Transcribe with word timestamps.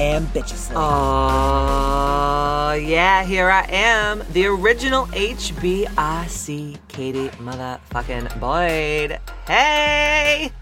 ambitiously. 0.00 0.76
Oh, 0.76 2.72
yeah, 2.72 3.24
here 3.24 3.50
I 3.50 3.66
am, 3.70 4.22
the 4.32 4.46
original 4.46 5.06
HBIC 5.06 6.78
Katie 6.88 7.28
motherfucking 7.28 8.40
Boyd. 8.40 9.18
Hey! 9.46 10.52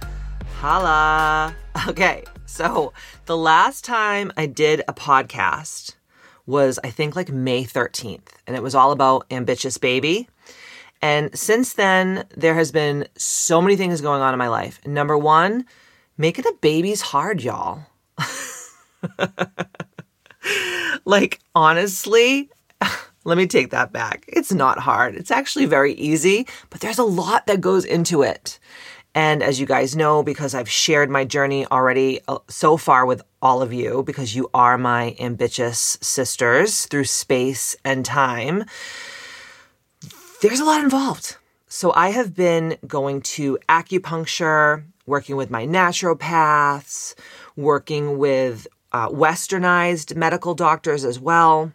Holla. 0.58 1.54
Okay, 1.88 2.24
so 2.46 2.92
the 3.26 3.36
last 3.36 3.84
time 3.84 4.32
I 4.36 4.46
did 4.46 4.82
a 4.86 4.94
podcast 4.94 5.96
was, 6.46 6.78
I 6.84 6.90
think, 6.90 7.16
like 7.16 7.30
May 7.30 7.64
13th, 7.64 8.28
and 8.46 8.56
it 8.56 8.62
was 8.62 8.74
all 8.74 8.92
about 8.92 9.26
Ambitious 9.30 9.78
Baby. 9.78 10.28
And 11.02 11.36
since 11.38 11.74
then, 11.74 12.24
there 12.36 12.54
has 12.54 12.72
been 12.72 13.06
so 13.16 13.60
many 13.60 13.76
things 13.76 14.00
going 14.00 14.22
on 14.22 14.32
in 14.32 14.38
my 14.38 14.48
life. 14.48 14.80
Number 14.86 15.18
one, 15.18 15.66
making 16.16 16.46
a 16.46 16.52
baby's 16.52 17.02
hard, 17.02 17.42
y'all. 17.42 17.86
like, 21.04 21.40
honestly, 21.54 22.50
let 23.24 23.38
me 23.38 23.46
take 23.46 23.70
that 23.70 23.92
back. 23.92 24.24
It's 24.28 24.52
not 24.52 24.78
hard. 24.78 25.14
It's 25.14 25.30
actually 25.30 25.66
very 25.66 25.94
easy, 25.94 26.46
but 26.70 26.80
there's 26.80 26.98
a 26.98 27.04
lot 27.04 27.46
that 27.46 27.60
goes 27.60 27.84
into 27.84 28.22
it. 28.22 28.58
And 29.14 29.42
as 29.42 29.60
you 29.60 29.66
guys 29.66 29.94
know, 29.94 30.24
because 30.24 30.54
I've 30.54 30.68
shared 30.68 31.08
my 31.08 31.24
journey 31.24 31.66
already 31.66 32.20
uh, 32.26 32.38
so 32.48 32.76
far 32.76 33.06
with 33.06 33.22
all 33.40 33.62
of 33.62 33.72
you, 33.72 34.02
because 34.02 34.34
you 34.34 34.50
are 34.52 34.76
my 34.76 35.14
ambitious 35.20 35.96
sisters 36.00 36.86
through 36.86 37.04
space 37.04 37.76
and 37.84 38.04
time, 38.04 38.64
there's 40.42 40.60
a 40.60 40.64
lot 40.64 40.82
involved. 40.82 41.36
So 41.68 41.92
I 41.94 42.10
have 42.10 42.34
been 42.34 42.76
going 42.86 43.22
to 43.22 43.58
acupuncture, 43.68 44.84
working 45.06 45.36
with 45.36 45.50
my 45.50 45.66
naturopaths, 45.66 47.14
working 47.56 48.18
with 48.18 48.66
uh, 48.94 49.08
westernized 49.08 50.14
medical 50.14 50.54
doctors 50.54 51.04
as 51.04 51.18
well. 51.18 51.72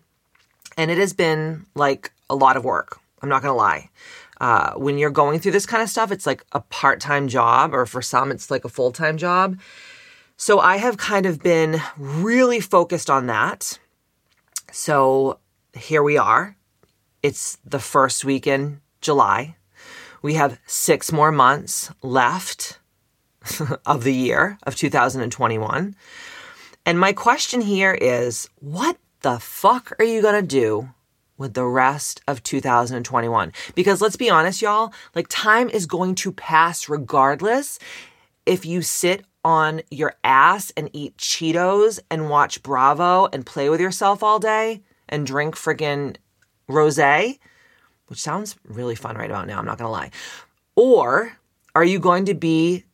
And 0.78 0.90
it 0.90 0.98
has 0.98 1.12
been 1.12 1.66
like 1.76 2.14
a 2.30 2.36
lot 2.36 2.56
of 2.56 2.64
work. 2.64 2.98
I'm 3.22 3.28
not 3.28 3.42
going 3.42 3.52
to 3.52 3.58
lie. 3.58 3.90
Uh, 4.40 4.72
when 4.76 4.98
you're 4.98 5.10
going 5.10 5.40
through 5.40 5.52
this 5.52 5.66
kind 5.66 5.84
of 5.84 5.90
stuff, 5.90 6.14
it's 6.14 6.26
like 6.26 6.46
a 6.54 6.62
part 6.62 7.02
time 7.02 7.28
job, 7.28 7.74
or 7.74 7.86
for 7.86 8.02
some, 8.02 8.32
it's 8.32 8.50
like 8.50 8.64
a 8.64 8.70
full 8.70 8.94
time 8.94 9.18
job. 9.18 9.60
So 10.38 10.62
I 10.62 10.78
have 10.78 10.96
kind 10.96 11.26
of 11.26 11.44
been 11.44 11.82
really 11.98 12.62
focused 12.62 13.10
on 13.10 13.28
that. 13.28 13.78
So 14.72 15.40
here 15.74 16.02
we 16.02 16.18
are. 16.18 16.56
It's 17.22 17.58
the 17.66 17.80
first 17.80 18.24
week 18.24 18.48
in 18.48 18.80
July. 19.02 19.58
We 20.22 20.36
have 20.36 20.58
six 20.66 21.12
more 21.12 21.34
months 21.34 21.92
left 22.02 22.80
of 23.86 24.06
the 24.06 24.14
year 24.14 24.58
of 24.64 24.78
2021. 24.78 25.98
And 26.90 27.00
my 27.00 27.14
question 27.14 27.62
here 27.62 27.94
is 27.94 28.50
what 28.62 28.98
the 29.22 29.38
fuck 29.38 29.94
are 30.00 30.06
you 30.06 30.24
going 30.24 30.42
to 30.42 30.48
do 30.48 30.90
with 31.38 31.54
the 31.54 31.64
rest 31.64 32.20
of 32.28 32.42
2021? 32.42 33.54
Because 33.76 34.02
let's 34.02 34.16
be 34.16 34.32
honest, 34.32 34.60
y'all, 34.64 34.92
like 35.14 35.28
time 35.30 35.70
is 35.70 35.86
going 35.86 36.16
to 36.16 36.32
pass 36.32 36.90
regardless 36.90 37.78
if 38.48 38.66
you 38.66 38.82
sit 38.82 39.24
on 39.46 39.84
your 39.92 40.16
ass 40.24 40.72
and 40.76 40.90
eat 40.92 41.16
Cheetos 41.18 42.00
and 42.10 42.28
watch 42.28 42.64
Bravo 42.64 43.28
and 43.32 43.46
play 43.46 43.70
with 43.70 43.80
yourself 43.80 44.24
all 44.24 44.40
day 44.40 44.82
and 45.08 45.28
drink 45.28 45.54
friggin' 45.54 46.16
rose, 46.68 46.98
which 48.08 48.20
sounds 48.20 48.56
really 48.66 48.96
fun 48.96 49.16
right 49.16 49.30
about 49.30 49.46
now, 49.46 49.60
I'm 49.60 49.66
not 49.66 49.78
gonna 49.78 49.92
lie. 49.92 50.10
Or 50.76 51.38
are 51.76 51.86
you 51.86 52.00
going 52.00 52.26
to 52.26 52.34
be 52.34 52.86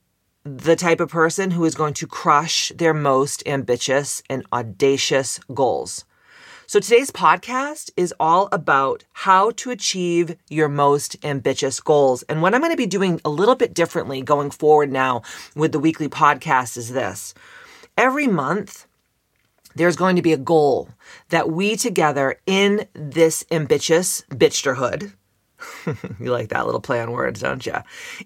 the 0.46 0.76
type 0.76 1.00
of 1.00 1.10
person 1.10 1.50
who 1.52 1.66
is 1.66 1.74
going 1.74 1.96
to 1.96 2.06
crush 2.06 2.72
their 2.76 2.94
most 2.94 3.42
ambitious 3.48 4.22
and 4.30 4.46
audacious 4.54 5.40
goals. 5.52 6.06
So 6.68 6.80
today's 6.80 7.10
podcast 7.10 7.90
is 7.98 8.14
all 8.20 8.48
about 8.52 9.06
how 9.14 9.52
to 9.52 9.72
achieve 9.72 10.36
your 10.48 10.70
most 10.70 11.16
ambitious 11.26 11.80
goals. 11.80 12.22
And 12.24 12.44
what 12.44 12.54
I'm 12.54 12.62
going 12.62 12.72
to 12.72 12.78
be 12.78 12.86
doing 12.86 13.20
a 13.26 13.30
little 13.30 13.56
bit 13.56 13.74
differently 13.74 14.22
going 14.22 14.52
forward 14.52 14.92
now 14.92 15.24
with 15.56 15.72
the 15.72 15.80
weekly 15.80 16.10
podcast 16.10 16.78
is 16.78 16.92
this. 16.92 17.34
Every 17.98 18.28
month, 18.28 18.86
there's 19.76 19.96
going 19.96 20.16
to 20.16 20.22
be 20.22 20.34
a 20.34 20.38
goal 20.38 20.90
that 21.30 21.50
we 21.50 21.76
together 21.76 22.40
in 22.46 22.88
this 22.94 23.46
ambitious 23.52 24.24
bitchterhood, 24.30 25.14
you 26.20 26.32
like 26.32 26.50
that 26.50 26.66
little 26.66 26.82
play 26.82 27.02
on 27.02 27.12
words, 27.12 27.42
don't 27.42 27.66
you? 27.66 27.76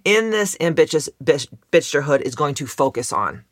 In 0.05 0.29
this 0.29 0.55
ambitious 0.59 1.09
bitch, 1.23 1.47
bitchterhood 1.71 2.21
is 2.21 2.35
going 2.35 2.55
to 2.55 2.67
focus 2.67 3.11
on. 3.13 3.43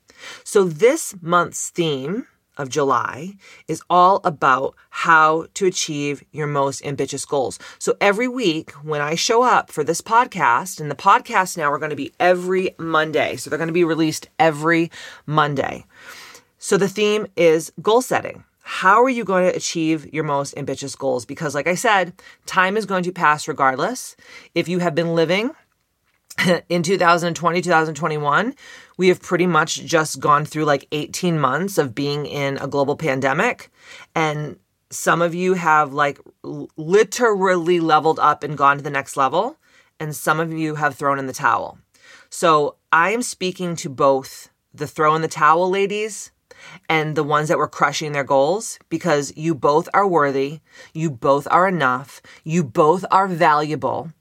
So 0.44 0.64
this 0.64 1.16
month's 1.22 1.70
theme 1.70 2.28
of 2.58 2.70
July 2.70 3.34
is 3.68 3.81
all 3.90 4.20
about 4.24 4.75
how 4.90 5.46
to 5.53 5.66
achieve 5.66 6.24
your 6.31 6.48
most 6.48 6.84
ambitious 6.86 7.25
goals. 7.25 7.59
So 7.80 7.96
every 8.02 8.28
week 8.28 8.72
when 8.84 9.02
I 9.02 9.16
show 9.16 9.44
up 9.44 9.72
for 9.72 9.84
this 9.84 10.02
podcast, 10.02 10.81
and 10.81 10.90
the 10.90 10.96
podcasts 10.96 11.58
now 11.58 11.72
are 11.72 11.78
going 11.78 11.92
to 11.92 11.96
be 11.96 12.14
every 12.19 12.75
Monday. 12.78 13.36
So 13.36 13.50
they're 13.50 13.59
going 13.59 13.68
to 13.68 13.74
be 13.74 13.84
released 13.84 14.30
every 14.40 14.92
Monday. 15.25 15.86
So 16.58 16.78
the 16.78 16.90
theme 16.90 17.28
is 17.36 17.72
goal 17.81 18.02
setting. 18.02 18.44
How 18.70 19.02
are 19.02 19.10
you 19.10 19.24
going 19.24 19.50
to 19.50 19.56
achieve 19.56 20.14
your 20.14 20.26
most 20.26 20.54
ambitious 20.58 20.94
goals? 20.94 21.24
Because, 21.24 21.56
like 21.56 21.68
I 21.68 21.76
said, 21.76 22.12
time 22.46 22.76
is 22.76 22.86
going 22.86 23.04
to 23.04 23.14
pass 23.14 23.48
regardless. 23.48 24.18
If 24.56 24.68
you 24.68 24.80
have 24.80 24.94
been 24.94 25.16
living 25.16 25.52
in 26.68 26.84
2020, 26.84 27.62
2021, 27.62 28.54
we 28.98 29.08
have 29.08 29.22
pretty 29.22 29.48
much 29.48 29.86
just 29.86 30.20
gone 30.20 30.44
through 30.44 30.66
like 30.66 30.86
18 30.92 31.40
months 31.40 31.78
of 31.78 31.96
being 31.96 32.26
in 32.26 32.58
a 32.58 32.68
global 32.68 32.98
pandemic. 32.98 33.72
And 34.14 34.60
some 34.90 35.22
of 35.22 35.34
you 35.34 35.54
have 35.54 35.94
like 35.94 36.20
literally 36.76 37.80
leveled 37.80 38.20
up 38.20 38.44
and 38.44 38.58
gone 38.58 38.76
to 38.76 38.84
the 38.84 38.90
next 38.90 39.16
level. 39.16 39.56
And 39.98 40.14
some 40.14 40.42
of 40.42 40.52
you 40.52 40.76
have 40.76 40.96
thrown 40.96 41.20
in 41.20 41.28
the 41.28 41.32
towel. 41.32 41.80
So 42.30 42.76
I 42.92 43.12
am 43.12 43.22
speaking 43.22 43.78
to 43.78 43.90
both 43.90 44.50
the 44.74 44.88
throw 44.88 45.16
in 45.16 45.22
the 45.22 45.30
towel 45.30 45.70
ladies 45.70 46.32
and 46.90 47.16
the 47.16 47.24
ones 47.24 47.50
that 47.50 47.58
were 47.58 47.68
crushing 47.68 48.12
their 48.12 48.24
goals 48.24 48.80
because 48.90 49.36
you 49.36 49.54
both 49.54 49.90
are 49.94 50.08
worthy, 50.08 50.60
you 50.94 51.10
both 51.10 51.48
are 51.52 51.68
enough, 51.68 52.22
you 52.44 52.64
both 52.64 53.06
are 53.12 53.28
valuable. 53.28 54.12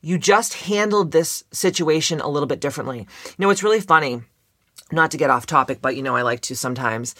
You 0.00 0.18
just 0.18 0.54
handled 0.54 1.10
this 1.10 1.44
situation 1.52 2.20
a 2.20 2.28
little 2.28 2.46
bit 2.46 2.60
differently. 2.60 3.00
You 3.00 3.34
know, 3.38 3.50
it's 3.50 3.64
really 3.64 3.80
funny, 3.80 4.22
not 4.92 5.10
to 5.10 5.16
get 5.16 5.30
off 5.30 5.46
topic, 5.46 5.80
but 5.82 5.96
you 5.96 6.02
know, 6.02 6.16
I 6.16 6.22
like 6.22 6.40
to 6.42 6.56
sometimes. 6.56 7.14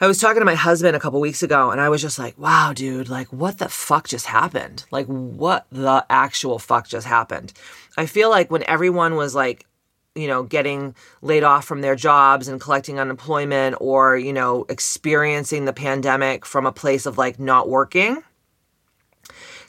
I 0.00 0.06
was 0.06 0.20
talking 0.20 0.40
to 0.40 0.46
my 0.46 0.54
husband 0.54 0.94
a 0.94 1.00
couple 1.00 1.20
weeks 1.20 1.42
ago 1.42 1.72
and 1.72 1.80
I 1.80 1.88
was 1.88 2.00
just 2.00 2.20
like, 2.20 2.38
wow, 2.38 2.72
dude, 2.72 3.08
like 3.08 3.32
what 3.32 3.58
the 3.58 3.68
fuck 3.68 4.06
just 4.06 4.26
happened? 4.26 4.84
Like 4.92 5.06
what 5.06 5.66
the 5.72 6.06
actual 6.08 6.60
fuck 6.60 6.86
just 6.86 7.06
happened? 7.06 7.52
I 7.96 8.06
feel 8.06 8.30
like 8.30 8.48
when 8.48 8.62
everyone 8.68 9.16
was 9.16 9.34
like 9.34 9.66
you 10.14 10.26
know, 10.26 10.42
getting 10.42 10.94
laid 11.22 11.44
off 11.44 11.64
from 11.64 11.80
their 11.80 11.94
jobs 11.94 12.48
and 12.48 12.60
collecting 12.60 12.98
unemployment 12.98 13.76
or, 13.80 14.16
you 14.16 14.32
know, 14.32 14.64
experiencing 14.68 15.64
the 15.64 15.72
pandemic 15.72 16.44
from 16.44 16.66
a 16.66 16.72
place 16.72 17.06
of 17.06 17.18
like 17.18 17.38
not 17.38 17.68
working. 17.68 18.22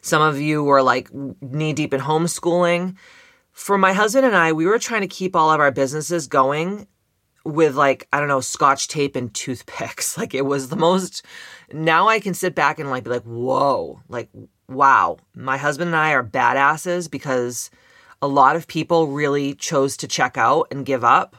Some 0.01 0.21
of 0.21 0.39
you 0.39 0.63
were 0.63 0.81
like 0.81 1.09
knee 1.13 1.73
deep 1.73 1.93
in 1.93 2.01
homeschooling. 2.01 2.95
For 3.51 3.77
my 3.77 3.93
husband 3.93 4.25
and 4.25 4.35
I, 4.35 4.53
we 4.53 4.65
were 4.65 4.79
trying 4.79 5.01
to 5.01 5.07
keep 5.07 5.35
all 5.35 5.51
of 5.51 5.59
our 5.59 5.71
businesses 5.71 6.27
going 6.27 6.87
with 7.43 7.75
like, 7.75 8.07
I 8.13 8.19
don't 8.19 8.29
know, 8.29 8.41
scotch 8.41 8.87
tape 8.87 9.15
and 9.15 9.33
toothpicks. 9.33 10.17
Like 10.17 10.33
it 10.33 10.45
was 10.45 10.69
the 10.69 10.75
most, 10.75 11.25
now 11.71 12.07
I 12.07 12.19
can 12.19 12.33
sit 12.33 12.55
back 12.55 12.79
and 12.79 12.89
like 12.89 13.03
be 13.03 13.09
like, 13.09 13.23
whoa, 13.23 14.01
like, 14.07 14.29
wow, 14.67 15.17
my 15.35 15.57
husband 15.57 15.89
and 15.89 15.95
I 15.95 16.11
are 16.11 16.23
badasses 16.23 17.09
because 17.09 17.69
a 18.21 18.27
lot 18.27 18.55
of 18.55 18.67
people 18.67 19.07
really 19.07 19.55
chose 19.55 19.97
to 19.97 20.07
check 20.07 20.37
out 20.37 20.67
and 20.71 20.85
give 20.85 21.03
up. 21.03 21.35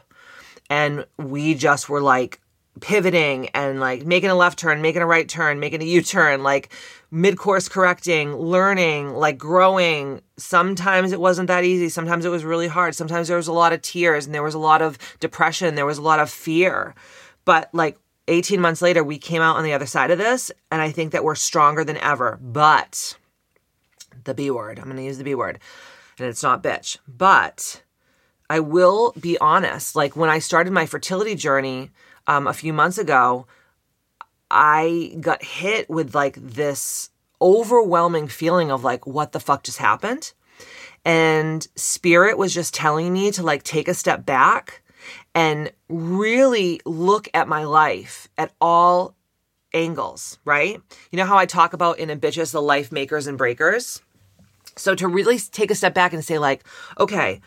And 0.69 1.05
we 1.17 1.53
just 1.53 1.89
were 1.89 2.01
like 2.01 2.39
pivoting 2.79 3.49
and 3.49 3.79
like 3.79 4.05
making 4.05 4.29
a 4.29 4.35
left 4.35 4.57
turn, 4.57 4.81
making 4.81 5.01
a 5.01 5.05
right 5.05 5.27
turn, 5.27 5.59
making 5.59 5.81
a 5.81 5.85
U 5.85 6.01
turn, 6.01 6.43
like 6.43 6.73
mid 7.11 7.37
course 7.37 7.67
correcting, 7.67 8.35
learning, 8.35 9.13
like 9.13 9.37
growing. 9.37 10.21
Sometimes 10.37 11.11
it 11.11 11.19
wasn't 11.19 11.47
that 11.47 11.63
easy. 11.63 11.89
Sometimes 11.89 12.25
it 12.25 12.29
was 12.29 12.45
really 12.45 12.69
hard. 12.69 12.95
Sometimes 12.95 13.27
there 13.27 13.37
was 13.37 13.47
a 13.47 13.53
lot 13.53 13.73
of 13.73 13.81
tears 13.81 14.25
and 14.25 14.33
there 14.33 14.43
was 14.43 14.53
a 14.53 14.59
lot 14.59 14.81
of 14.81 14.97
depression. 15.19 15.75
There 15.75 15.85
was 15.85 15.97
a 15.97 16.03
lot 16.03 16.19
of 16.19 16.29
fear. 16.29 16.95
But 17.43 17.69
like, 17.73 17.97
18 18.27 18.61
months 18.61 18.81
later, 18.81 19.03
we 19.03 19.17
came 19.17 19.41
out 19.41 19.57
on 19.57 19.63
the 19.63 19.73
other 19.73 19.85
side 19.85 20.11
of 20.11 20.17
this, 20.17 20.51
and 20.71 20.81
I 20.81 20.91
think 20.91 21.11
that 21.11 21.23
we're 21.23 21.35
stronger 21.35 21.83
than 21.83 21.97
ever. 21.97 22.39
But 22.41 23.17
the 24.23 24.33
B 24.33 24.51
word, 24.51 24.79
I'm 24.79 24.85
going 24.85 24.97
to 24.97 25.03
use 25.03 25.17
the 25.17 25.23
B 25.23 25.35
word, 25.35 25.59
and 26.21 26.29
it's 26.29 26.43
not 26.43 26.63
bitch. 26.63 26.97
But 27.07 27.83
I 28.49 28.59
will 28.59 29.13
be 29.19 29.37
honest. 29.39 29.95
Like 29.95 30.15
when 30.15 30.29
I 30.29 30.39
started 30.39 30.73
my 30.73 30.85
fertility 30.85 31.35
journey 31.35 31.89
um, 32.27 32.47
a 32.47 32.53
few 32.53 32.73
months 32.73 32.97
ago, 32.97 33.47
I 34.49 35.15
got 35.19 35.43
hit 35.43 35.89
with 35.89 36.13
like 36.13 36.35
this 36.35 37.09
overwhelming 37.41 38.27
feeling 38.27 38.71
of 38.71 38.83
like, 38.83 39.07
what 39.07 39.31
the 39.31 39.39
fuck 39.39 39.63
just 39.63 39.77
happened? 39.77 40.33
And 41.03 41.67
spirit 41.75 42.37
was 42.37 42.53
just 42.53 42.73
telling 42.73 43.11
me 43.11 43.31
to 43.31 43.43
like 43.43 43.63
take 43.63 43.87
a 43.87 43.93
step 43.93 44.25
back 44.25 44.83
and 45.33 45.71
really 45.89 46.79
look 46.85 47.27
at 47.33 47.47
my 47.47 47.63
life 47.63 48.27
at 48.37 48.51
all 48.61 49.15
angles, 49.73 50.37
right? 50.45 50.79
You 51.11 51.17
know 51.17 51.25
how 51.25 51.37
I 51.37 51.45
talk 51.45 51.73
about 51.73 51.99
in 51.99 52.11
Ambitious 52.11 52.51
the 52.51 52.61
life 52.61 52.91
makers 52.91 53.27
and 53.27 53.37
breakers? 53.37 54.01
So 54.75 54.95
to 54.95 55.07
really 55.07 55.37
take 55.39 55.71
a 55.71 55.75
step 55.75 55.93
back 55.93 56.13
and 56.13 56.23
say, 56.23 56.37
like, 56.37 56.63
okay, 56.99 57.41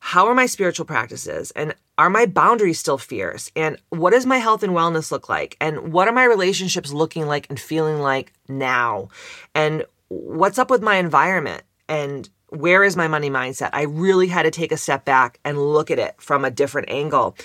how 0.00 0.26
are 0.26 0.34
my 0.34 0.46
spiritual 0.46 0.86
practices? 0.86 1.50
And 1.52 1.74
are 1.98 2.10
my 2.10 2.26
boundaries 2.26 2.78
still 2.78 2.98
fierce? 2.98 3.50
And 3.56 3.78
what 3.88 4.10
does 4.10 4.26
my 4.26 4.38
health 4.38 4.62
and 4.62 4.72
wellness 4.72 5.10
look 5.10 5.28
like? 5.28 5.56
And 5.60 5.92
what 5.92 6.08
are 6.08 6.12
my 6.12 6.24
relationships 6.24 6.92
looking 6.92 7.26
like 7.26 7.46
and 7.48 7.58
feeling 7.58 8.00
like 8.00 8.32
now? 8.48 9.08
And 9.54 9.84
what's 10.08 10.58
up 10.58 10.70
with 10.70 10.82
my 10.82 10.96
environment? 10.96 11.62
And 11.88 12.28
where 12.50 12.84
is 12.84 12.96
my 12.96 13.08
money 13.08 13.30
mindset? 13.30 13.70
I 13.72 13.82
really 13.82 14.28
had 14.28 14.42
to 14.42 14.50
take 14.50 14.72
a 14.72 14.76
step 14.76 15.04
back 15.04 15.40
and 15.44 15.58
look 15.58 15.90
at 15.90 15.98
it 15.98 16.14
from 16.18 16.44
a 16.44 16.50
different 16.50 16.90
angle. 16.90 17.36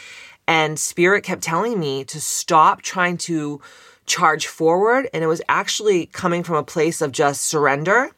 And 0.47 0.77
spirit 0.77 1.23
kept 1.23 1.41
telling 1.41 1.79
me 1.79 2.03
to 2.05 2.19
stop 2.19 2.81
trying 2.81 3.17
to 3.19 3.61
charge 4.05 4.47
forward. 4.47 5.09
And 5.13 5.23
it 5.23 5.27
was 5.27 5.41
actually 5.47 6.07
coming 6.07 6.43
from 6.43 6.57
a 6.57 6.63
place 6.63 7.01
of 7.01 7.11
just 7.11 7.43
surrender. 7.43 8.11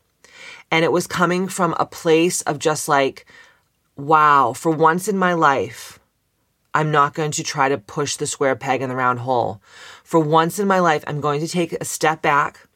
And 0.74 0.84
it 0.84 0.92
was 0.92 1.06
coming 1.06 1.48
from 1.48 1.76
a 1.78 1.86
place 1.86 2.42
of 2.42 2.58
just 2.58 2.90
like, 2.90 3.28
wow, 3.96 4.54
for 4.54 4.72
once 4.72 5.08
in 5.08 5.20
my 5.20 5.36
life, 5.36 6.00
I'm 6.74 6.90
not 6.90 7.14
going 7.14 7.30
to 7.30 7.44
try 7.44 7.70
to 7.70 7.78
push 7.78 8.16
the 8.16 8.26
square 8.26 8.56
peg 8.56 8.82
in 8.82 8.90
the 8.90 8.96
round 8.96 9.20
hole. 9.20 9.62
For 10.04 10.20
once 10.20 10.58
in 10.58 10.68
my 10.68 10.80
life, 10.80 11.04
I'm 11.06 11.22
going 11.22 11.42
to 11.42 11.48
take 11.48 11.74
a 11.74 11.86
step 11.86 12.24
back 12.24 12.68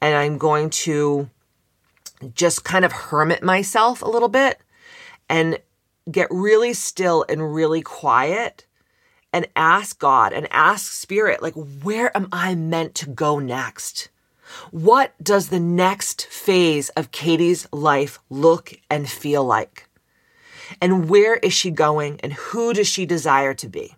and 0.00 0.14
I'm 0.14 0.38
going 0.38 0.70
to 0.70 1.28
just 2.34 2.64
kind 2.64 2.86
of 2.86 2.92
hermit 2.92 3.42
myself 3.42 4.00
a 4.00 4.08
little 4.08 4.30
bit 4.30 4.58
and 5.28 5.58
get 6.10 6.28
really 6.30 6.72
still 6.72 7.26
and 7.28 7.54
really 7.54 7.82
quiet 7.82 8.64
and 9.30 9.46
ask 9.56 9.98
God 9.98 10.32
and 10.32 10.48
ask 10.50 10.90
Spirit, 10.90 11.42
like, 11.42 11.52
where 11.82 12.16
am 12.16 12.28
I 12.32 12.54
meant 12.54 12.94
to 12.94 13.10
go 13.10 13.38
next? 13.38 14.08
What 14.70 15.14
does 15.22 15.48
the 15.48 15.60
next 15.60 16.26
phase 16.26 16.88
of 16.90 17.10
Katie's 17.12 17.66
life 17.72 18.18
look 18.30 18.74
and 18.90 19.08
feel 19.08 19.44
like? 19.44 19.88
And 20.80 21.08
where 21.08 21.36
is 21.36 21.52
she 21.52 21.70
going 21.70 22.20
and 22.20 22.32
who 22.32 22.72
does 22.72 22.88
she 22.88 23.06
desire 23.06 23.54
to 23.54 23.68
be? 23.68 23.94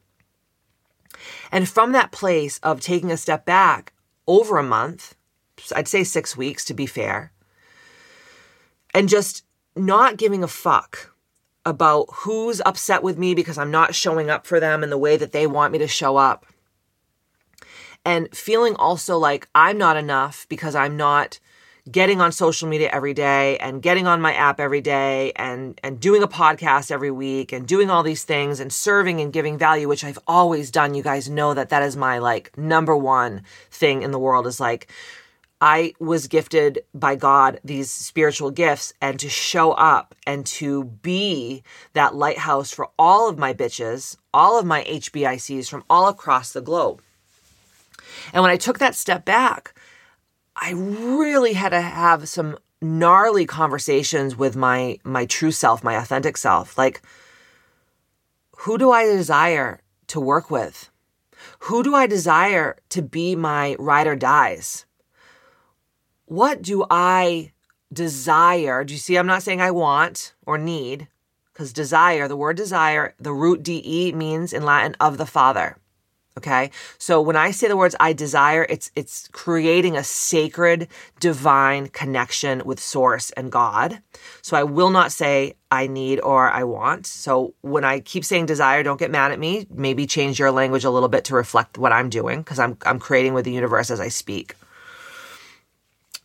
And 1.53 1.69
from 1.69 1.93
that 1.93 2.13
place 2.13 2.59
of 2.63 2.81
taking 2.81 3.11
a 3.11 3.17
step 3.17 3.45
back 3.45 3.93
over 4.27 4.59
a 4.59 4.63
month, 4.63 5.15
I'd 5.75 5.89
say 5.89 6.05
six 6.05 6.37
weeks 6.37 6.65
to 6.67 6.75
be 6.75 6.87
fair, 6.87 7.33
and 8.93 9.09
just 9.09 9.45
not 9.77 10.17
giving 10.17 10.43
a 10.43 10.49
fuck 10.49 11.15
about 11.67 12.07
who's 12.13 12.61
upset 12.67 13.03
with 13.03 13.19
me 13.19 13.35
because 13.35 13.57
I'm 13.57 13.71
not 13.71 13.95
showing 13.95 14.31
up 14.31 14.47
for 14.47 14.61
them 14.61 14.83
in 14.83 14.91
the 14.91 14.99
way 14.99 15.17
that 15.17 15.33
they 15.33 15.47
want 15.47 15.73
me 15.73 15.79
to 15.79 15.89
show 15.89 16.17
up. 16.17 16.47
And 18.05 18.35
feeling 18.35 18.77
also 18.77 19.17
like 19.19 19.49
I'm 19.55 19.79
not 19.79 19.97
enough 19.97 20.47
because 20.49 20.75
I'm 20.75 20.97
not 20.97 21.39
getting 21.91 22.21
on 22.21 22.33
social 22.33 22.67
media 22.67 22.89
every 22.91 23.13
day 23.13 23.59
and 23.59 23.83
getting 23.83 24.07
on 24.07 24.21
my 24.21 24.33
app 24.33 24.59
every 24.59 24.81
day 24.81 25.33
and 25.37 25.79
and 25.85 26.01
doing 26.01 26.23
a 26.23 26.29
podcast 26.29 26.91
every 26.91 27.11
week 27.11 27.53
and 27.53 27.69
doing 27.69 27.91
all 27.91 28.03
these 28.03 28.25
things 28.25 28.59
and 28.59 28.73
serving 28.73 29.21
and 29.21 29.35
giving 29.35 29.59
value 29.59 29.87
which 29.87 30.03
I've 30.03 30.19
always 30.27 30.71
done 30.71 30.95
you 30.95 31.03
guys 31.03 31.29
know 31.29 31.53
that 31.53 31.69
that 31.69 31.83
is 31.83 31.95
my 31.95 32.19
like 32.19 32.57
number 32.57 32.97
one 32.97 33.43
thing 33.71 34.03
in 34.03 34.13
the 34.13 34.19
world 34.19 34.47
is 34.47 34.59
like 34.59 34.91
I 35.61 35.95
was 35.99 36.27
gifted 36.27 36.85
by 36.95 37.17
God 37.17 37.61
these 37.65 37.91
spiritual 37.91 38.51
gifts 38.51 38.93
and 39.01 39.19
to 39.21 39.29
show 39.29 39.73
up 39.73 40.15
and 40.27 40.45
to 40.47 40.85
be 40.85 41.63
that 41.93 42.15
lighthouse 42.15 42.71
for 42.71 42.91
all 42.99 43.31
of 43.31 43.39
my 43.39 43.55
bitches, 43.55 44.17
all 44.35 44.59
of 44.59 44.67
my 44.67 44.85
HBICs 44.85 45.71
from 45.71 45.85
all 45.89 46.09
across 46.09 46.53
the 46.53 46.61
globe. 46.61 47.01
And 48.33 48.43
when 48.43 48.51
I 48.51 48.57
took 48.57 48.79
that 48.79 48.95
step 48.95 49.25
back, 49.25 49.75
I 50.57 50.73
really 50.73 51.55
had 51.55 51.71
to 51.71 51.81
have 51.81 52.29
some 52.29 52.59
gnarly 52.81 53.47
conversations 53.47 54.37
with 54.37 54.57
my 54.57 54.99
my 55.05 55.27
true 55.27 55.51
self, 55.51 55.83
my 55.83 55.95
authentic 55.95 56.37
self. 56.37 56.77
Like 56.79 57.03
who 58.59 58.79
do 58.79 58.91
I 58.91 59.05
desire 59.05 59.81
to 60.09 60.21
work 60.21 60.51
with? 60.51 60.91
Who 61.61 61.83
do 61.83 61.95
I 61.95 62.07
desire 62.07 62.77
to 62.91 63.03
be 63.03 63.37
my 63.37 63.77
ride 63.79 64.07
or 64.07 64.17
dies? 64.17 64.87
what 66.27 66.63
do 66.63 66.85
I 66.91 67.53
desire? 67.93 68.85
Do 68.85 68.95
you 68.95 68.99
see? 68.99 69.17
I'm 69.17 69.27
not 69.27 69.43
saying 69.43 69.61
I 69.61 69.71
want 69.71 70.35
or 70.47 70.59
need, 70.59 71.09
because 71.53 71.73
desire, 71.73 72.29
the 72.29 72.37
word 72.37 72.57
desire, 72.57 73.15
the 73.19 73.33
root 73.33 73.63
de 73.63 74.13
means 74.13 74.53
in 74.53 74.65
Latin 74.65 74.97
of 75.01 75.19
the 75.19 75.27
Father. 75.27 75.77
Okay. 76.37 76.71
So 76.99 77.21
when 77.21 77.37
I 77.37 77.53
say 77.53 77.69
the 77.69 77.77
words 77.77 77.95
I 78.01 78.13
desire, 78.13 78.67
it's, 78.69 78.91
it's 78.97 79.29
creating 79.29 79.97
a 79.97 80.03
sacred 80.03 80.89
divine 81.21 81.89
connection 81.89 82.63
with 82.65 82.81
source 82.81 83.31
and 83.33 83.53
God. 83.53 84.03
So 84.43 84.57
I 84.57 84.65
will 84.65 84.91
not 84.91 85.13
say 85.13 85.55
I 85.71 85.87
need 85.87 86.19
or 86.21 86.51
I 86.51 86.65
want. 86.65 87.07
So 87.07 87.55
when 87.61 87.85
I 87.85 88.01
keep 88.01 88.25
saying 88.25 88.47
desire, 88.47 88.83
don't 88.83 88.99
get 88.99 89.13
mad 89.13 89.31
at 89.31 89.39
me. 89.39 89.69
Maybe 89.71 90.09
change 90.09 90.41
your 90.41 90.51
language 90.51 90.85
a 90.85 90.91
little 90.91 91.09
bit 91.09 91.25
to 91.27 91.37
reflect 91.37 91.79
what 91.79 91.93
I'm 91.93 92.11
doing 92.11 92.41
because 92.41 92.59
I'm, 92.59 92.77
I'm 92.85 92.99
creating 92.99 93.35
with 93.35 93.45
the 93.45 93.53
universe 93.53 93.93
as 93.93 94.01
I 94.01 94.09
speak. 94.09 94.57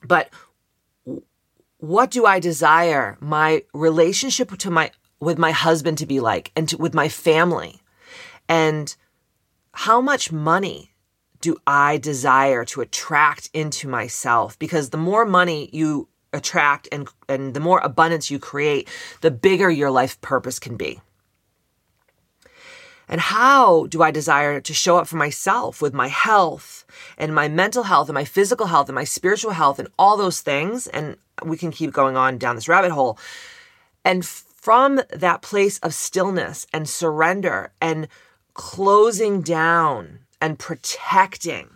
But 0.04 0.30
what 1.78 2.10
do 2.10 2.26
I 2.26 2.40
desire 2.40 3.16
my 3.20 3.64
relationship 3.74 4.58
to 4.58 4.72
my 4.72 4.92
with 5.20 5.38
my 5.38 5.52
husband 5.52 5.98
to 6.00 6.06
be 6.06 6.20
like 6.20 6.52
and 6.56 6.68
to, 6.70 6.78
with 6.78 6.96
my 6.96 7.10
family? 7.10 7.80
And 8.48 8.96
how 9.74 10.02
much 10.02 10.32
money 10.32 10.92
do 11.42 11.58
I 11.66 11.98
desire 11.98 12.66
to 12.66 12.82
attract 12.82 13.50
into 13.54 13.88
myself? 13.88 14.60
Because 14.60 14.90
the 14.90 14.98
more 14.98 15.26
money 15.26 15.70
you 15.72 16.10
attract 16.34 16.88
and 16.92 17.08
and 17.28 17.54
the 17.54 17.60
more 17.60 17.80
abundance 17.80 18.30
you 18.30 18.40
create, 18.40 18.88
the 19.22 19.32
bigger 19.32 19.70
your 19.70 19.92
life 19.92 20.20
purpose 20.22 20.60
can 20.60 20.78
be. 20.78 21.02
And 23.08 23.20
how 23.20 23.88
do 23.88 24.04
I 24.04 24.12
desire 24.12 24.62
to 24.62 24.74
show 24.74 24.98
up 24.98 25.08
for 25.08 25.18
myself 25.18 25.82
with 25.82 25.96
my 25.96 26.08
health 26.08 26.86
and 27.18 27.34
my 27.34 27.48
mental 27.48 27.84
health 27.84 28.08
and 28.08 28.14
my 28.14 28.24
physical 28.24 28.68
health 28.68 28.88
and 28.88 28.96
my 28.96 29.04
spiritual 29.04 29.52
health 29.52 29.80
and 29.80 29.88
all 29.98 30.16
those 30.16 30.42
things? 30.42 30.86
And 30.86 31.18
we 31.44 31.58
can 31.58 31.72
keep 31.72 31.92
going 31.92 32.16
on 32.16 32.38
down 32.38 32.56
this 32.56 32.68
rabbit 32.68 32.92
hole. 32.92 33.18
And 34.06 34.24
from 34.24 35.02
that 35.12 35.42
place 35.42 35.80
of 35.80 35.96
stillness 35.96 36.68
and 36.72 36.88
surrender 36.88 37.72
and 37.82 38.08
closing 38.60 39.42
down 39.42 40.20
and 40.42 40.60
protecting, 40.60 41.70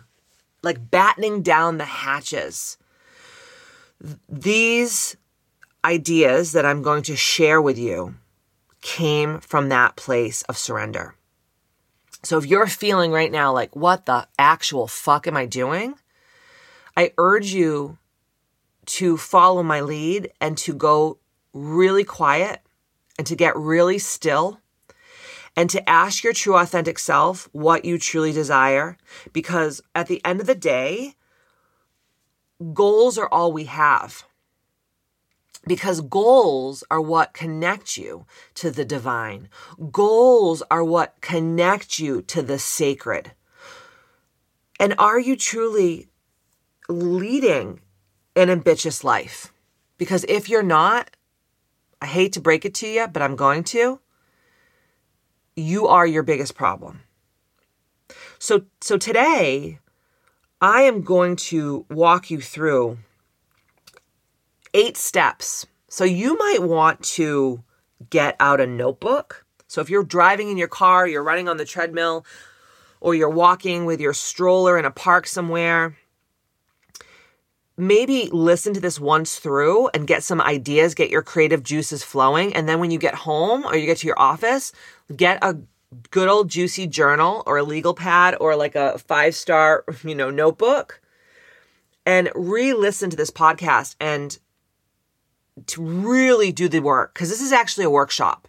like 0.62 0.90
battening 0.90 1.40
down 1.40 1.78
the 1.78 1.86
hatches, 1.86 2.76
these 4.28 5.16
ideas 5.82 6.52
that 6.52 6.66
I'm 6.66 6.82
going 6.82 7.02
to 7.04 7.16
share 7.16 7.62
with 7.62 7.78
you 7.78 8.16
came 8.82 9.40
from 9.40 9.70
that 9.70 9.96
place 9.96 10.42
of 10.42 10.58
surrender. 10.58 11.14
So 12.22 12.36
if 12.36 12.44
you're 12.44 12.66
feeling 12.66 13.12
right 13.12 13.32
now 13.32 13.50
like, 13.50 13.74
what 13.74 14.04
the 14.04 14.28
actual 14.38 14.86
fuck 14.86 15.26
am 15.26 15.38
I 15.38 15.46
doing? 15.46 15.94
I 16.98 17.12
urge 17.16 17.54
you 17.54 17.96
to 19.00 19.16
follow 19.16 19.62
my 19.62 19.80
lead 19.80 20.32
and 20.38 20.58
to 20.58 20.74
go 20.74 21.16
really 21.54 22.04
quiet 22.04 22.60
and 23.16 23.26
to 23.26 23.34
get 23.34 23.56
really 23.56 23.98
still 23.98 24.60
and 25.56 25.70
to 25.70 25.88
ask 25.88 26.24
your 26.24 26.32
true 26.32 26.56
authentic 26.56 26.98
self 26.98 27.48
what 27.52 27.84
you 27.84 27.98
truly 27.98 28.32
desire. 28.32 28.96
Because 29.32 29.80
at 29.94 30.08
the 30.08 30.24
end 30.24 30.40
of 30.40 30.46
the 30.46 30.54
day, 30.54 31.14
goals 32.72 33.18
are 33.18 33.28
all 33.28 33.52
we 33.52 33.64
have 33.64 34.24
because 35.66 36.00
goals 36.02 36.84
are 36.90 37.00
what 37.00 37.32
connect 37.32 37.96
you 37.96 38.26
to 38.54 38.70
the 38.70 38.84
divine. 38.84 39.48
Goals 39.90 40.62
are 40.70 40.84
what 40.84 41.20
connect 41.20 41.98
you 41.98 42.22
to 42.22 42.42
the 42.42 42.58
sacred. 42.58 43.32
And 44.78 44.94
are 44.98 45.18
you 45.18 45.36
truly 45.36 46.08
leading 46.88 47.80
an 48.36 48.50
ambitious 48.50 49.04
life? 49.04 49.52
Because 49.96 50.24
if 50.28 50.48
you're 50.48 50.62
not, 50.62 51.10
I 52.02 52.06
hate 52.06 52.32
to 52.34 52.40
break 52.40 52.64
it 52.64 52.74
to 52.74 52.88
you, 52.88 53.06
but 53.06 53.22
I'm 53.22 53.36
going 53.36 53.64
to. 53.64 54.00
You 55.56 55.86
are 55.86 56.06
your 56.06 56.22
biggest 56.22 56.54
problem. 56.54 57.00
So 58.38 58.64
so 58.80 58.98
today 58.98 59.78
I 60.60 60.82
am 60.82 61.02
going 61.02 61.36
to 61.36 61.86
walk 61.90 62.30
you 62.30 62.40
through 62.40 62.98
eight 64.72 64.96
steps. 64.96 65.66
So 65.88 66.02
you 66.04 66.36
might 66.36 66.62
want 66.62 67.02
to 67.04 67.62
get 68.10 68.34
out 68.40 68.60
a 68.60 68.66
notebook. 68.66 69.46
So 69.68 69.80
if 69.80 69.88
you're 69.88 70.04
driving 70.04 70.50
in 70.50 70.56
your 70.56 70.68
car, 70.68 71.06
you're 71.06 71.22
running 71.22 71.48
on 71.48 71.56
the 71.56 71.64
treadmill, 71.64 72.26
or 73.00 73.14
you're 73.14 73.30
walking 73.30 73.84
with 73.84 74.00
your 74.00 74.12
stroller 74.12 74.78
in 74.78 74.84
a 74.84 74.90
park 74.90 75.26
somewhere, 75.26 75.96
maybe 77.76 78.28
listen 78.32 78.74
to 78.74 78.80
this 78.80 79.00
once 79.00 79.38
through 79.38 79.88
and 79.88 80.06
get 80.06 80.22
some 80.22 80.40
ideas, 80.40 80.94
get 80.94 81.10
your 81.10 81.22
creative 81.22 81.62
juices 81.62 82.02
flowing. 82.04 82.54
And 82.54 82.68
then 82.68 82.78
when 82.80 82.90
you 82.90 82.98
get 82.98 83.14
home 83.14 83.64
or 83.64 83.76
you 83.76 83.86
get 83.86 83.98
to 83.98 84.06
your 84.06 84.18
office, 84.18 84.72
get 85.14 85.42
a 85.42 85.56
good 86.10 86.28
old 86.28 86.48
juicy 86.48 86.86
journal 86.86 87.42
or 87.46 87.58
a 87.58 87.62
legal 87.62 87.94
pad 87.94 88.36
or 88.40 88.56
like 88.56 88.74
a 88.74 88.98
five 88.98 89.34
star, 89.34 89.84
you 90.04 90.14
know, 90.14 90.30
notebook 90.30 91.00
and 92.06 92.30
re 92.34 92.72
listen 92.72 93.10
to 93.10 93.16
this 93.16 93.30
podcast 93.30 93.96
and 94.00 94.38
to 95.66 95.82
really 95.82 96.52
do 96.52 96.68
the 96.68 96.80
work 96.80 97.14
because 97.14 97.30
this 97.30 97.40
is 97.40 97.52
actually 97.52 97.84
a 97.84 97.90
workshop. 97.90 98.48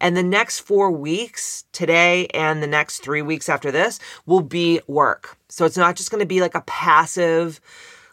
And 0.00 0.16
the 0.16 0.22
next 0.22 0.60
four 0.60 0.90
weeks, 0.90 1.64
today 1.72 2.26
and 2.28 2.62
the 2.62 2.66
next 2.66 3.00
three 3.00 3.22
weeks 3.22 3.48
after 3.48 3.70
this, 3.70 4.00
will 4.26 4.40
be 4.40 4.80
work. 4.86 5.36
So 5.48 5.64
it's 5.64 5.76
not 5.76 5.94
just 5.94 6.10
going 6.10 6.20
to 6.20 6.26
be 6.26 6.40
like 6.40 6.54
a 6.54 6.62
passive 6.62 7.60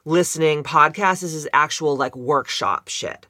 listening 0.06 0.64
podcast. 0.64 1.22
This 1.22 1.34
is 1.34 1.48
actual 1.52 1.98
like 1.98 2.16
workshop 2.16 2.88
shit. 2.88 3.28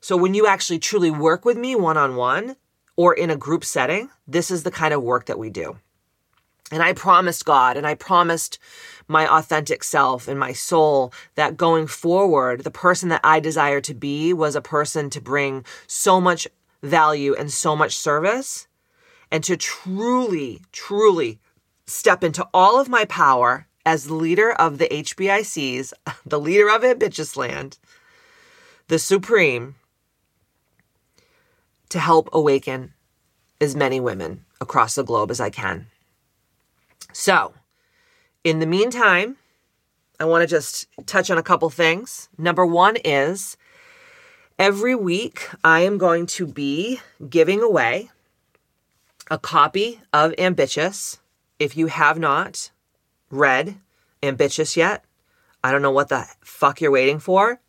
So 0.00 0.16
when 0.16 0.34
you 0.34 0.46
actually 0.46 0.78
truly 0.78 1.10
work 1.10 1.44
with 1.44 1.56
me 1.56 1.76
one 1.76 1.96
on 1.96 2.16
one 2.16 2.56
or 2.96 3.14
in 3.14 3.30
a 3.30 3.36
group 3.36 3.64
setting, 3.64 4.10
this 4.26 4.50
is 4.50 4.62
the 4.62 4.70
kind 4.70 4.92
of 4.92 5.02
work 5.02 5.26
that 5.26 5.38
we 5.38 5.50
do. 5.50 5.78
And 6.70 6.82
I 6.82 6.94
promised 6.94 7.44
God 7.44 7.76
and 7.76 7.86
I 7.86 7.94
promised 7.94 8.58
my 9.06 9.26
authentic 9.26 9.84
self 9.84 10.26
and 10.28 10.40
my 10.40 10.52
soul 10.52 11.12
that 11.34 11.56
going 11.56 11.86
forward, 11.86 12.64
the 12.64 12.70
person 12.70 13.10
that 13.10 13.20
I 13.22 13.38
desire 13.38 13.80
to 13.82 13.94
be 13.94 14.32
was 14.32 14.56
a 14.56 14.62
person 14.62 15.10
to 15.10 15.20
bring 15.20 15.64
so 15.86 16.20
much 16.20 16.48
value 16.82 17.34
and 17.34 17.52
so 17.52 17.76
much 17.76 17.96
service 17.96 18.66
and 19.30 19.44
to 19.44 19.56
truly, 19.56 20.62
truly 20.72 21.38
step 21.86 22.24
into 22.24 22.46
all 22.54 22.80
of 22.80 22.88
my 22.88 23.04
power 23.04 23.66
as 23.86 24.10
leader 24.10 24.52
of 24.52 24.78
the 24.78 24.88
HBICs, 24.88 25.92
the 26.26 26.40
leader 26.40 26.70
of 26.70 26.84
Ambitious 26.84 27.36
Land, 27.36 27.78
the 28.88 28.98
Supreme, 28.98 29.76
to 31.88 31.98
help 31.98 32.28
awaken 32.32 32.92
as 33.60 33.76
many 33.76 34.00
women 34.00 34.44
across 34.60 34.94
the 34.94 35.04
globe 35.04 35.30
as 35.30 35.40
I 35.40 35.50
can. 35.50 35.86
So, 37.12 37.54
in 38.42 38.58
the 38.58 38.66
meantime, 38.66 39.36
I 40.18 40.24
want 40.24 40.42
to 40.42 40.46
just 40.46 40.86
touch 41.06 41.30
on 41.30 41.38
a 41.38 41.42
couple 41.42 41.70
things. 41.70 42.28
Number 42.36 42.66
one 42.66 42.96
is 43.04 43.56
every 44.58 44.94
week 44.94 45.48
I 45.62 45.80
am 45.80 45.98
going 45.98 46.26
to 46.26 46.46
be 46.46 47.00
giving 47.28 47.62
away 47.62 48.10
a 49.30 49.38
copy 49.38 50.00
of 50.12 50.34
Ambitious. 50.38 51.18
If 51.58 51.76
you 51.76 51.86
have 51.86 52.18
not 52.18 52.70
read 53.34 53.76
Ambitious 54.22 54.76
yet, 54.76 55.04
I 55.62 55.70
don't 55.70 55.82
know 55.82 55.90
what 55.90 56.08
the 56.08 56.26
fuck 56.42 56.80
you're 56.80 56.90
waiting 56.90 57.18
for. 57.18 57.60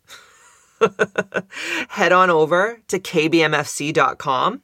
Head 1.88 2.12
on 2.12 2.30
over 2.30 2.80
to 2.88 2.98
kbmfc.com 2.98 4.62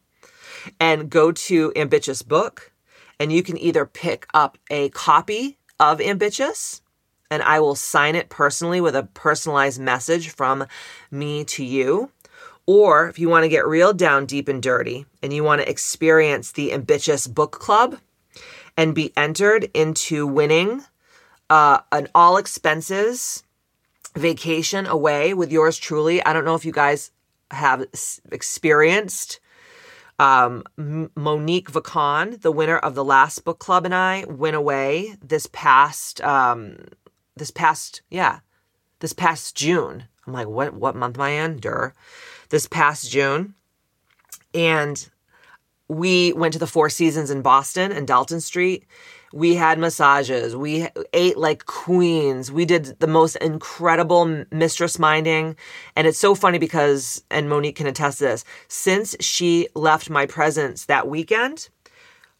and 0.81 1.11
go 1.11 1.33
to 1.33 1.73
Ambitious 1.77 2.23
Book 2.23 2.73
and 3.19 3.33
you 3.33 3.43
can 3.43 3.59
either 3.59 3.87
pick 3.87 4.27
up 4.35 4.59
a 4.71 4.89
copy 4.91 5.59
of 5.79 6.01
Ambitious 6.01 6.83
and 7.31 7.43
I 7.43 7.61
will 7.61 7.75
sign 7.75 8.15
it 8.15 8.29
personally 8.29 8.81
with 8.81 8.95
a 8.95 9.05
personalized 9.05 9.81
message 9.81 10.29
from 10.29 10.67
me 11.11 11.45
to 11.45 11.65
you. 11.65 12.11
Or 12.67 13.09
if 13.09 13.19
you 13.19 13.29
want 13.29 13.45
to 13.45 13.49
get 13.49 13.67
real 13.67 13.93
down 13.93 14.27
deep 14.27 14.49
and 14.49 14.63
dirty 14.63 15.07
and 15.23 15.33
you 15.33 15.43
want 15.43 15.63
to 15.63 15.69
experience 15.69 16.53
the 16.53 16.73
Ambitious 16.73 17.27
Book 17.27 17.53
Club 17.53 17.99
and 18.77 18.95
be 18.95 19.13
entered 19.17 19.71
into 19.73 20.27
winning 20.27 20.83
uh, 21.53 21.83
an 21.93 22.09
all 22.15 22.39
expenses 22.39 23.45
vacation 24.15 24.87
away 24.87 25.35
with 25.35 25.53
yours 25.53 25.77
truly. 25.77 26.25
I 26.25 26.33
don't 26.33 26.47
know 26.47 26.55
if 26.55 26.65
you 26.65 26.73
guys 26.73 27.11
have 27.51 27.85
experienced 28.31 29.39
um, 30.19 30.65
Monique 31.15 31.71
Vacan, 31.71 32.41
the 32.41 32.53
winner 32.53 32.79
of 32.79 32.95
the 32.95 33.05
last 33.05 33.45
book 33.45 33.59
club, 33.59 33.85
and 33.85 33.95
I 33.95 34.25
went 34.31 34.57
away 34.57 35.17
this 35.23 35.47
past 35.53 36.23
um, 36.23 36.79
this 37.37 37.51
past 37.51 38.01
yeah 38.09 38.41
this 39.01 39.13
past 39.13 39.55
June. 39.55 40.05
I'm 40.27 40.33
like, 40.33 40.49
what 40.49 40.73
what 40.73 40.97
month 40.97 41.19
am 41.19 41.23
I 41.23 41.31
in? 41.31 41.59
Dur. 41.61 41.93
This 42.49 42.67
past 42.67 43.11
June, 43.11 43.55
and 44.55 45.07
we 45.87 46.33
went 46.33 46.55
to 46.55 46.59
the 46.59 46.67
Four 46.67 46.89
Seasons 46.89 47.31
in 47.31 47.43
Boston 47.43 47.93
and 47.93 48.07
Dalton 48.07 48.41
Street, 48.41 48.87
we 49.33 49.55
had 49.55 49.79
massages. 49.79 50.55
We 50.55 50.89
ate 51.13 51.39
like 51.39 51.67
queens. 51.67 52.53
We 52.53 52.65
did 52.65 52.99
the 53.01 53.07
most 53.07 53.37
incredible 53.37 54.45
mistress 54.51 54.99
minding. 54.99 55.57
And 55.97 56.07
it's 56.07 56.19
so 56.19 56.35
funny 56.35 56.59
because, 56.59 57.23
and 57.31 57.49
Monique 57.49 57.77
can 57.77 57.87
attest 57.87 58.19
to 58.19 58.25
this, 58.25 58.45
since 58.69 59.17
she 59.21 59.69
left 59.75 60.11
my 60.11 60.27
presence 60.27 60.85
that 60.87 61.09
weekend, 61.09 61.69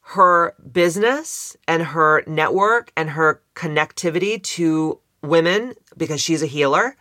her 0.01 0.55
business 0.73 1.57
and 1.67 1.83
her 1.83 2.25
network 2.27 2.93
and 2.97 3.11
her 3.11 3.41
connectivity 3.55 4.43
to 4.43 4.99
women, 5.23 5.75
because 5.97 6.21
she's 6.21 6.43
a 6.43 6.47
healer, 6.47 6.97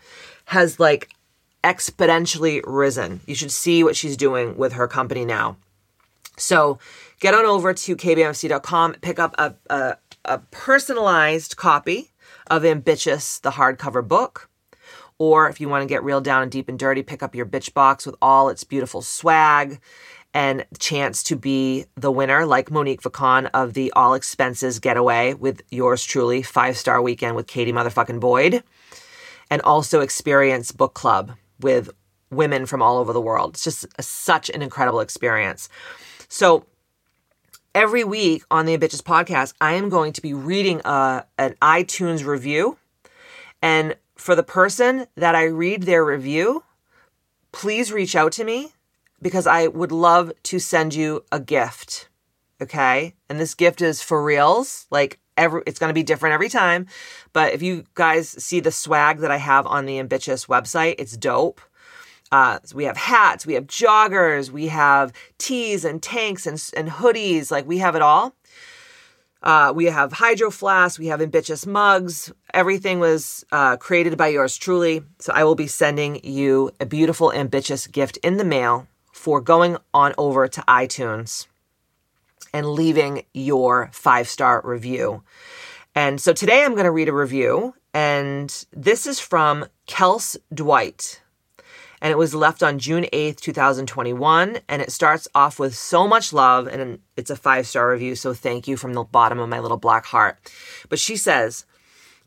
has 0.46 0.80
like 0.80 1.10
exponentially 1.64 2.62
risen. 2.66 3.22
You 3.26 3.36
should 3.36 3.52
see 3.52 3.84
what 3.84 3.96
she's 3.96 4.16
doing 4.18 4.58
with 4.58 4.74
her 4.74 4.88
company 4.88 5.26
now. 5.26 5.58
So 6.38 6.80
get 7.22 7.34
on 7.34 7.46
over 7.46 7.74
to 7.74 7.96
kbmfc.com, 7.96 8.96
pick 8.96 9.20
up 9.20 9.34
a, 9.38 9.56
a, 9.70 9.98
a 10.26 10.40
personalized 10.52 11.56
copy 11.56 12.12
of 12.48 12.66
Ambitious, 12.66 13.40
the 13.40 13.52
hardcover 13.52 14.06
book. 14.06 14.50
Or 15.18 15.48
if 15.48 15.62
you 15.62 15.70
want 15.70 15.84
to 15.84 15.88
get 15.88 16.04
real 16.04 16.20
down 16.20 16.42
and 16.42 16.52
deep 16.52 16.68
and 16.68 16.78
dirty, 16.78 17.04
pick 17.04 17.24
up 17.24 17.36
your 17.36 17.46
bitch 17.46 17.74
box 17.74 18.06
with 18.06 18.16
all 18.22 18.50
its 18.50 18.64
beautiful 18.64 19.04
swag 19.04 19.80
and 20.34 20.66
chance 20.80 21.22
to 21.24 21.36
be 21.36 21.86
the 21.96 22.12
winner, 22.12 22.46
like 22.46 22.72
Monique 22.72 23.04
Vacan 23.04 23.50
of 23.54 23.74
the 23.74 23.92
all 23.92 24.16
expenses 24.16 24.80
getaway 24.80 25.34
with 25.36 25.62
yours 25.70 26.04
truly, 26.04 26.42
five 26.42 26.76
star 26.76 27.02
weekend 27.02 27.36
with 27.36 27.48
Katie 27.48 27.74
motherfucking 27.74 28.20
Boyd, 28.20 28.64
and 29.52 29.62
also 29.62 30.00
experience 30.00 30.72
book 30.72 30.96
club 30.96 31.34
with 31.60 31.92
women 32.32 32.66
from 32.66 32.82
all 32.82 32.98
over 32.98 33.14
the 33.14 33.22
world. 33.22 33.52
It's 33.52 33.64
just 33.64 33.86
a, 34.00 34.04
such 34.04 34.50
an 34.50 34.62
incredible 34.64 35.02
experience. 35.02 35.70
So 36.30 36.66
every 37.74 38.04
week 38.04 38.44
on 38.52 38.66
the 38.66 38.74
Ambitious 38.74 39.02
podcast, 39.02 39.54
I 39.62 39.74
am 39.74 39.90
going 39.90 40.14
to 40.14 40.22
be 40.22 40.34
reading 40.34 40.82
a, 40.84 40.88
uh, 40.88 41.22
an 41.38 41.56
iTunes 41.62 42.26
review. 42.26 42.78
And 43.62 43.96
for 44.16 44.36
the 44.36 44.44
person 44.44 45.08
that 45.16 45.36
I 45.36 45.46
read 45.46 45.84
their 45.84 46.04
review, 46.04 46.64
please 47.52 47.92
reach 47.92 48.16
out 48.16 48.32
to 48.34 48.44
me 48.44 48.72
because 49.22 49.48
I 49.48 49.68
would 49.68 49.92
love 49.92 50.32
to 50.44 50.60
send 50.60 50.94
you 50.94 51.24
a 51.32 51.40
gift. 51.40 52.10
Okay. 52.62 53.16
And 53.30 53.40
this 53.40 53.56
gift 53.56 53.82
is 53.82 54.02
for 54.02 54.24
reals. 54.24 54.86
Like 54.92 55.20
every, 55.38 55.64
it's 55.66 55.80
going 55.80 55.90
to 55.90 55.96
be 55.96 56.04
different 56.04 56.34
every 56.34 56.50
time. 56.50 56.88
But 57.34 57.54
if 57.54 57.62
you 57.62 57.86
guys 57.96 58.30
see 58.30 58.60
the 58.60 58.72
swag 58.72 59.20
that 59.20 59.32
I 59.32 59.38
have 59.38 59.66
on 59.66 59.86
the 59.86 60.00
Ambitious 60.00 60.46
website, 60.46 60.96
it's 61.00 61.18
dope. 61.18 61.62
Uh, 62.32 62.60
we 62.74 62.86
have 62.86 62.96
hats, 62.96 63.46
we 63.46 63.54
have 63.54 63.68
joggers, 63.68 64.50
we 64.50 64.68
have 64.68 65.12
tees 65.38 65.84
and 65.84 66.02
tanks 66.02 66.48
and, 66.48 66.64
and 66.78 66.90
hoodies. 66.90 67.52
Like 67.52 67.68
we 67.68 67.80
have 67.80 67.96
it 67.96 68.02
all. 68.02 68.34
Uh, 69.44 69.74
we 69.76 69.86
have 69.86 70.14
hydro 70.14 70.52
flasks, 70.52 71.00
we 71.00 71.08
have 71.08 71.22
ambitious 71.22 71.66
mugs. 71.66 72.32
Everything 72.54 73.00
was 73.00 73.44
uh, 73.52 73.76
created 73.76 74.16
by 74.18 74.28
yours 74.28 74.56
truly. 74.56 75.02
So 75.20 75.34
I 75.34 75.44
will 75.44 75.56
be 75.56 75.68
sending 75.68 76.24
you 76.24 76.72
a 76.80 76.86
beautiful, 76.86 77.34
ambitious 77.34 77.88
gift 77.88 78.18
in 78.18 78.38
the 78.38 78.46
mail 78.46 78.88
for 79.12 79.42
going 79.42 79.78
on 79.94 80.14
over 80.18 80.48
to 80.48 80.62
iTunes 80.62 81.48
and 82.54 82.68
leaving 82.68 83.24
your 83.34 83.90
five 83.94 84.28
star 84.28 84.62
review. 84.64 85.24
And 85.96 86.22
so 86.22 86.34
today 86.34 86.64
I'm 86.64 86.74
going 86.74 86.86
to 86.86 86.92
read 86.92 87.10
a 87.10 87.14
review, 87.14 87.74
and 87.94 88.66
this 88.72 89.06
is 89.06 89.20
from 89.20 89.66
Kels 89.88 90.38
Dwight 90.54 91.22
and 92.02 92.12
it 92.12 92.18
was 92.18 92.34
left 92.34 92.64
on 92.64 92.80
June 92.80 93.06
8th, 93.14 93.40
2021. 93.42 94.60
And 94.68 94.82
it 94.82 94.92
starts 94.92 95.28
off 95.36 95.60
with 95.60 95.76
so 95.76 96.08
much 96.08 96.34
love, 96.34 96.68
and 96.68 97.00
it's 97.16 97.30
a 97.30 97.36
five 97.36 97.68
star 97.68 97.92
review. 97.92 98.16
So 98.16 98.34
thank 98.34 98.68
you 98.68 98.76
from 98.76 98.94
the 98.94 99.04
bottom 99.04 99.40
of 99.40 99.50
my 99.50 99.60
little 99.60 99.78
black 99.78 100.06
heart. 100.06 100.52
But 100.90 101.00
she 101.00 101.16
says, 101.16 101.66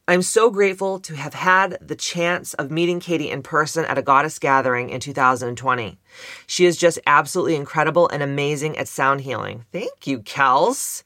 I'm 0.07 0.23
so 0.23 0.50
grateful 0.50 1.00
to 1.00 1.14
have 1.14 1.33
had 1.33 1.78
the 1.81 1.97
chance 1.97 2.52
of 2.54 2.71
meeting 2.71 3.00
Katie 3.00 3.31
in 3.31 3.43
person 3.43 3.87
at 3.87 3.97
a 3.97 4.02
goddess 4.02 4.38
gathering 4.38 4.90
in 4.90 5.00
2020. 5.00 5.99
She 6.47 6.66
is 6.66 6.76
just 6.76 6.99
absolutely 7.07 7.57
incredible 7.57 8.09
and 8.09 8.23
amazing 8.23 8.76
at 8.76 8.87
sound 8.87 9.23
healing. 9.23 9.64
Thank 9.73 10.07
you, 10.07 10.19
Kels. 10.21 11.02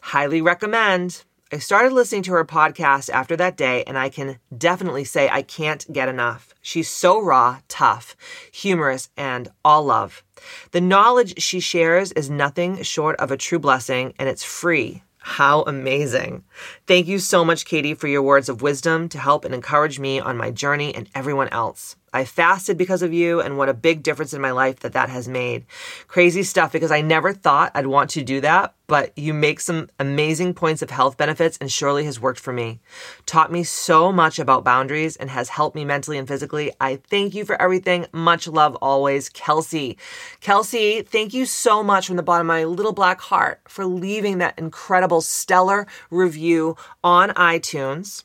Highly 0.00 0.40
recommend. 0.40 1.24
I 1.52 1.58
started 1.58 1.92
listening 1.92 2.24
to 2.24 2.32
her 2.32 2.44
podcast 2.44 3.08
after 3.08 3.36
that 3.36 3.56
day, 3.56 3.84
and 3.84 3.96
I 3.96 4.08
can 4.08 4.40
definitely 4.58 5.04
say 5.04 5.28
I 5.28 5.42
can't 5.42 5.86
get 5.92 6.08
enough. 6.08 6.52
She's 6.60 6.90
so 6.90 7.22
raw, 7.22 7.60
tough, 7.68 8.16
humorous, 8.50 9.10
and 9.16 9.48
all 9.64 9.84
love. 9.84 10.24
The 10.72 10.80
knowledge 10.80 11.40
she 11.40 11.60
shares 11.60 12.10
is 12.12 12.28
nothing 12.28 12.82
short 12.82 13.14
of 13.20 13.30
a 13.30 13.36
true 13.36 13.60
blessing, 13.60 14.12
and 14.18 14.28
it's 14.28 14.42
free. 14.42 15.04
How 15.18 15.62
amazing. 15.62 16.42
Thank 16.88 17.06
you 17.06 17.20
so 17.20 17.44
much, 17.44 17.64
Katie, 17.64 17.94
for 17.94 18.08
your 18.08 18.22
words 18.22 18.48
of 18.48 18.60
wisdom 18.60 19.08
to 19.10 19.18
help 19.20 19.44
and 19.44 19.54
encourage 19.54 20.00
me 20.00 20.18
on 20.18 20.36
my 20.36 20.50
journey 20.50 20.92
and 20.92 21.08
everyone 21.14 21.48
else. 21.50 21.94
I 22.12 22.24
fasted 22.24 22.78
because 22.78 23.02
of 23.02 23.12
you, 23.12 23.40
and 23.40 23.58
what 23.58 23.68
a 23.68 23.74
big 23.74 24.02
difference 24.02 24.32
in 24.32 24.40
my 24.40 24.50
life 24.50 24.80
that 24.80 24.94
that 24.94 25.08
has 25.08 25.28
made. 25.28 25.66
Crazy 26.08 26.42
stuff 26.42 26.72
because 26.72 26.90
I 26.90 27.00
never 27.00 27.32
thought 27.32 27.72
I'd 27.74 27.86
want 27.86 28.10
to 28.10 28.22
do 28.22 28.40
that, 28.40 28.74
but 28.86 29.16
you 29.18 29.34
make 29.34 29.60
some 29.60 29.88
amazing 29.98 30.54
points 30.54 30.82
of 30.82 30.90
health 30.90 31.16
benefits 31.16 31.58
and 31.60 31.70
surely 31.70 32.04
has 32.04 32.20
worked 32.20 32.40
for 32.40 32.52
me. 32.52 32.80
Taught 33.26 33.52
me 33.52 33.64
so 33.64 34.12
much 34.12 34.38
about 34.38 34.64
boundaries 34.64 35.16
and 35.16 35.30
has 35.30 35.48
helped 35.48 35.76
me 35.76 35.84
mentally 35.84 36.16
and 36.16 36.28
physically. 36.28 36.72
I 36.80 36.96
thank 36.96 37.34
you 37.34 37.44
for 37.44 37.60
everything. 37.60 38.06
Much 38.12 38.46
love 38.46 38.76
always, 38.76 39.28
Kelsey. 39.28 39.98
Kelsey, 40.40 41.02
thank 41.02 41.34
you 41.34 41.44
so 41.44 41.82
much 41.82 42.06
from 42.06 42.16
the 42.16 42.22
bottom 42.22 42.48
of 42.48 42.54
my 42.54 42.64
little 42.64 42.92
black 42.92 43.20
heart 43.20 43.60
for 43.68 43.84
leaving 43.84 44.38
that 44.38 44.58
incredible, 44.58 45.20
stellar 45.20 45.86
review 46.10 46.76
on 47.02 47.30
iTunes. 47.30 48.22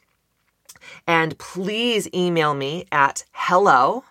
And 1.08 1.38
please 1.38 2.08
email 2.13 2.53
me 2.53 2.86
at 2.91 3.25
hello 3.31 4.03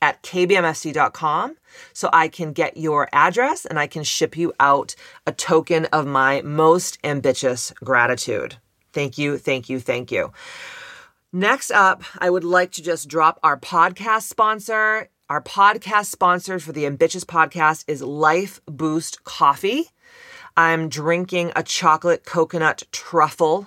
at 0.00 0.22
kbmfc.com 0.22 1.56
so 1.92 2.10
I 2.12 2.28
can 2.28 2.52
get 2.52 2.76
your 2.76 3.08
address 3.12 3.64
and 3.64 3.78
I 3.78 3.86
can 3.86 4.02
ship 4.02 4.36
you 4.36 4.52
out 4.58 4.94
a 5.26 5.32
token 5.32 5.86
of 5.86 6.06
my 6.06 6.42
most 6.42 6.98
ambitious 7.04 7.72
gratitude. 7.84 8.56
Thank 8.92 9.16
you, 9.16 9.38
thank 9.38 9.70
you, 9.70 9.80
thank 9.80 10.10
you. 10.10 10.32
Next 11.32 11.70
up, 11.70 12.02
I 12.18 12.28
would 12.28 12.44
like 12.44 12.72
to 12.72 12.82
just 12.82 13.08
drop 13.08 13.40
our 13.42 13.58
podcast 13.58 14.24
sponsor. 14.24 15.08
Our 15.30 15.40
podcast 15.40 16.06
sponsor 16.06 16.58
for 16.58 16.72
the 16.72 16.84
Ambitious 16.84 17.24
podcast 17.24 17.84
is 17.88 18.02
Life 18.02 18.60
Boost 18.66 19.24
Coffee. 19.24 19.88
I'm 20.58 20.90
drinking 20.90 21.52
a 21.56 21.62
chocolate 21.62 22.26
coconut 22.26 22.82
truffle 22.92 23.66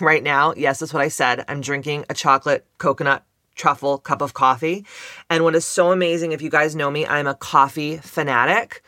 right 0.00 0.22
now. 0.22 0.54
Yes, 0.56 0.80
that's 0.80 0.92
what 0.92 1.02
I 1.02 1.08
said. 1.08 1.44
I'm 1.48 1.60
drinking 1.60 2.04
a 2.08 2.14
chocolate 2.14 2.66
coconut 2.78 3.24
truffle 3.54 3.98
cup 3.98 4.22
of 4.22 4.34
coffee. 4.34 4.86
And 5.28 5.44
what 5.44 5.54
is 5.54 5.64
so 5.64 5.92
amazing, 5.92 6.32
if 6.32 6.40
you 6.40 6.50
guys 6.50 6.74
know 6.74 6.90
me, 6.90 7.06
I'm 7.06 7.26
a 7.26 7.34
coffee 7.34 7.98
fanatic. 7.98 8.82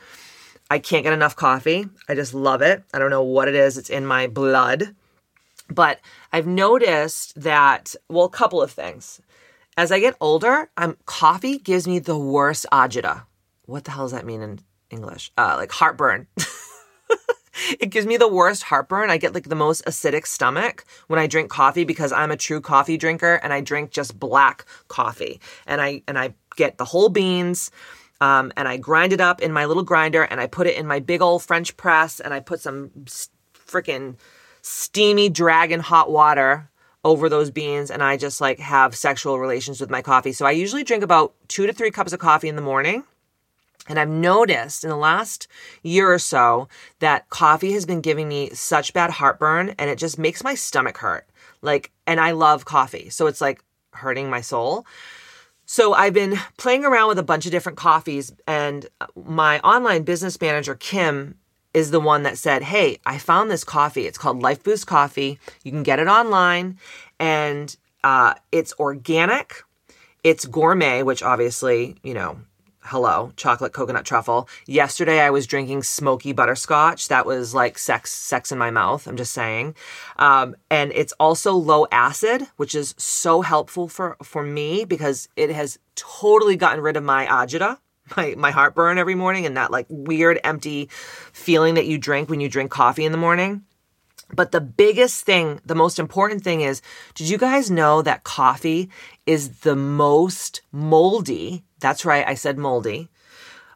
I 0.71 0.79
can't 0.79 1.05
get 1.05 1.13
enough 1.13 1.37
coffee. 1.37 1.87
I 2.09 2.15
just 2.15 2.33
love 2.33 2.63
it. 2.63 2.83
I 2.95 2.99
don't 2.99 3.11
know 3.11 3.23
what 3.23 3.49
it 3.49 3.55
is, 3.55 3.77
it's 3.77 3.91
in 3.91 4.07
my 4.07 4.27
blood. 4.27 4.95
But 5.69 6.01
I've 6.33 6.47
noticed 6.47 7.41
that, 7.41 7.95
well, 8.09 8.25
a 8.25 8.31
couple 8.31 8.63
of 8.63 8.71
things. 8.71 9.21
As 9.77 9.93
I 9.93 10.01
get 10.01 10.17
older, 10.21 10.71
I'm 10.77 10.97
coffee 11.07 11.59
gives 11.59 11.87
me 11.87 11.99
the 11.99 12.19
worst 12.19 12.67
agita. 12.73 13.25
What 13.67 13.85
the 13.85 13.91
hell 13.91 14.05
does 14.05 14.13
that 14.13 14.27
mean 14.27 14.43
in 14.43 14.61
English? 14.91 15.33
Uh, 15.37 15.55
like 15.59 15.73
heartburn. 15.73 16.27
it 17.81 17.91
gives 17.91 18.07
me 18.07 18.17
the 18.17 18.29
worst 18.29 18.65
heartburn. 18.65 19.11
I 19.11 19.19
get 19.19 19.35
like 19.35 19.49
the 19.49 19.55
most 19.55 19.85
acidic 19.85 20.27
stomach 20.27 20.85
when 21.09 21.19
I 21.19 21.27
drink 21.27 21.51
coffee 21.51 21.85
because 21.85 22.13
I'm 22.13 22.31
a 22.31 22.37
true 22.37 22.61
coffee 22.61 22.97
drinker 22.97 23.35
and 23.43 23.53
I 23.53 23.61
drink 23.61 23.91
just 23.91 24.19
black 24.19 24.65
coffee. 24.89 25.41
And 25.67 25.81
I 25.81 26.03
and 26.09 26.19
I 26.19 26.35
get 26.57 26.79
the 26.79 26.85
whole 26.85 27.09
beans 27.09 27.71
um, 28.21 28.53
and 28.57 28.69
I 28.69 28.77
grind 28.77 29.13
it 29.13 29.21
up 29.21 29.41
in 29.41 29.53
my 29.53 29.65
little 29.65 29.83
grinder 29.83 30.23
and 30.23 30.41
I 30.41 30.47
put 30.47 30.67
it 30.67 30.77
in 30.77 30.87
my 30.87 31.01
big 31.01 31.21
old 31.21 31.43
French 31.43 31.77
press 31.77 32.21
and 32.21 32.33
I 32.33 32.41
put 32.41 32.61
some 32.61 32.91
freaking 33.55 34.17
steamy 34.63 35.29
dragon 35.29 35.81
hot 35.81 36.11
water 36.11 36.71
over 37.05 37.29
those 37.29 37.51
beans 37.51 37.91
and 37.91 38.03
I 38.03 38.17
just 38.17 38.41
like 38.41 38.61
have 38.61 38.95
sexual 38.95 39.41
relations 39.41 39.81
with 39.81 39.91
my 39.91 40.03
coffee. 40.03 40.33
So 40.33 40.47
I 40.47 40.53
usually 40.53 40.85
drink 40.85 41.03
about 41.03 41.35
2 41.49 41.67
to 41.67 41.73
3 41.73 41.91
cups 41.91 42.13
of 42.13 42.21
coffee 42.21 42.49
in 42.49 42.55
the 42.55 42.63
morning 42.63 43.03
and 43.89 43.99
I've 43.99 44.09
noticed 44.09 44.85
in 44.85 44.91
the 44.91 44.97
last 44.97 45.49
year 45.83 46.13
or 46.13 46.19
so 46.19 46.69
that 47.01 47.29
coffee 47.31 47.73
has 47.73 47.85
been 47.85 48.01
giving 48.01 48.29
me 48.29 48.51
such 48.51 48.93
bad 48.93 49.11
heartburn 49.11 49.75
and 49.79 49.91
it 49.91 49.99
just 49.99 50.19
makes 50.19 50.45
my 50.45 50.55
stomach 50.55 50.99
hurt. 50.99 51.29
Like, 51.63 51.91
and 52.07 52.21
I 52.21 52.31
love 52.33 52.65
coffee. 52.65 53.11
So 53.11 53.27
it's 53.27 53.41
like 53.41 53.63
hurting 53.93 54.31
my 54.31 54.41
soul. 54.41 54.87
So 55.67 55.95
I've 55.95 56.15
been 56.15 56.39
playing 56.59 56.85
around 56.85 57.09
with 57.09 57.19
a 57.19 57.25
bunch 57.25 57.47
of 57.47 57.53
different 57.53 57.79
coffees 57.79 58.33
and 58.47 58.87
my 59.17 59.59
online 59.61 60.03
business 60.03 60.41
manager, 60.41 60.75
Kim, 60.75 61.37
is 61.75 61.91
the 61.91 62.01
one 62.01 62.23
that 62.25 62.39
said, 62.39 62.63
Hey, 62.63 62.99
I 63.07 63.19
found 63.19 63.51
this 63.51 63.65
coffee. 63.65 64.07
It's 64.07 64.19
called 64.19 64.43
Life 64.43 64.63
Boost 64.63 64.87
Coffee. 64.87 65.39
You 65.65 65.73
can 65.73 65.83
get 65.83 65.99
it 65.99 66.07
online 66.09 66.79
and 67.19 67.75
uh, 68.05 68.35
it's 68.53 68.75
organic. 68.79 69.63
It's 70.23 70.45
gourmet, 70.45 71.03
which 71.03 71.23
obviously, 71.23 71.97
you 72.03 72.15
know, 72.15 72.39
hello, 72.85 73.33
chocolate 73.37 73.73
coconut 73.73 74.05
truffle. 74.05 74.49
Yesterday 74.67 75.21
I 75.21 75.31
was 75.31 75.47
drinking 75.47 75.85
smoky 75.85 76.33
butterscotch. 76.33 77.09
That 77.09 77.27
was 77.27 77.55
like 77.55 77.79
sex, 77.79 78.13
sex 78.13 78.51
in 78.51 78.59
my 78.59 78.71
mouth. 78.71 79.07
I'm 79.07 79.17
just 79.17 79.33
saying. 79.33 79.75
Um, 80.19 80.57
and 80.71 80.93
it's 80.93 81.13
also 81.21 81.53
low 81.55 81.87
acid, 81.93 82.47
which 82.57 82.75
is 82.75 82.95
so 82.99 83.43
helpful 83.43 83.89
for, 83.89 84.17
for 84.23 84.43
me 84.43 84.85
because 84.85 85.29
it 85.37 85.51
has 85.51 85.79
totally 85.95 86.57
gotten 86.57 86.81
rid 86.81 86.97
of 86.97 87.05
my 87.05 87.27
agita. 87.27 87.79
My, 88.17 88.35
my 88.37 88.51
heartburn 88.51 88.99
every 88.99 89.15
morning 89.15 89.47
and 89.47 89.57
that 89.57 89.71
like 89.71 89.87
weird 89.89 90.41
empty 90.43 90.91
feeling 91.33 91.75
that 91.75 91.87
you 91.87 91.99
drink 91.99 92.29
when 92.29 92.41
you 92.41 92.49
drink 92.49 92.71
coffee 92.71 93.05
in 93.05 93.13
the 93.13 93.17
morning. 93.17 93.63
But 94.35 94.51
the 94.51 94.61
biggest 94.61 95.25
thing, 95.25 95.61
the 95.65 95.77
most 95.77 96.01
important 96.01 96.43
thing 96.43 96.63
is 96.63 96.83
did 97.15 97.29
you 97.29 97.39
guys 97.39 97.71
know 97.71 98.03
that 98.03 98.25
coffee 98.25 98.91
is 99.25 99.61
the 99.61 99.77
most 99.77 100.63
moldy 100.73 101.63
that's 101.83 102.05
right, 102.07 102.27
I 102.27 102.35
said 102.35 102.57
moldy. 102.57 103.09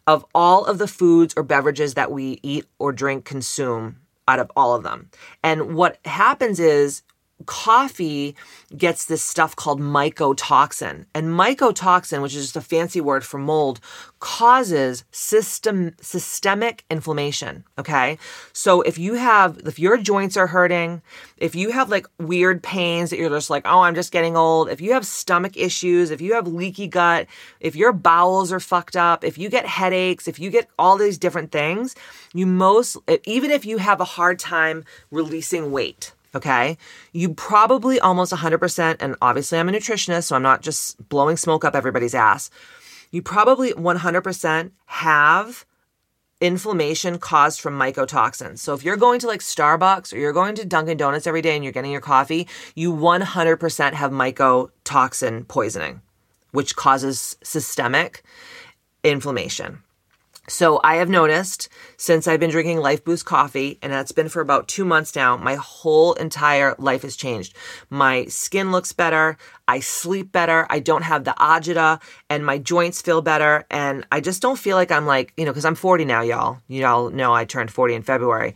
Of 0.07 0.25
all 0.35 0.65
of 0.65 0.79
the 0.79 0.89
foods 0.89 1.35
or 1.37 1.43
beverages 1.43 1.95
that 1.95 2.13
we 2.13 2.39
eat 2.43 2.65
or 2.79 2.93
drink, 2.93 3.25
consume, 3.25 3.97
out 4.29 4.39
of 4.39 4.51
all 4.57 4.75
of 4.75 4.85
them. 4.85 5.11
And 5.43 5.75
what 5.75 5.99
happens 6.07 6.61
is 6.61 7.03
coffee 7.45 8.35
gets 8.77 9.05
this 9.05 9.23
stuff 9.23 9.55
called 9.55 9.81
mycotoxin. 9.81 11.05
And 11.15 11.29
mycotoxin, 11.29 12.23
which 12.23 12.35
is 12.35 12.45
just 12.45 12.57
a 12.57 12.63
fancy 12.63 13.01
word 13.01 13.25
for 13.25 13.39
mold, 13.39 13.79
causes 14.21 15.05
system 15.11 15.95
systemic 16.01 16.85
inflammation, 16.91 17.65
okay? 17.79 18.17
So 18.55 18.81
if 18.81 18.97
you 18.97 19.15
have 19.15 19.59
if 19.67 19.79
your 19.79 19.99
joints 19.99 20.37
are 20.39 20.47
hurting, 20.47 21.03
if 21.37 21.55
you 21.55 21.71
have 21.73 21.91
like 21.91 22.07
weird 22.19 22.63
pains 22.63 23.11
that 23.11 23.19
you're 23.19 23.29
just 23.29 23.51
like, 23.51 23.67
"Oh, 23.67 23.81
I'm 23.81 23.95
just 23.95 24.13
getting 24.13 24.37
old." 24.37 24.71
If 24.71 24.81
you 24.81 24.95
have 24.95 25.07
stomach 25.07 25.57
issues, 25.57 26.11
if 26.11 26.23
you 26.23 26.33
have 26.35 26.47
leaky 26.47 26.89
gut, 26.89 27.27
if 27.61 27.77
your 27.77 27.93
bowels 27.93 28.51
are 28.51 28.61
fucked 28.61 28.97
up, 28.97 29.23
if 29.25 29.37
you 29.37 29.51
get 29.51 29.67
headaches, 29.67 30.27
if 30.27 30.39
you 30.39 30.51
get 30.51 30.69
all 30.79 30.97
these 30.97 31.19
different 31.19 31.53
things, 31.53 31.95
you 32.33 32.47
most 32.47 32.97
even 33.25 33.51
if 33.51 33.67
you 33.67 33.77
have 33.79 34.01
a 34.01 34.05
hard 34.05 34.39
time 34.39 34.85
releasing 35.11 35.71
weight, 35.71 36.13
okay? 36.35 36.77
You 37.13 37.35
probably 37.35 37.99
almost 38.01 38.33
100%, 38.33 38.97
and 39.01 39.17
obviously 39.23 39.59
I'm 39.59 39.69
a 39.69 39.73
nutritionist, 39.73 40.25
so 40.25 40.37
I'm 40.37 40.43
not 40.43 40.63
just 40.63 41.09
blowing 41.09 41.37
smoke 41.37 41.65
up 41.65 41.75
everybody's 41.75 42.15
ass. 42.15 42.51
You 43.11 43.23
probably 43.23 43.73
100% 43.73 44.71
have 44.87 45.65
inflammation 46.41 47.19
caused 47.19 47.61
from 47.61 47.79
mycotoxins. 47.79 48.59
So 48.59 48.75
if 48.75 48.85
you're 48.85 48.97
going 48.97 49.21
to 49.21 49.27
like 49.27 49.41
Starbucks 49.41 50.13
or 50.13 50.19
you're 50.19 50.33
going 50.33 50.55
to 50.57 50.65
Dunkin' 50.65 50.99
Donuts 50.99 51.27
every 51.27 51.41
day 51.41 51.55
and 51.55 51.65
you're 51.65 51.73
getting 51.73 51.93
your 51.93 52.01
coffee, 52.01 52.47
you 52.75 52.93
100% 52.93 53.93
have 53.95 54.11
mycotoxin 54.11 55.49
poisoning, 55.49 56.03
which 56.51 56.77
causes 56.77 57.37
systemic 57.43 58.23
inflammation. 59.03 59.83
So 60.49 60.81
I 60.85 60.97
have 60.97 61.09
noticed 61.09 61.69
since 61.97 62.29
I've 62.29 62.39
been 62.39 62.51
drinking 62.51 62.79
Life 62.79 63.05
Boost 63.05 63.25
coffee, 63.25 63.79
and 63.83 63.93
that's 63.93 64.13
been 64.13 64.29
for 64.29 64.41
about 64.41 64.69
two 64.69 64.85
months 64.85 65.17
now, 65.17 65.37
my 65.37 65.57
whole 65.57 66.13
entire 66.15 66.77
life 66.79 67.03
has 67.03 67.17
changed. 67.17 67.57
My 67.91 68.27
skin 68.27 68.71
looks 68.71 68.93
better. 68.93 69.37
I 69.67 69.81
sleep 69.81 70.31
better. 70.31 70.67
I 70.71 70.79
don't 70.79 71.03
have 71.03 71.25
the 71.25 71.35
agita 71.39 72.01
and 72.31 72.47
my 72.47 72.59
joints 72.59 73.03
feel 73.03 73.23
better. 73.23 73.65
And 73.71 74.07
I 74.13 74.21
just 74.21 74.41
don't 74.41 74.59
feel 74.59 74.77
like 74.77 74.93
I'm 74.93 75.07
like, 75.07 75.33
you 75.37 75.45
know, 75.45 75.53
cause 75.53 75.65
I'm 75.65 75.75
40 75.75 76.05
now, 76.05 76.23
y'all. 76.23 76.59
You 76.69 76.87
all 76.87 77.11
know 77.11 77.35
I 77.35 77.45
turned 77.45 77.73
40 77.73 77.95
in 77.95 78.03
February. 78.03 78.55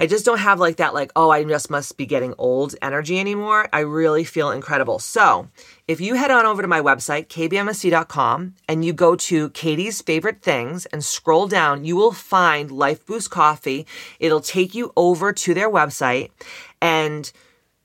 I 0.00 0.06
just 0.06 0.24
don't 0.24 0.38
have 0.38 0.60
like 0.60 0.76
that, 0.76 0.94
like, 0.94 1.10
oh, 1.16 1.30
I 1.30 1.42
just 1.42 1.70
must 1.70 1.96
be 1.96 2.06
getting 2.06 2.32
old 2.38 2.76
energy 2.80 3.18
anymore. 3.18 3.68
I 3.72 3.80
really 3.80 4.22
feel 4.22 4.52
incredible. 4.52 5.00
So 5.00 5.48
if 5.88 6.00
you 6.00 6.14
head 6.14 6.30
on 6.30 6.46
over 6.46 6.62
to 6.62 6.68
my 6.68 6.80
website, 6.80 7.26
kbmfc.com, 7.26 8.54
and 8.68 8.84
you 8.84 8.92
go 8.92 9.16
to 9.16 9.50
Katie's 9.50 10.00
favorite 10.00 10.40
things 10.40 10.86
and 10.86 11.04
scroll 11.04 11.48
down, 11.48 11.84
you 11.84 11.96
will 11.96 12.12
find 12.12 12.70
Life 12.70 13.04
Boost 13.06 13.30
Coffee. 13.30 13.86
It'll 14.20 14.40
take 14.40 14.72
you 14.72 14.92
over 14.96 15.32
to 15.32 15.52
their 15.52 15.68
website. 15.68 16.30
And 16.80 17.32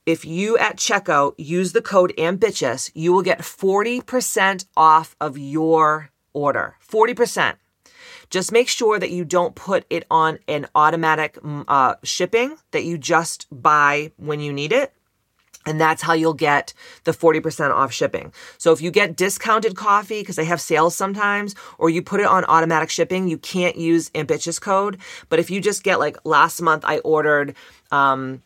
if 0.06 0.24
you 0.24 0.58
at 0.60 0.78
checkout 0.78 1.34
use 1.38 1.72
the 1.72 1.82
code 1.82 2.14
ambitious, 2.20 2.92
you 2.94 3.12
will 3.12 3.24
get 3.24 3.40
40% 3.40 4.66
off 4.78 5.16
of 5.20 5.38
your 5.38 6.12
order. 6.34 6.76
40%. 6.88 7.56
Just 8.34 8.52
make 8.52 8.68
sure 8.68 8.98
that 8.98 9.12
you 9.12 9.24
don't 9.24 9.54
put 9.54 9.86
it 9.92 10.08
on 10.10 10.40
an 10.48 10.66
automatic 10.74 11.36
mm, 11.36 11.64
uh, 11.68 11.98
shipping, 12.02 12.58
that 12.72 12.84
you 12.84 12.98
just 12.98 13.46
buy 13.52 14.12
when 14.18 14.40
you 14.40 14.52
need 14.52 14.72
it. 14.72 14.92
And 15.68 15.80
that's 15.80 16.02
how 16.02 16.14
you'll 16.14 16.34
get 16.34 16.74
the 17.04 17.12
40% 17.12 17.70
off 17.70 17.94
shipping. 17.94 18.34
So 18.58 18.72
if 18.72 18.82
you 18.82 18.90
get 18.90 19.16
discounted 19.16 19.76
coffee, 19.76 20.22
because 20.22 20.36
they 20.36 20.46
have 20.46 20.60
sales 20.60 20.96
sometimes, 20.96 21.54
or 21.78 21.92
you 21.92 22.02
put 22.02 22.22
it 22.22 22.26
on 22.26 22.44
automatic 22.46 22.90
shipping, 22.90 23.28
you 23.28 23.38
can't 23.38 23.76
use 23.78 24.10
Ambitious 24.16 24.58
code. 24.58 24.98
But 25.30 25.38
if 25.38 25.52
you 25.52 25.62
just 25.62 25.84
get 25.84 26.00
like 26.00 26.18
last 26.26 26.60
month, 26.60 26.84
I 26.88 26.98
ordered 27.00 27.56
um, 27.92 28.42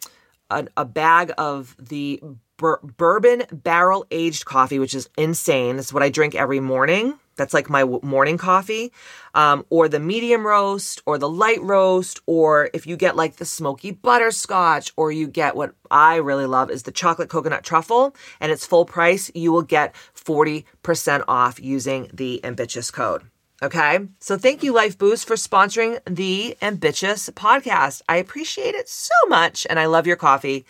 a, 0.49 0.67
a 0.75 0.83
bag 0.83 1.31
of 1.37 1.77
the 1.79 2.21
bur- 2.57 2.81
bourbon 2.83 3.43
barrel 3.53 4.05
aged 4.11 4.43
coffee, 4.43 4.79
which 4.79 4.93
is 4.93 5.07
insane. 5.17 5.79
It's 5.79 5.93
what 5.93 6.03
I 6.03 6.09
drink 6.09 6.35
every 6.35 6.59
morning. 6.59 7.17
That's 7.37 7.53
like 7.53 7.69
my 7.69 7.83
morning 7.83 8.37
coffee, 8.37 8.91
um, 9.33 9.65
or 9.69 9.87
the 9.87 9.99
medium 9.99 10.45
roast, 10.45 11.01
or 11.05 11.17
the 11.17 11.29
light 11.29 11.61
roast, 11.61 12.19
or 12.25 12.69
if 12.73 12.85
you 12.85 12.97
get 12.97 13.15
like 13.15 13.37
the 13.37 13.45
smoky 13.45 13.91
butterscotch, 13.91 14.91
or 14.97 15.11
you 15.11 15.27
get 15.27 15.55
what 15.55 15.73
I 15.89 16.17
really 16.17 16.45
love 16.45 16.69
is 16.69 16.83
the 16.83 16.91
chocolate 16.91 17.29
coconut 17.29 17.63
truffle, 17.63 18.15
and 18.41 18.51
it's 18.51 18.65
full 18.65 18.85
price, 18.85 19.31
you 19.33 19.51
will 19.51 19.61
get 19.61 19.95
40% 20.15 21.23
off 21.27 21.59
using 21.61 22.09
the 22.13 22.43
Ambitious 22.43 22.91
code. 22.91 23.23
Okay. 23.61 23.99
So 24.19 24.37
thank 24.37 24.63
you, 24.63 24.71
Life 24.71 24.97
Boost, 24.97 25.27
for 25.27 25.35
sponsoring 25.35 25.99
the 26.05 26.55
Ambitious 26.61 27.29
podcast. 27.31 28.03
I 28.07 28.17
appreciate 28.17 28.75
it 28.75 28.87
so 28.87 29.15
much, 29.29 29.65
and 29.69 29.79
I 29.79 29.87
love 29.87 30.05
your 30.05 30.15
coffee. 30.15 30.65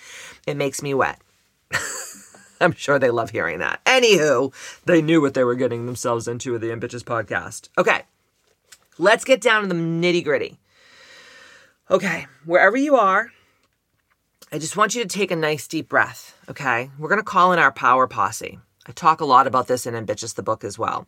It 0.46 0.56
makes 0.56 0.82
me 0.82 0.94
wet. 0.94 1.20
I'm 2.62 2.74
sure 2.74 3.00
they 3.00 3.10
love 3.10 3.32
hearing 3.32 3.60
that. 3.60 3.84
Anywho, 3.86 4.54
they 4.86 5.02
knew 5.02 5.22
what 5.22 5.34
they 5.34 5.44
were 5.44 5.56
getting 5.56 5.86
themselves 5.86 6.28
into 6.28 6.54
with 6.54 6.62
the 6.62 6.72
Ambitious 6.72 7.04
podcast. 7.04 7.70
Okay, 7.78 8.04
let's 8.98 9.24
get 9.24 9.42
down 9.42 9.64
to 9.64 9.68
the 9.68 9.76
nitty 9.76 10.24
gritty. 10.24 10.60
Okay, 11.90 12.28
wherever 12.46 12.76
you 12.76 12.96
are, 12.96 13.32
I 14.52 14.60
just 14.60 14.78
want 14.78 14.96
you 14.96 15.04
to 15.04 15.10
take 15.10 15.32
a 15.32 15.36
nice 15.36 15.68
deep 15.68 15.90
breath. 15.90 16.38
Okay, 16.50 16.90
we're 16.98 17.10
gonna 17.10 17.24
call 17.24 17.54
in 17.54 17.60
our 17.60 17.72
power 17.72 18.08
posse. 18.08 18.60
I 18.88 18.92
talk 18.94 19.20
a 19.20 19.26
lot 19.26 19.48
about 19.48 19.68
this 19.68 19.86
in 19.86 19.96
Ambitious 19.96 20.34
the 20.34 20.44
book 20.44 20.64
as 20.64 20.80
well. 20.80 21.08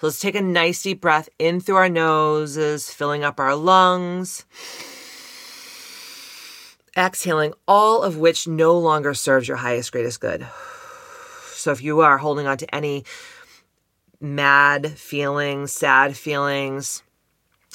So 0.00 0.06
let's 0.06 0.20
take 0.20 0.36
a 0.36 0.40
nice 0.40 0.82
deep 0.82 1.00
breath 1.00 1.28
in 1.38 1.60
through 1.60 1.76
our 1.76 1.88
noses, 1.88 2.88
filling 2.88 3.24
up 3.24 3.40
our 3.40 3.56
lungs 3.56 4.44
exhaling 6.96 7.52
all 7.68 8.02
of 8.02 8.16
which 8.16 8.48
no 8.48 8.78
longer 8.78 9.12
serves 9.12 9.46
your 9.46 9.58
highest, 9.58 9.92
greatest 9.92 10.20
good. 10.20 10.46
So 11.66 11.72
if 11.72 11.82
you 11.82 11.98
are 11.98 12.18
holding 12.18 12.46
on 12.46 12.58
to 12.58 12.72
any 12.72 13.02
mad 14.20 14.88
feelings, 14.88 15.72
sad 15.72 16.16
feelings, 16.16 17.02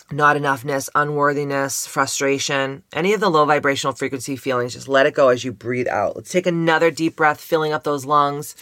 not 0.09 0.37
enoughness, 0.37 0.87
unworthiness, 0.95 1.85
frustration, 1.87 2.83
any 2.93 3.11
of 3.11 3.19
the 3.19 3.27
low 3.27 3.43
vibrational 3.43 3.93
frequency 3.93 4.37
feelings, 4.37 4.75
just 4.75 4.87
let 4.87 5.07
it 5.07 5.13
go 5.13 5.27
as 5.27 5.43
you 5.43 5.51
breathe 5.51 5.89
out. 5.89 6.15
Let's 6.15 6.31
take 6.31 6.47
another 6.47 6.89
deep 6.89 7.17
breath, 7.17 7.41
filling 7.41 7.73
up 7.73 7.83
those 7.83 8.05
lungs. 8.05 8.55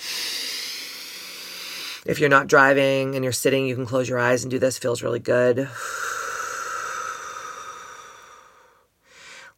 If 2.07 2.17
you're 2.19 2.27
not 2.27 2.47
driving 2.47 3.13
and 3.13 3.23
you're 3.23 3.31
sitting, 3.31 3.67
you 3.67 3.75
can 3.75 3.85
close 3.85 4.09
your 4.09 4.17
eyes 4.17 4.43
and 4.43 4.49
do 4.49 4.57
this. 4.57 4.79
Feels 4.79 5.03
really 5.03 5.19
good. 5.19 5.69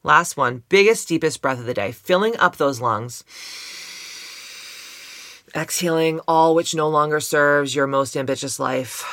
Last 0.03 0.35
one, 0.35 0.63
biggest, 0.67 1.07
deepest 1.07 1.41
breath 1.41 1.59
of 1.59 1.65
the 1.65 1.73
day, 1.73 1.93
filling 1.93 2.35
up 2.35 2.57
those 2.57 2.81
lungs. 2.81 3.23
Exhaling 5.55 6.21
all 6.27 6.55
which 6.55 6.73
no 6.73 6.87
longer 6.87 7.19
serves 7.19 7.75
your 7.75 7.87
most 7.87 8.15
ambitious 8.15 8.59
life. 8.59 9.03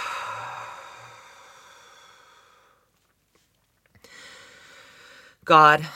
God, 5.45 5.87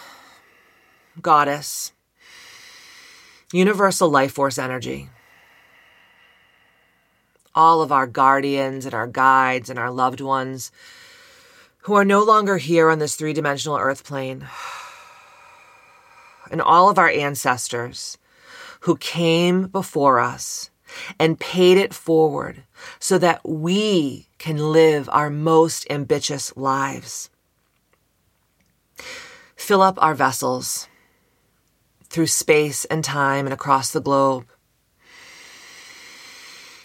Goddess, 1.20 1.92
universal 3.52 4.09
life 4.09 4.33
force 4.33 4.59
energy, 4.59 5.11
all 7.55 7.83
of 7.83 7.92
our 7.92 8.07
guardians 8.07 8.87
and 8.87 8.94
our 8.94 9.07
guides 9.07 9.68
and 9.68 9.78
our 9.78 9.90
loved 9.90 10.22
ones 10.22 10.72
who 11.81 11.94
are 11.94 12.05
no 12.05 12.22
longer 12.22 12.57
here 12.57 12.88
on 12.88 12.98
this 12.98 13.14
three 13.14 13.35
dimensional 13.35 13.76
earth 13.76 14.05
plane 14.05 14.48
and 16.50 16.62
all 16.62 16.88
of 16.88 16.98
our 16.98 17.11
ancestors 17.11 18.16
who 18.83 18.97
came 18.97 19.68
before 19.68 20.18
us 20.18 20.71
and 21.18 21.38
paid 21.38 21.79
it 21.79 21.95
forward 21.95 22.64
so 22.99 23.16
that 23.18 23.40
we 23.49 24.29
can 24.38 24.57
live 24.57 25.09
our 25.12 25.31
most 25.31 25.87
ambitious 25.88 26.55
lives. 26.57 27.31
Fill 29.55 29.83
up 29.83 29.97
our 30.03 30.14
vessels 30.14 30.88
through 32.09 32.27
space 32.27 32.85
and 32.87 33.05
time 33.05 33.47
and 33.47 33.55
across 33.55 33.92
the 33.92 34.01
globe. 34.01 34.47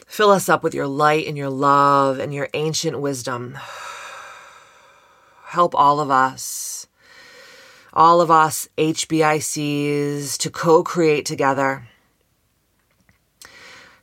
Fill 0.05 0.29
us 0.29 0.47
up 0.47 0.63
with 0.63 0.73
your 0.73 0.87
light 0.87 1.27
and 1.27 1.37
your 1.37 1.49
love 1.49 2.19
and 2.19 2.33
your 2.33 2.49
ancient 2.53 2.99
wisdom. 2.99 3.57
Help 5.45 5.73
all 5.75 5.99
of 5.99 6.11
us 6.11 6.86
all 7.97 8.21
of 8.21 8.29
us 8.29 8.69
HBICs 8.77 10.37
to 10.37 10.51
co 10.51 10.83
create 10.83 11.25
together 11.25 11.87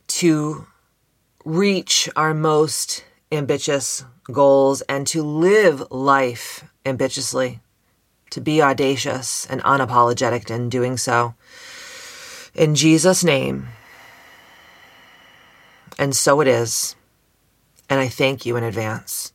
to 0.07 0.67
reach 1.45 2.09
our 2.15 2.33
most 2.33 3.05
ambitious 3.31 4.03
goals 4.31 4.81
and 4.81 5.07
to 5.07 5.23
live 5.23 5.81
life 5.89 6.65
ambitiously, 6.85 7.61
to 8.31 8.41
be 8.41 8.61
audacious 8.61 9.45
and 9.45 9.63
unapologetic 9.63 10.51
in 10.51 10.67
doing 10.67 10.97
so. 10.97 11.33
In 12.53 12.75
Jesus' 12.75 13.23
name. 13.23 13.69
And 15.97 16.13
so 16.13 16.41
it 16.41 16.47
is. 16.49 16.97
And 17.89 18.01
I 18.01 18.09
thank 18.09 18.45
you 18.45 18.57
in 18.57 18.63
advance. 18.63 19.31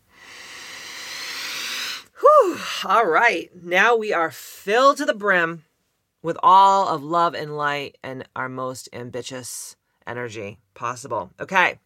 All 2.85 3.05
right. 3.05 3.51
Now 3.63 3.95
we 3.95 4.13
are 4.15 4.31
filled 4.31 4.97
to 4.99 5.05
the 5.05 5.13
brim 5.13 5.65
with 6.23 6.39
all 6.43 6.89
of 6.89 7.03
love 7.03 7.35
and 7.35 7.55
light 7.55 7.99
and 8.03 8.27
our 8.35 8.49
most 8.49 8.89
ambitious 8.93 9.77
energy 10.07 10.59
possible. 10.73 11.31
Okay. 11.39 11.79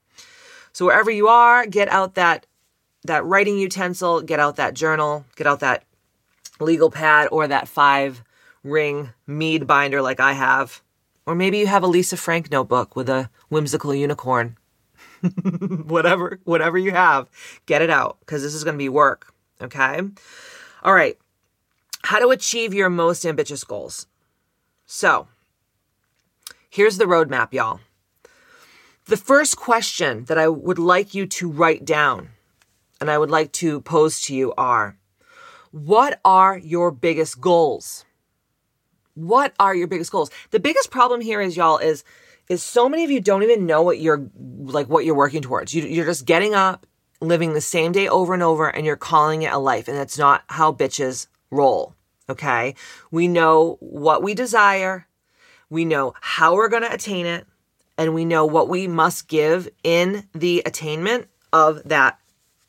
So 0.72 0.86
wherever 0.86 1.10
you 1.10 1.26
are, 1.26 1.66
get 1.66 1.88
out 1.88 2.14
that 2.14 2.46
that 3.04 3.24
writing 3.24 3.58
utensil, 3.58 4.22
get 4.22 4.38
out 4.38 4.56
that 4.56 4.74
journal, 4.74 5.24
get 5.34 5.48
out 5.48 5.60
that 5.60 5.84
legal 6.60 6.90
pad 6.90 7.28
or 7.32 7.48
that 7.48 7.66
five 7.66 8.22
ring 8.62 9.10
mead 9.26 9.66
binder 9.66 10.00
like 10.00 10.20
I 10.20 10.32
have. 10.32 10.80
Or 11.26 11.34
maybe 11.34 11.58
you 11.58 11.66
have 11.66 11.82
a 11.82 11.88
Lisa 11.88 12.16
Frank 12.16 12.52
notebook 12.52 12.94
with 12.94 13.08
a 13.08 13.30
whimsical 13.48 13.94
unicorn. 13.94 14.56
whatever, 15.86 16.38
whatever 16.44 16.78
you 16.78 16.92
have, 16.92 17.28
get 17.66 17.82
it 17.82 17.90
out 17.90 18.18
because 18.20 18.42
this 18.42 18.54
is 18.54 18.62
going 18.62 18.74
to 18.74 18.78
be 18.78 18.88
work. 18.88 19.34
Okay. 19.60 20.00
All 20.84 20.94
right. 20.94 21.18
How 22.02 22.18
to 22.18 22.28
achieve 22.28 22.74
your 22.74 22.90
most 22.90 23.24
ambitious 23.24 23.64
goals. 23.64 24.06
So, 24.84 25.28
here's 26.68 26.98
the 26.98 27.06
roadmap, 27.06 27.54
y'all. 27.54 27.80
The 29.06 29.16
first 29.16 29.56
question 29.56 30.24
that 30.26 30.36
I 30.36 30.48
would 30.48 30.78
like 30.78 31.14
you 31.14 31.26
to 31.26 31.50
write 31.50 31.86
down 31.86 32.28
and 33.00 33.10
I 33.10 33.16
would 33.16 33.30
like 33.30 33.52
to 33.52 33.80
pose 33.80 34.20
to 34.22 34.34
you 34.34 34.52
are 34.58 34.98
What 35.70 36.20
are 36.24 36.58
your 36.58 36.90
biggest 36.90 37.40
goals? 37.40 38.04
What 39.14 39.54
are 39.58 39.74
your 39.74 39.86
biggest 39.86 40.12
goals? 40.12 40.30
The 40.50 40.60
biggest 40.60 40.90
problem 40.90 41.20
here 41.20 41.40
is, 41.40 41.56
y'all, 41.56 41.78
is 41.78 42.04
is 42.48 42.62
so 42.62 42.90
many 42.90 43.04
of 43.04 43.10
you 43.10 43.20
don't 43.20 43.42
even 43.42 43.64
know 43.64 43.82
what 43.82 44.00
you're 44.00 44.28
like 44.36 44.88
what 44.88 45.06
you're 45.06 45.14
working 45.14 45.40
towards. 45.40 45.72
You, 45.72 45.84
you're 45.84 46.04
just 46.04 46.26
getting 46.26 46.54
up 46.54 46.86
living 47.28 47.54
the 47.54 47.60
same 47.60 47.92
day 47.92 48.08
over 48.08 48.34
and 48.34 48.42
over 48.42 48.68
and 48.68 48.86
you're 48.86 48.96
calling 48.96 49.42
it 49.42 49.52
a 49.52 49.58
life. 49.58 49.88
And 49.88 49.96
that's 49.96 50.18
not 50.18 50.44
how 50.48 50.72
bitches 50.72 51.26
roll. 51.50 51.94
Okay. 52.28 52.74
We 53.10 53.28
know 53.28 53.76
what 53.80 54.22
we 54.22 54.34
desire. 54.34 55.06
We 55.68 55.84
know 55.84 56.14
how 56.20 56.54
we're 56.54 56.68
going 56.68 56.82
to 56.82 56.92
attain 56.92 57.26
it. 57.26 57.46
And 57.96 58.14
we 58.14 58.24
know 58.24 58.44
what 58.44 58.68
we 58.68 58.88
must 58.88 59.28
give 59.28 59.68
in 59.84 60.26
the 60.34 60.62
attainment 60.66 61.28
of 61.52 61.82
that 61.84 62.18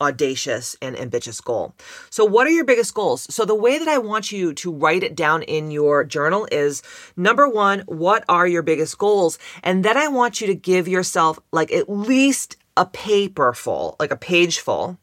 audacious 0.01 0.75
and 0.81 0.99
ambitious 0.99 1.39
goal. 1.41 1.73
So, 2.09 2.25
what 2.25 2.47
are 2.47 2.51
your 2.51 2.65
biggest 2.65 2.93
goals? 2.93 3.33
So, 3.33 3.45
the 3.45 3.55
way 3.55 3.77
that 3.77 3.87
I 3.87 3.97
want 3.97 4.31
you 4.31 4.53
to 4.53 4.71
write 4.71 5.03
it 5.03 5.15
down 5.15 5.43
in 5.43 5.71
your 5.71 6.03
journal 6.03 6.47
is 6.51 6.83
number 7.15 7.47
one, 7.47 7.81
what 7.87 8.23
are 8.29 8.47
your 8.47 8.61
biggest 8.61 8.97
goals? 8.97 9.39
And 9.63 9.83
then 9.83 9.97
I 9.97 10.07
want 10.07 10.41
you 10.41 10.47
to 10.47 10.55
give 10.55 10.87
yourself 10.87 11.39
like 11.51 11.71
at 11.71 11.89
least 11.89 12.57
a 12.77 12.85
paper 12.85 13.53
full, 13.53 13.95
like 13.99 14.11
a 14.11 14.17
page 14.17 14.59
full, 14.59 14.97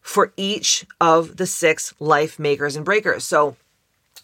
for 0.00 0.32
each 0.36 0.86
of 1.00 1.36
the 1.36 1.46
six 1.46 1.94
life 1.98 2.38
makers 2.38 2.76
and 2.76 2.84
breakers. 2.84 3.24
So, 3.24 3.56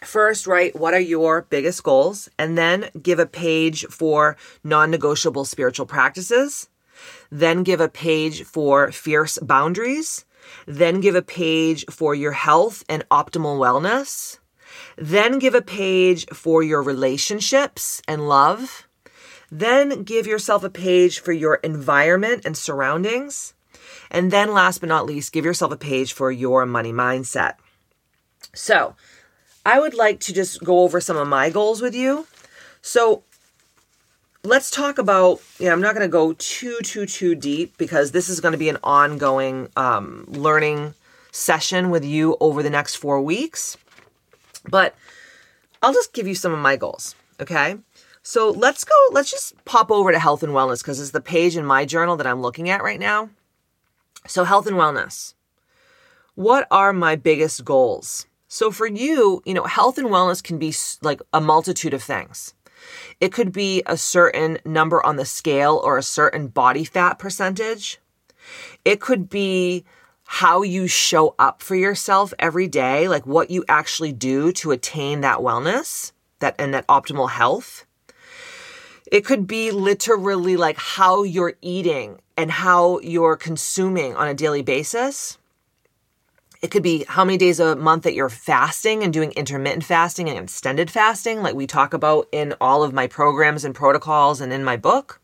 first, 0.04 0.46
write 0.46 0.76
what 0.76 0.94
are 0.94 1.00
your 1.00 1.42
biggest 1.42 1.82
goals, 1.82 2.28
and 2.38 2.56
then 2.56 2.90
give 3.00 3.18
a 3.18 3.26
page 3.26 3.84
for 3.86 4.36
non 4.62 4.90
negotiable 4.90 5.44
spiritual 5.44 5.86
practices. 5.86 6.68
Then 7.30 7.62
give 7.62 7.80
a 7.80 7.88
page 7.88 8.44
for 8.44 8.92
fierce 8.92 9.38
boundaries. 9.38 10.24
Then 10.66 11.00
give 11.00 11.14
a 11.14 11.22
page 11.22 11.84
for 11.90 12.14
your 12.14 12.32
health 12.32 12.84
and 12.88 13.08
optimal 13.10 13.58
wellness. 13.58 14.38
Then 14.96 15.38
give 15.38 15.54
a 15.54 15.62
page 15.62 16.26
for 16.32 16.62
your 16.62 16.82
relationships 16.82 18.02
and 18.06 18.28
love. 18.28 18.86
Then 19.54 20.02
give 20.02 20.26
yourself 20.26 20.64
a 20.64 20.70
page 20.70 21.20
for 21.20 21.30
your 21.30 21.56
environment 21.56 22.46
and 22.46 22.56
surroundings. 22.56 23.52
And 24.10 24.30
then, 24.30 24.54
last 24.54 24.78
but 24.78 24.88
not 24.88 25.04
least, 25.04 25.30
give 25.30 25.44
yourself 25.44 25.70
a 25.70 25.76
page 25.76 26.14
for 26.14 26.32
your 26.32 26.64
money 26.64 26.90
mindset. 26.90 27.56
So, 28.54 28.96
I 29.66 29.78
would 29.78 29.92
like 29.92 30.20
to 30.20 30.32
just 30.32 30.64
go 30.64 30.80
over 30.80 31.02
some 31.02 31.18
of 31.18 31.28
my 31.28 31.50
goals 31.50 31.82
with 31.82 31.94
you. 31.94 32.26
So, 32.80 33.24
let's 34.42 34.70
talk 34.70 34.96
about, 34.96 35.42
yeah, 35.58 35.70
I'm 35.70 35.82
not 35.82 35.94
going 35.94 36.06
to 36.06 36.10
go 36.10 36.32
too, 36.32 36.78
too, 36.82 37.04
too 37.04 37.34
deep 37.34 37.76
because 37.76 38.12
this 38.12 38.30
is 38.30 38.40
going 38.40 38.52
to 38.52 38.58
be 38.58 38.70
an 38.70 38.78
ongoing 38.82 39.68
um, 39.76 40.24
learning 40.28 40.94
session 41.30 41.90
with 41.90 42.06
you 42.06 42.38
over 42.40 42.62
the 42.62 42.70
next 42.70 42.94
four 42.96 43.20
weeks. 43.20 43.76
But 44.70 44.94
I'll 45.82 45.92
just 45.92 46.14
give 46.14 46.26
you 46.26 46.34
some 46.34 46.54
of 46.54 46.58
my 46.58 46.76
goals, 46.76 47.14
okay? 47.38 47.76
So 48.22 48.50
let's 48.50 48.84
go, 48.84 48.94
let's 49.10 49.30
just 49.30 49.64
pop 49.64 49.90
over 49.90 50.12
to 50.12 50.18
health 50.18 50.42
and 50.42 50.52
wellness 50.52 50.82
because 50.82 51.00
it's 51.00 51.10
the 51.10 51.20
page 51.20 51.56
in 51.56 51.64
my 51.64 51.84
journal 51.84 52.16
that 52.16 52.26
I'm 52.26 52.40
looking 52.40 52.70
at 52.70 52.82
right 52.82 53.00
now. 53.00 53.30
So, 54.26 54.44
health 54.44 54.68
and 54.68 54.76
wellness. 54.76 55.34
What 56.36 56.68
are 56.70 56.92
my 56.92 57.16
biggest 57.16 57.64
goals? 57.64 58.26
So, 58.46 58.70
for 58.70 58.86
you, 58.86 59.42
you 59.44 59.54
know, 59.54 59.64
health 59.64 59.98
and 59.98 60.08
wellness 60.08 60.42
can 60.42 60.58
be 60.58 60.72
like 61.02 61.20
a 61.32 61.40
multitude 61.40 61.92
of 61.92 62.02
things. 62.02 62.54
It 63.20 63.32
could 63.32 63.52
be 63.52 63.82
a 63.86 63.96
certain 63.96 64.58
number 64.64 65.04
on 65.04 65.16
the 65.16 65.24
scale 65.24 65.80
or 65.84 65.98
a 65.98 66.02
certain 66.02 66.48
body 66.48 66.84
fat 66.84 67.18
percentage. 67.18 67.98
It 68.84 69.00
could 69.00 69.28
be 69.28 69.84
how 70.24 70.62
you 70.62 70.86
show 70.86 71.34
up 71.38 71.62
for 71.62 71.74
yourself 71.74 72.32
every 72.38 72.68
day, 72.68 73.08
like 73.08 73.26
what 73.26 73.50
you 73.50 73.64
actually 73.68 74.12
do 74.12 74.52
to 74.52 74.70
attain 74.70 75.20
that 75.20 75.38
wellness, 75.38 76.12
that 76.38 76.54
and 76.58 76.72
that 76.74 76.86
optimal 76.86 77.28
health. 77.28 77.84
It 79.12 79.26
could 79.26 79.46
be 79.46 79.70
literally 79.72 80.56
like 80.56 80.78
how 80.78 81.22
you're 81.22 81.52
eating 81.60 82.18
and 82.38 82.50
how 82.50 82.98
you're 83.00 83.36
consuming 83.36 84.16
on 84.16 84.26
a 84.26 84.32
daily 84.32 84.62
basis. 84.62 85.36
It 86.62 86.70
could 86.70 86.82
be 86.82 87.04
how 87.06 87.22
many 87.22 87.36
days 87.36 87.60
a 87.60 87.76
month 87.76 88.04
that 88.04 88.14
you're 88.14 88.30
fasting 88.30 89.02
and 89.04 89.12
doing 89.12 89.32
intermittent 89.32 89.84
fasting 89.84 90.30
and 90.30 90.38
extended 90.38 90.90
fasting, 90.90 91.42
like 91.42 91.54
we 91.54 91.66
talk 91.66 91.92
about 91.92 92.26
in 92.32 92.54
all 92.58 92.82
of 92.82 92.94
my 92.94 93.06
programs 93.06 93.66
and 93.66 93.74
protocols 93.74 94.40
and 94.40 94.50
in 94.50 94.64
my 94.64 94.78
book. 94.78 95.20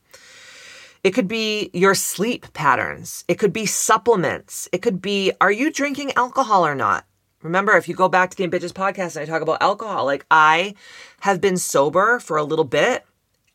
It 1.03 1.13
could 1.13 1.27
be 1.27 1.71
your 1.73 1.95
sleep 1.95 2.53
patterns. 2.53 3.25
It 3.27 3.39
could 3.39 3.55
be 3.55 3.65
supplements. 3.65 4.69
It 4.71 4.83
could 4.83 5.01
be, 5.01 5.33
are 5.41 5.53
you 5.53 5.73
drinking 5.73 6.13
alcohol 6.15 6.67
or 6.67 6.75
not? 6.75 7.07
Remember, 7.41 7.75
if 7.79 7.89
you 7.89 7.95
go 7.95 8.11
back 8.11 8.29
to 8.29 8.37
the 8.37 8.45
Ambitious 8.45 8.73
podcast 8.73 9.17
and 9.17 9.23
I 9.23 9.25
talk 9.25 9.41
about 9.41 9.63
alcohol, 9.63 10.05
like 10.05 10.27
I 10.31 10.75
have 11.21 11.41
been 11.41 11.57
sober 11.57 12.19
for 12.19 12.37
a 12.37 12.45
little 12.45 12.67
bit. 12.67 13.07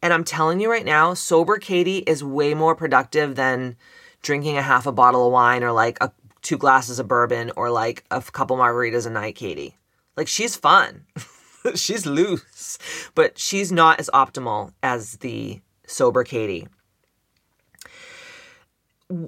And 0.04 0.14
I'm 0.14 0.24
telling 0.24 0.60
you 0.60 0.70
right 0.70 0.86
now, 0.86 1.16
sober 1.16 1.58
Katie 1.58 2.00
is 2.00 2.24
way 2.24 2.54
more 2.54 2.76
productive 2.76 3.36
than 3.36 3.76
drinking 4.22 4.58
a 4.58 4.62
half 4.62 4.86
a 4.86 4.92
bottle 4.92 5.26
of 5.26 5.34
wine 5.34 5.64
or 5.64 5.72
like 5.72 5.98
a, 6.00 6.12
two 6.44 6.60
glasses 6.60 7.00
of 7.00 7.08
bourbon 7.08 7.52
or 7.56 7.72
like 7.72 8.04
a 8.12 8.22
couple 8.22 8.58
margaritas 8.58 9.08
a 9.08 9.10
night, 9.10 9.36
Katie. 9.36 9.78
Like 10.16 10.28
she's 10.28 10.56
fun. 10.56 11.06
she's 11.76 12.06
loose, 12.06 12.78
but 13.16 13.40
she's 13.40 13.72
not 13.72 14.00
as 14.00 14.12
optimal 14.14 14.74
as 14.84 15.14
the 15.18 15.62
sober 15.88 16.24
Katie 16.24 16.68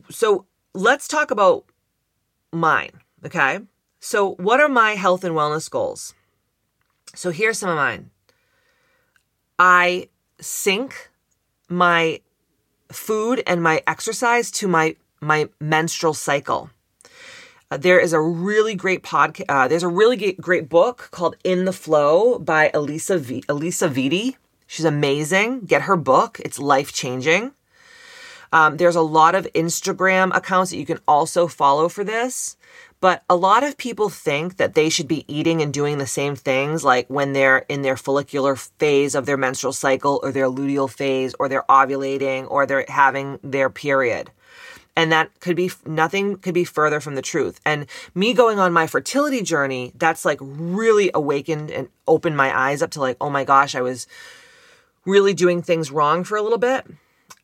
so 0.10 0.46
let's 0.74 1.08
talk 1.08 1.32
about 1.32 1.66
mine, 2.52 2.92
okay? 3.26 3.60
So, 4.00 4.36
what 4.36 4.60
are 4.60 4.70
my 4.70 4.92
health 4.92 5.24
and 5.24 5.36
wellness 5.36 5.70
goals? 5.70 6.14
So, 7.14 7.32
here's 7.32 7.60
some 7.60 7.70
of 7.70 7.76
mine. 7.76 8.12
I 9.58 10.10
sync 10.40 11.12
my 11.70 12.22
food 12.92 13.44
and 13.48 13.62
my 13.62 13.82
exercise 13.88 14.52
to 14.52 14.68
my 14.68 14.96
my 15.22 15.50
menstrual 15.60 16.14
cycle. 16.14 16.70
Uh, 17.72 17.78
there 17.78 18.00
is 18.00 18.14
a 18.14 18.22
really 18.22 18.76
great 18.76 19.02
podcast. 19.02 19.46
Uh, 19.50 19.68
there's 19.68 19.84
a 19.84 19.88
really 19.88 20.34
great 20.34 20.70
book 20.70 21.10
called 21.12 21.36
In 21.44 21.66
the 21.66 21.74
Flow 21.74 22.38
by 22.38 22.70
Elisa 22.74 23.18
v- 23.18 23.44
Alisa 23.50 23.90
Vitti. 23.90 24.36
She's 24.68 24.86
amazing. 24.86 25.62
Get 25.62 25.84
her 25.84 25.96
book. 25.96 26.40
It's 26.46 26.60
life 26.60 26.94
changing. 26.94 27.54
Um, 28.56 28.78
there's 28.78 28.96
a 28.96 29.02
lot 29.02 29.36
of 29.36 29.52
Instagram 29.54 30.34
accounts 30.34 30.72
that 30.72 30.78
you 30.78 30.86
can 30.86 31.00
also 31.10 31.46
follow 31.46 31.90
for 31.90 32.06
this. 32.06 32.56
But 33.02 33.22
a 33.30 33.36
lot 33.36 33.66
of 33.66 33.78
people 33.78 34.08
think 34.08 34.56
that 34.56 34.76
they 34.76 34.88
should 34.88 35.10
be 35.10 35.26
eating 35.28 35.62
and 35.62 35.74
doing 35.74 35.98
the 35.98 36.08
same 36.08 36.38
things 36.38 36.86
like 36.86 37.06
when 37.10 37.34
they're 37.34 37.66
in 37.68 37.82
their 37.82 37.98
follicular 37.98 38.56
phase 38.56 39.14
of 39.14 39.26
their 39.26 39.36
menstrual 39.36 39.74
cycle 39.74 40.22
or 40.24 40.32
their 40.32 40.48
luteal 40.48 40.90
phase 40.90 41.36
or 41.38 41.50
they're 41.50 41.66
ovulating 41.68 42.50
or 42.50 42.66
they're 42.66 42.86
having 42.88 43.40
their 43.44 43.70
period. 43.70 44.32
And 44.96 45.12
that 45.12 45.38
could 45.42 45.58
be 45.58 45.70
nothing 45.86 46.38
could 46.38 46.54
be 46.54 46.64
further 46.64 47.02
from 47.02 47.16
the 47.16 47.22
truth. 47.22 47.60
And 47.66 47.88
me 48.16 48.34
going 48.34 48.58
on 48.58 48.72
my 48.72 48.88
fertility 48.88 49.42
journey, 49.42 49.92
that's 49.96 50.24
like 50.24 50.40
really 50.42 51.12
awakened 51.14 51.72
and 51.72 51.90
opened 52.08 52.38
my 52.38 52.58
eyes 52.58 52.82
up 52.82 52.92
to 52.92 53.02
like, 53.02 53.18
oh 53.20 53.30
my 53.30 53.44
gosh, 53.44 53.76
I 53.76 53.82
was 53.82 54.08
really 55.06 55.34
doing 55.34 55.62
things 55.62 55.92
wrong 55.92 56.24
for 56.24 56.38
a 56.38 56.42
little 56.42 56.58
bit. 56.58 56.88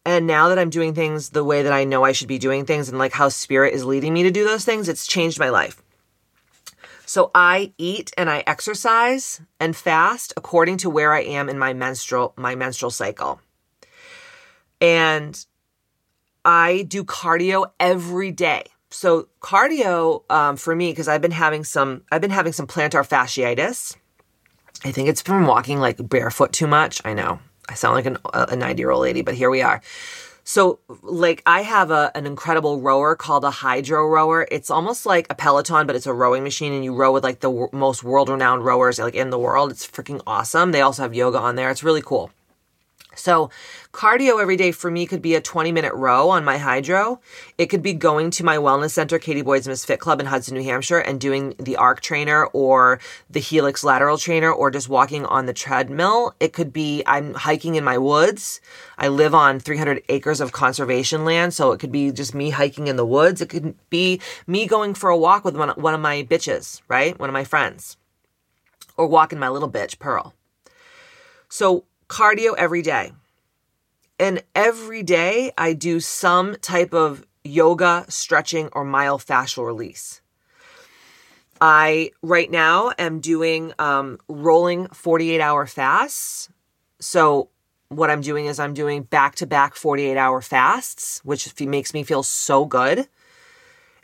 And 0.06 0.26
now 0.26 0.50
that 0.50 0.58
I'm 0.58 0.70
doing 0.70 0.94
things 0.94 1.30
the 1.30 1.44
way 1.44 1.62
that 1.62 1.74
I 1.74 1.84
know 1.84 2.04
I 2.04 2.12
should 2.12 2.28
be 2.28 2.40
doing 2.40 2.66
things 2.66 2.90
and 2.90 2.98
like 2.98 3.14
how 3.14 3.30
spirit 3.30 3.74
is 3.74 3.86
leading 3.86 4.14
me 4.14 4.24
to 4.24 4.32
do 4.32 4.44
those 4.44 4.66
things, 4.66 4.90
it's 4.90 5.06
changed 5.06 5.40
my 5.40 5.50
life. 5.50 5.82
So 7.06 7.30
I 7.36 7.74
eat 7.78 8.12
and 8.18 8.30
I 8.30 8.44
exercise 8.48 9.42
and 9.60 9.76
fast 9.76 10.34
according 10.38 10.78
to 10.78 10.90
where 10.90 11.14
I 11.14 11.22
am 11.22 11.50
in 11.50 11.60
my 11.60 11.74
menstrual 11.74 12.34
my 12.38 12.56
menstrual 12.56 12.90
cycle. 12.90 13.42
And 14.80 15.46
I 16.46 16.84
do 16.84 17.04
cardio 17.04 17.70
every 17.80 18.32
day. 18.32 18.64
So 18.90 19.28
cardio 19.42 20.24
um, 20.32 20.56
for 20.58 20.76
me 20.76 20.92
because 20.92 21.08
I've 21.08 21.22
been 21.22 21.32
having 21.32 21.64
some 21.64 22.04
I've 22.12 22.22
been 22.22 22.32
having 22.32 22.54
some 22.54 22.66
plantar 22.66 23.08
fasciitis. 23.08 23.98
I 24.84 24.92
think 24.92 25.10
it's 25.10 25.22
from 25.22 25.46
walking 25.46 25.80
like 25.80 25.98
barefoot 26.10 26.54
too 26.54 26.66
much. 26.66 27.02
I 27.06 27.14
know 27.14 27.40
I 27.72 27.74
sound 27.74 27.96
like 27.96 28.06
an, 28.06 28.18
a 28.34 28.56
90 28.56 28.82
year 28.82 28.92
old 28.92 29.02
lady, 29.02 29.22
but 29.22 29.34
here 29.34 29.50
we 29.50 29.62
are. 29.62 29.82
So, 30.44 30.80
like, 31.04 31.42
I 31.46 31.62
have 31.62 31.92
a, 31.92 32.12
an 32.16 32.26
incredible 32.26 32.82
rower 32.82 33.16
called 33.16 33.46
a 33.46 33.52
Hydrow 33.52 34.08
rower. 34.08 34.48
It's 34.52 34.70
almost 34.70 35.06
like 35.06 35.28
a 35.30 35.36
Peloton, 35.36 35.88
but 35.88 35.96
it's 35.96 36.08
a 36.08 36.14
rowing 36.14 36.44
machine, 36.44 36.74
and 36.74 36.84
you 36.84 36.94
row 36.94 37.14
with 37.14 37.24
like 37.24 37.40
the 37.40 37.50
w- 37.50 37.70
most 37.72 38.04
world 38.04 38.28
renowned 38.28 38.66
rowers 38.66 39.00
like 39.00 39.16
in 39.16 39.30
the 39.30 39.40
world. 39.40 39.72
It's 39.72 39.88
freaking 39.88 40.22
awesome. 40.28 40.72
They 40.72 40.82
also 40.82 41.04
have 41.04 41.14
yoga 41.14 41.38
on 41.38 41.56
there. 41.56 41.70
It's 41.70 41.84
really 41.84 42.02
cool. 42.02 42.32
So, 43.22 43.52
cardio 43.94 44.42
every 44.42 44.58
day 44.58 44.72
for 44.72 44.90
me 44.90 45.06
could 45.06 45.22
be 45.22 45.36
a 45.36 45.42
20 45.42 45.72
minute 45.72 45.94
row 45.94 46.30
on 46.30 46.44
my 46.44 46.58
Hydrow. 46.58 47.20
It 47.56 47.68
could 47.68 47.84
be 47.84 47.94
going 47.94 48.32
to 48.32 48.44
my 48.44 48.58
wellness 48.58 48.92
center, 48.92 49.20
Katie 49.20 49.44
Boyd's 49.44 49.68
Misfit 49.68 50.00
Club 50.00 50.20
in 50.20 50.26
Hudson, 50.26 50.56
New 50.56 50.64
Hampshire, 50.64 50.98
and 50.98 51.22
doing 51.22 51.54
the 51.60 51.78
arc 51.78 52.02
trainer 52.02 52.46
or 52.48 53.00
the 53.30 53.40
helix 53.40 53.84
lateral 53.84 54.18
trainer 54.18 54.52
or 54.52 54.72
just 54.72 54.90
walking 54.90 55.24
on 55.26 55.46
the 55.46 55.54
treadmill. 55.54 56.34
It 56.40 56.52
could 56.52 56.74
be 56.74 57.04
I'm 57.06 57.36
hiking 57.36 57.76
in 57.76 57.84
my 57.84 58.00
woods. 58.00 58.60
I 58.98 59.08
live 59.08 59.36
on 59.36 59.60
300 59.60 60.02
acres 60.10 60.42
of 60.42 60.52
conservation 60.52 61.24
land, 61.24 61.54
so 61.54 61.74
it 61.74 61.80
could 61.80 61.92
be 61.92 62.12
just 62.12 62.34
me 62.34 62.50
hiking 62.50 62.88
in 62.88 62.96
the 62.96 63.06
woods. 63.06 63.40
It 63.40 63.50
could 63.50 63.76
be 63.92 64.20
me 64.48 64.66
going 64.66 64.96
for 64.96 65.12
a 65.12 65.18
walk 65.18 65.46
with 65.46 65.56
one, 65.56 65.70
one 65.70 65.94
of 65.94 66.02
my 66.02 66.24
bitches, 66.24 66.82
right? 66.88 67.18
One 67.20 67.30
of 67.30 67.34
my 67.34 67.44
friends. 67.44 67.98
Or 68.98 69.06
walking 69.06 69.38
my 69.38 69.50
little 69.50 69.70
bitch, 69.70 70.00
Pearl. 70.00 70.34
So, 71.48 71.86
cardio 72.12 72.54
every 72.58 72.82
day. 72.82 73.14
And 74.20 74.44
every 74.54 75.02
day 75.02 75.52
I 75.58 75.74
do 75.74 76.00
some 76.00 76.56
type 76.58 76.94
of 76.94 77.26
yoga, 77.44 78.06
stretching, 78.10 78.70
or 78.74 78.86
myofascial 78.86 79.66
release. 79.66 80.22
I 81.62 82.12
right 82.22 82.52
now 82.52 82.92
am 83.00 83.20
doing 83.20 83.74
um, 83.80 84.20
rolling 84.28 84.88
48 84.88 85.40
hour 85.40 85.66
fasts. 85.66 86.50
So, 87.00 87.50
what 87.90 88.10
I'm 88.10 88.22
doing 88.22 88.46
is 88.46 88.60
I'm 88.60 88.74
doing 88.74 89.04
back 89.04 89.36
to 89.36 89.46
back 89.46 89.76
48 89.76 90.18
hour 90.18 90.42
fasts, 90.42 91.22
which 91.24 91.60
makes 91.60 91.94
me 91.94 92.04
feel 92.04 92.24
so 92.24 92.66
good. 92.66 93.08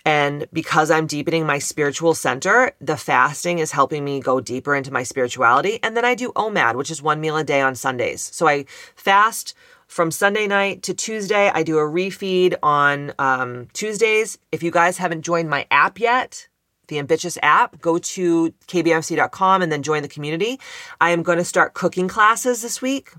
And 0.08 0.48
because 0.54 0.89
I'm 0.89 1.06
deepening 1.06 1.46
my 1.46 1.60
spiritual 1.60 2.15
center, 2.15 2.72
the 2.80 2.96
fasting 2.96 3.60
is 3.60 3.74
helping 3.74 4.06
me 4.06 4.22
go 4.22 4.39
deeper 4.39 4.74
into 4.74 4.89
my 4.89 5.04
spirituality. 5.04 5.80
And 5.84 5.98
then 5.98 6.06
I 6.06 6.15
do 6.15 6.32
OMAD, 6.32 6.76
which 6.76 6.89
is 6.89 7.02
one 7.02 7.20
meal 7.20 7.36
a 7.36 7.43
day 7.43 7.60
on 7.60 7.76
Sundays. 7.76 8.22
So 8.22 8.48
I 8.48 8.63
fast 8.96 9.54
from 9.86 10.10
Sunday 10.10 10.48
night 10.48 10.82
to 10.84 10.93
Tuesday. 10.93 11.52
I 11.54 11.62
do 11.62 11.78
a 11.78 11.82
refeed 11.82 12.56
on 12.63 13.12
um, 13.20 13.67
Tuesdays. 13.74 14.38
If 14.50 14.63
you 14.63 14.72
guys 14.72 14.98
haven't 14.98 15.24
joined 15.24 15.50
my 15.50 15.67
app 15.72 16.00
yet, 16.00 16.48
the 16.88 17.00
Ambitious 17.00 17.38
app, 17.43 17.82
go 17.82 17.98
to 17.98 18.54
kbmc.com 18.70 19.62
and 19.62 19.70
then 19.70 19.84
join 19.84 20.04
the 20.04 20.08
community. 20.08 20.58
I 21.02 21.10
am 21.10 21.22
going 21.22 21.38
to 21.38 21.43
start 21.43 21.74
cooking 21.74 22.08
classes 22.08 22.62
this 22.62 22.82
week. 22.82 23.12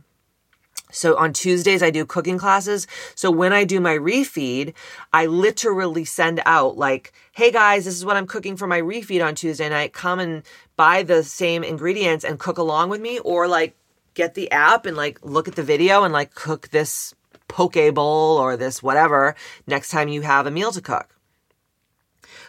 So 0.90 1.16
on 1.16 1.33
Tuesdays, 1.33 1.83
I 1.83 1.90
do 1.90 2.05
cooking 2.07 2.38
classes. 2.38 2.87
So 3.14 3.31
when 3.31 3.53
I 3.53 3.64
do 3.64 3.81
my 3.81 3.96
refeed, 3.96 4.74
I 5.12 5.27
literally 5.27 6.05
send 6.05 6.40
out 6.46 6.79
like, 6.79 7.12
hey 7.33 7.51
guys, 7.51 7.85
this 7.85 7.94
is 7.94 8.05
what 8.05 8.16
I'm 8.16 8.27
cooking 8.27 8.57
for 8.57 8.66
my 8.66 8.81
refeed 8.81 9.24
on 9.24 9.35
Tuesday 9.35 9.68
night. 9.68 9.92
Come 9.92 10.18
and 10.18 10.42
buy 10.77 11.03
the 11.03 11.22
same 11.22 11.62
ingredients 11.62 12.24
and 12.24 12.38
cook 12.38 12.59
along 12.59 12.90
with 12.90 13.01
me, 13.01 13.18
or 13.20 13.48
like 13.48 13.74
get 14.14 14.35
the 14.35 14.51
app 14.51 14.87
and 14.87 14.96
like 14.96 15.18
look 15.22 15.46
at 15.46 15.55
the 15.55 15.62
video 15.62 16.05
and 16.05 16.12
like 16.12 16.35
cook 16.35 16.68
this 16.68 17.14
poke 17.46 17.94
bowl 17.94 18.38
or 18.38 18.57
this 18.57 18.83
whatever 18.83 19.35
next 19.66 19.90
time 19.90 20.09
you 20.09 20.22
have 20.22 20.46
a 20.46 20.51
meal 20.51 20.72
to 20.72 20.81
cook. 20.81 21.14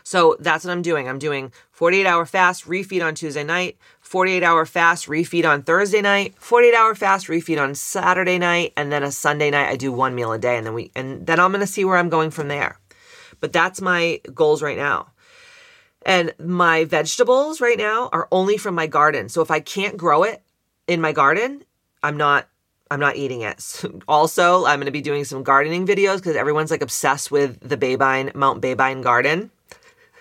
So 0.04 0.36
that's 0.40 0.66
what 0.66 0.72
I'm 0.72 0.82
doing. 0.82 1.08
I'm 1.08 1.20
doing 1.20 1.52
48 1.72 2.06
hour 2.06 2.26
fast, 2.26 2.66
refeed 2.66 3.06
on 3.06 3.16
Tuesday 3.16 3.44
night, 3.44 3.78
48 4.10 4.42
hour 4.42 4.66
fast, 4.66 5.06
refeed 5.06 5.48
on 5.48 5.62
Thursday 5.62 6.02
night, 6.02 6.34
48 6.40 6.74
hour 6.74 6.96
fast, 6.96 7.28
refeed 7.28 7.62
on 7.62 7.76
Saturday 7.76 8.40
night, 8.40 8.74
and 8.76 8.92
then 8.92 9.04
a 9.04 9.12
Sunday 9.12 9.52
night 9.52 9.70
I 9.70 9.76
do 9.76 9.92
one 9.92 10.16
meal 10.16 10.32
a 10.32 10.40
day 10.40 10.58
and 10.58 10.66
then 10.66 10.74
we 10.74 10.90
and 10.96 11.28
then 11.28 11.40
I'm 11.40 11.52
going 11.52 11.62
to 11.62 11.68
see 11.68 11.86
where 11.86 11.96
I'm 11.96 12.10
going 12.10 12.32
from 12.32 12.48
there. 12.48 12.80
But 13.40 13.54
that's 13.54 13.82
my 13.82 14.20
goals 14.34 14.64
right 14.64 14.78
now. 14.78 15.12
And 16.08 16.34
my 16.40 16.86
vegetables 16.86 17.62
right 17.62 17.78
now 17.78 18.10
are 18.12 18.28
only 18.32 18.58
from 18.58 18.74
my 18.74 18.88
garden. 18.88 19.30
So 19.30 19.44
if 19.44 19.52
I 19.52 19.60
can't 19.60 19.96
grow 19.96 20.24
it 20.24 20.42
in 20.88 21.02
my 21.02 21.12
garden, 21.12 21.64
I'm 22.02 22.18
not 22.18 22.48
I'm 22.90 23.00
not 23.00 23.16
eating 23.16 23.42
it. 23.42 23.84
also, 24.08 24.66
I'm 24.66 24.80
going 24.80 24.88
to 24.88 24.92
be 24.92 25.02
doing 25.02 25.24
some 25.24 25.44
gardening 25.44 25.86
videos 25.86 26.18
because 26.18 26.36
everyone's 26.36 26.72
like 26.72 26.82
obsessed 26.82 27.30
with 27.30 27.60
the 27.60 27.78
Babine 27.78 28.34
Mount 28.34 28.60
Babine 28.60 29.04
garden. 29.04 29.52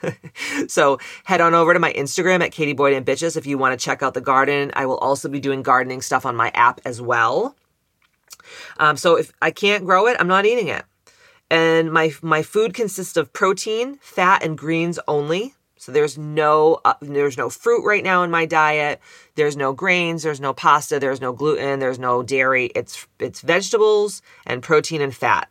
so 0.68 0.98
head 1.24 1.40
on 1.40 1.54
over 1.54 1.72
to 1.74 1.80
my 1.80 1.92
Instagram 1.92 2.42
at 2.42 2.52
Katie 2.52 2.72
Boyd 2.72 2.94
and 2.94 3.06
Bitches 3.06 3.36
if 3.36 3.46
you 3.46 3.58
want 3.58 3.78
to 3.78 3.84
check 3.84 4.02
out 4.02 4.14
the 4.14 4.20
garden. 4.20 4.70
I 4.74 4.86
will 4.86 4.98
also 4.98 5.28
be 5.28 5.40
doing 5.40 5.62
gardening 5.62 6.02
stuff 6.02 6.26
on 6.26 6.36
my 6.36 6.50
app 6.54 6.80
as 6.84 7.00
well. 7.00 7.56
Um, 8.78 8.96
so 8.96 9.16
if 9.16 9.32
I 9.42 9.50
can't 9.50 9.84
grow 9.84 10.06
it, 10.06 10.16
I'm 10.18 10.28
not 10.28 10.46
eating 10.46 10.68
it. 10.68 10.84
And 11.50 11.92
my 11.92 12.12
my 12.22 12.42
food 12.42 12.74
consists 12.74 13.16
of 13.16 13.32
protein, 13.32 13.98
fat, 14.02 14.42
and 14.42 14.56
greens 14.56 14.98
only. 15.08 15.54
So 15.76 15.92
there's 15.92 16.18
no 16.18 16.80
uh, 16.84 16.94
there's 17.00 17.38
no 17.38 17.48
fruit 17.48 17.84
right 17.84 18.04
now 18.04 18.22
in 18.22 18.30
my 18.30 18.44
diet. 18.44 19.00
There's 19.36 19.56
no 19.56 19.72
grains, 19.72 20.22
there's 20.22 20.40
no 20.40 20.52
pasta, 20.52 20.98
there's 20.98 21.20
no 21.20 21.32
gluten, 21.32 21.78
there's 21.78 21.98
no 21.98 22.22
dairy. 22.22 22.66
It's 22.74 23.06
it's 23.18 23.40
vegetables 23.40 24.20
and 24.44 24.62
protein 24.62 25.00
and 25.00 25.14
fat. 25.14 25.48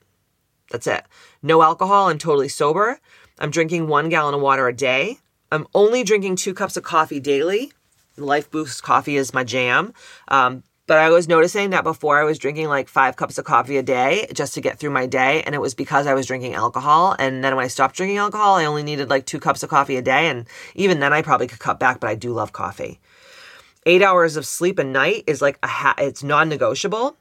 That's 0.69 0.85
it. 0.85 1.03
No 1.41 1.63
alcohol 1.63 2.09
and 2.09 2.19
totally 2.19 2.49
sober. 2.49 2.99
I'm 3.39 3.51
drinking 3.51 3.87
one 3.87 4.09
gallon 4.09 4.33
of 4.33 4.41
water 4.41 4.67
a 4.67 4.73
day. 4.73 5.19
I'm 5.51 5.67
only 5.73 6.03
drinking 6.03 6.37
two 6.37 6.53
cups 6.53 6.77
of 6.77 6.83
coffee 6.83 7.19
daily. 7.19 7.71
Life 8.17 8.49
Boost 8.49 8.83
coffee 8.83 9.15
is 9.15 9.33
my 9.33 9.43
jam. 9.43 9.93
Um, 10.27 10.63
but 10.87 10.97
I 10.97 11.09
was 11.09 11.27
noticing 11.27 11.71
that 11.71 11.83
before 11.83 12.17
I 12.17 12.23
was 12.23 12.39
drinking 12.39 12.69
like 12.69 12.87
five 12.87 13.17
cups 13.17 13.37
of 13.37 13.45
coffee 13.45 13.77
a 13.77 13.83
day 13.83 14.27
just 14.33 14.53
to 14.53 14.61
get 14.61 14.79
through 14.79 14.89
my 14.89 15.05
day. 15.05 15.43
And 15.43 15.53
it 15.53 15.59
was 15.59 15.75
because 15.75 16.07
I 16.07 16.13
was 16.13 16.25
drinking 16.25 16.55
alcohol. 16.55 17.15
And 17.19 17.43
then 17.43 17.55
when 17.55 17.65
I 17.65 17.67
stopped 17.67 17.95
drinking 17.95 18.17
alcohol, 18.17 18.55
I 18.55 18.65
only 18.65 18.83
needed 18.83 19.09
like 19.09 19.25
two 19.25 19.39
cups 19.39 19.63
of 19.63 19.69
coffee 19.69 19.97
a 19.97 20.01
day. 20.01 20.29
And 20.29 20.47
even 20.75 20.99
then, 20.99 21.11
I 21.11 21.21
probably 21.21 21.47
could 21.47 21.59
cut 21.59 21.79
back, 21.79 21.99
but 21.99 22.09
I 22.09 22.15
do 22.15 22.31
love 22.31 22.53
coffee. 22.53 22.99
Eight 23.85 24.01
hours 24.01 24.37
of 24.37 24.45
sleep 24.45 24.79
a 24.79 24.83
night 24.83 25.25
is 25.27 25.41
like 25.41 25.59
a 25.61 25.67
ha- 25.67 25.95
it's 25.97 26.23
non 26.23 26.49
negotiable 26.49 27.17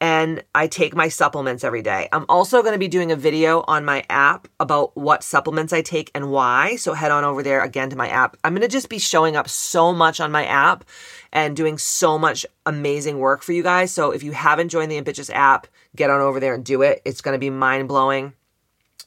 and 0.00 0.44
I 0.54 0.68
take 0.68 0.94
my 0.94 1.08
supplements 1.08 1.64
every 1.64 1.82
day. 1.82 2.08
I'm 2.12 2.26
also 2.28 2.62
going 2.62 2.72
to 2.72 2.78
be 2.78 2.88
doing 2.88 3.10
a 3.10 3.16
video 3.16 3.64
on 3.66 3.84
my 3.84 4.04
app 4.08 4.46
about 4.60 4.96
what 4.96 5.24
supplements 5.24 5.72
I 5.72 5.82
take 5.82 6.10
and 6.14 6.30
why. 6.30 6.76
So 6.76 6.92
head 6.92 7.10
on 7.10 7.24
over 7.24 7.42
there 7.42 7.62
again 7.62 7.90
to 7.90 7.96
my 7.96 8.08
app. 8.08 8.36
I'm 8.44 8.52
going 8.52 8.62
to 8.62 8.68
just 8.68 8.88
be 8.88 8.98
showing 8.98 9.34
up 9.34 9.48
so 9.48 9.92
much 9.92 10.20
on 10.20 10.30
my 10.30 10.44
app 10.44 10.84
and 11.32 11.56
doing 11.56 11.78
so 11.78 12.18
much 12.18 12.46
amazing 12.64 13.18
work 13.18 13.42
for 13.42 13.52
you 13.52 13.62
guys. 13.62 13.90
So 13.90 14.12
if 14.12 14.22
you 14.22 14.32
haven't 14.32 14.68
joined 14.68 14.90
the 14.90 14.98
Ambitious 14.98 15.30
app, 15.30 15.66
get 15.96 16.10
on 16.10 16.20
over 16.20 16.38
there 16.38 16.54
and 16.54 16.64
do 16.64 16.82
it. 16.82 17.02
It's 17.04 17.20
going 17.20 17.34
to 17.34 17.40
be 17.40 17.50
mind 17.50 17.88
blowing 17.88 18.34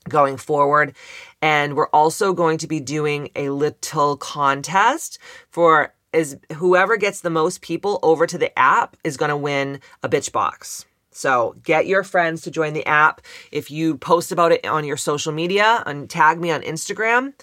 going 0.09 0.35
forward. 0.35 0.93
And 1.41 1.75
we're 1.75 1.89
also 1.89 2.33
going 2.33 2.57
to 2.59 2.67
be 2.67 2.79
doing 2.79 3.29
a 3.35 3.49
little 3.49 4.17
contest 4.17 5.19
for 5.49 5.93
is 6.13 6.37
whoever 6.55 6.97
gets 6.97 7.21
the 7.21 7.29
most 7.29 7.61
people 7.61 7.99
over 8.03 8.27
to 8.27 8.37
the 8.37 8.57
app 8.57 8.97
is 9.03 9.17
going 9.17 9.29
to 9.29 9.37
win 9.37 9.79
a 10.03 10.09
bitch 10.09 10.31
box. 10.31 10.85
So 11.11 11.55
get 11.63 11.87
your 11.87 12.03
friends 12.03 12.41
to 12.43 12.51
join 12.51 12.73
the 12.73 12.85
app. 12.85 13.21
If 13.51 13.69
you 13.69 13.97
post 13.97 14.31
about 14.31 14.53
it 14.53 14.65
on 14.65 14.85
your 14.85 14.97
social 14.97 15.33
media 15.33 15.83
and 15.85 16.09
tag 16.09 16.39
me 16.39 16.51
on 16.51 16.61
Instagram, 16.61 17.33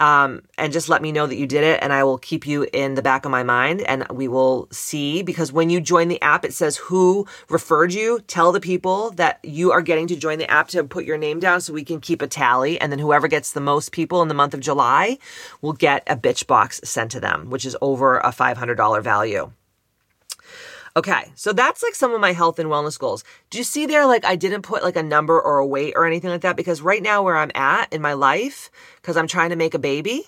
um, 0.00 0.42
and 0.58 0.72
just 0.72 0.88
let 0.88 1.02
me 1.02 1.12
know 1.12 1.26
that 1.26 1.36
you 1.36 1.46
did 1.46 1.62
it, 1.62 1.80
and 1.82 1.92
I 1.92 2.04
will 2.04 2.18
keep 2.18 2.46
you 2.46 2.66
in 2.72 2.94
the 2.94 3.02
back 3.02 3.24
of 3.24 3.30
my 3.30 3.42
mind, 3.42 3.82
and 3.82 4.06
we 4.10 4.26
will 4.26 4.68
see. 4.72 5.22
Because 5.22 5.52
when 5.52 5.70
you 5.70 5.80
join 5.80 6.08
the 6.08 6.20
app, 6.22 6.44
it 6.44 6.52
says 6.52 6.76
who 6.76 7.26
referred 7.48 7.92
you. 7.92 8.20
Tell 8.26 8.52
the 8.52 8.60
people 8.60 9.10
that 9.12 9.38
you 9.42 9.70
are 9.70 9.82
getting 9.82 10.06
to 10.08 10.16
join 10.16 10.38
the 10.38 10.50
app 10.50 10.68
to 10.68 10.82
put 10.84 11.04
your 11.04 11.18
name 11.18 11.38
down, 11.38 11.60
so 11.60 11.72
we 11.72 11.84
can 11.84 12.00
keep 12.00 12.20
a 12.20 12.26
tally. 12.26 12.80
And 12.80 12.90
then 12.90 12.98
whoever 12.98 13.28
gets 13.28 13.52
the 13.52 13.60
most 13.60 13.92
people 13.92 14.22
in 14.22 14.28
the 14.28 14.34
month 14.34 14.54
of 14.54 14.60
July 14.60 15.18
will 15.60 15.72
get 15.72 16.02
a 16.06 16.16
bitch 16.16 16.46
box 16.46 16.80
sent 16.84 17.12
to 17.12 17.20
them, 17.20 17.50
which 17.50 17.64
is 17.64 17.76
over 17.80 18.18
a 18.18 18.32
five 18.32 18.58
hundred 18.58 18.76
dollar 18.76 19.00
value. 19.00 19.52
Okay, 20.94 21.32
so 21.34 21.54
that's 21.54 21.82
like 21.82 21.94
some 21.94 22.12
of 22.12 22.20
my 22.20 22.32
health 22.32 22.58
and 22.58 22.68
wellness 22.68 22.98
goals. 22.98 23.24
Do 23.48 23.56
you 23.56 23.64
see 23.64 23.86
there, 23.86 24.06
like, 24.06 24.26
I 24.26 24.36
didn't 24.36 24.62
put 24.62 24.82
like 24.82 24.96
a 24.96 25.02
number 25.02 25.40
or 25.40 25.58
a 25.58 25.66
weight 25.66 25.94
or 25.96 26.04
anything 26.04 26.28
like 26.28 26.42
that? 26.42 26.56
Because 26.56 26.82
right 26.82 27.02
now, 27.02 27.22
where 27.22 27.36
I'm 27.36 27.50
at 27.54 27.90
in 27.92 28.02
my 28.02 28.12
life, 28.12 28.70
because 28.96 29.16
I'm 29.16 29.26
trying 29.26 29.50
to 29.50 29.56
make 29.56 29.72
a 29.72 29.78
baby, 29.78 30.26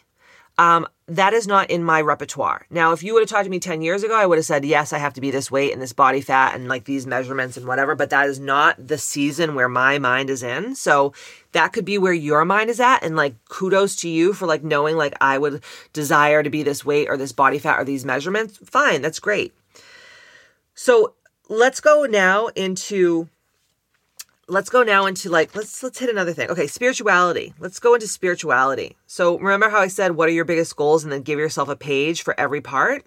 um, 0.57 0.87
that 1.07 1.35
is 1.35 1.47
not 1.47 1.69
in 1.69 1.85
my 1.85 2.01
repertoire. 2.01 2.65
Now, 2.71 2.93
if 2.93 3.03
you 3.03 3.13
would 3.13 3.21
have 3.21 3.29
talked 3.29 3.45
to 3.45 3.51
me 3.51 3.59
10 3.59 3.83
years 3.83 4.05
ago, 4.05 4.17
I 4.17 4.25
would 4.25 4.39
have 4.39 4.45
said, 4.47 4.65
yes, 4.65 4.93
I 4.95 4.99
have 4.99 5.13
to 5.15 5.21
be 5.21 5.31
this 5.31 5.51
weight 5.51 5.73
and 5.73 5.83
this 5.83 5.93
body 5.93 6.23
fat 6.23 6.55
and 6.55 6.67
like 6.67 6.85
these 6.85 7.07
measurements 7.07 7.59
and 7.59 7.67
whatever, 7.67 7.95
but 7.95 8.09
that 8.11 8.29
is 8.29 8.39
not 8.39 8.77
the 8.89 8.97
season 8.97 9.55
where 9.55 9.69
my 9.69 9.99
mind 9.99 10.31
is 10.31 10.43
in. 10.43 10.75
So 10.77 11.13
that 11.53 11.73
could 11.75 11.85
be 11.85 11.99
where 11.99 12.13
your 12.13 12.45
mind 12.47 12.71
is 12.71 12.81
at. 12.81 13.03
And 13.03 13.17
like, 13.17 13.35
kudos 13.49 13.97
to 13.97 14.09
you 14.09 14.33
for 14.33 14.47
like 14.47 14.65
knowing 14.65 14.97
like 14.97 15.15
I 15.21 15.37
would 15.37 15.63
desire 15.93 16.43
to 16.43 16.51
be 16.51 16.63
this 16.63 16.85
weight 16.87 17.09
or 17.11 17.19
this 17.19 17.33
body 17.33 17.59
fat 17.59 17.81
or 17.81 17.85
these 17.85 18.05
measurements. 18.05 18.59
Fine, 18.65 19.03
that's 19.03 19.21
great. 19.21 19.53
So 20.75 21.15
let's 21.49 21.81
go 21.81 22.05
now 22.05 22.49
into 22.49 23.29
let's 24.49 24.69
go 24.69 24.83
now 24.83 25.07
into 25.07 25.31
like 25.31 25.55
let's 25.55 25.83
let's 25.83 25.99
hit 25.99 26.11
another 26.11 26.33
thing. 26.33 26.51
Okay, 26.51 26.67
spirituality. 26.67 27.55
Let's 27.59 27.79
go 27.79 27.95
into 27.95 28.09
spirituality. 28.09 28.97
So 29.07 29.39
remember 29.39 29.69
how 29.69 29.81
I 29.81 29.89
said 29.89 30.13
what 30.13 30.29
are 30.29 30.33
your 30.33 30.45
biggest 30.45 30.77
goals 30.77 31.05
and 31.05 31.13
then 31.13 31.23
give 31.23 31.39
yourself 31.39 31.69
a 31.69 31.77
page 31.77 32.23
for 32.23 32.39
every 32.39 32.61
part? 32.61 33.05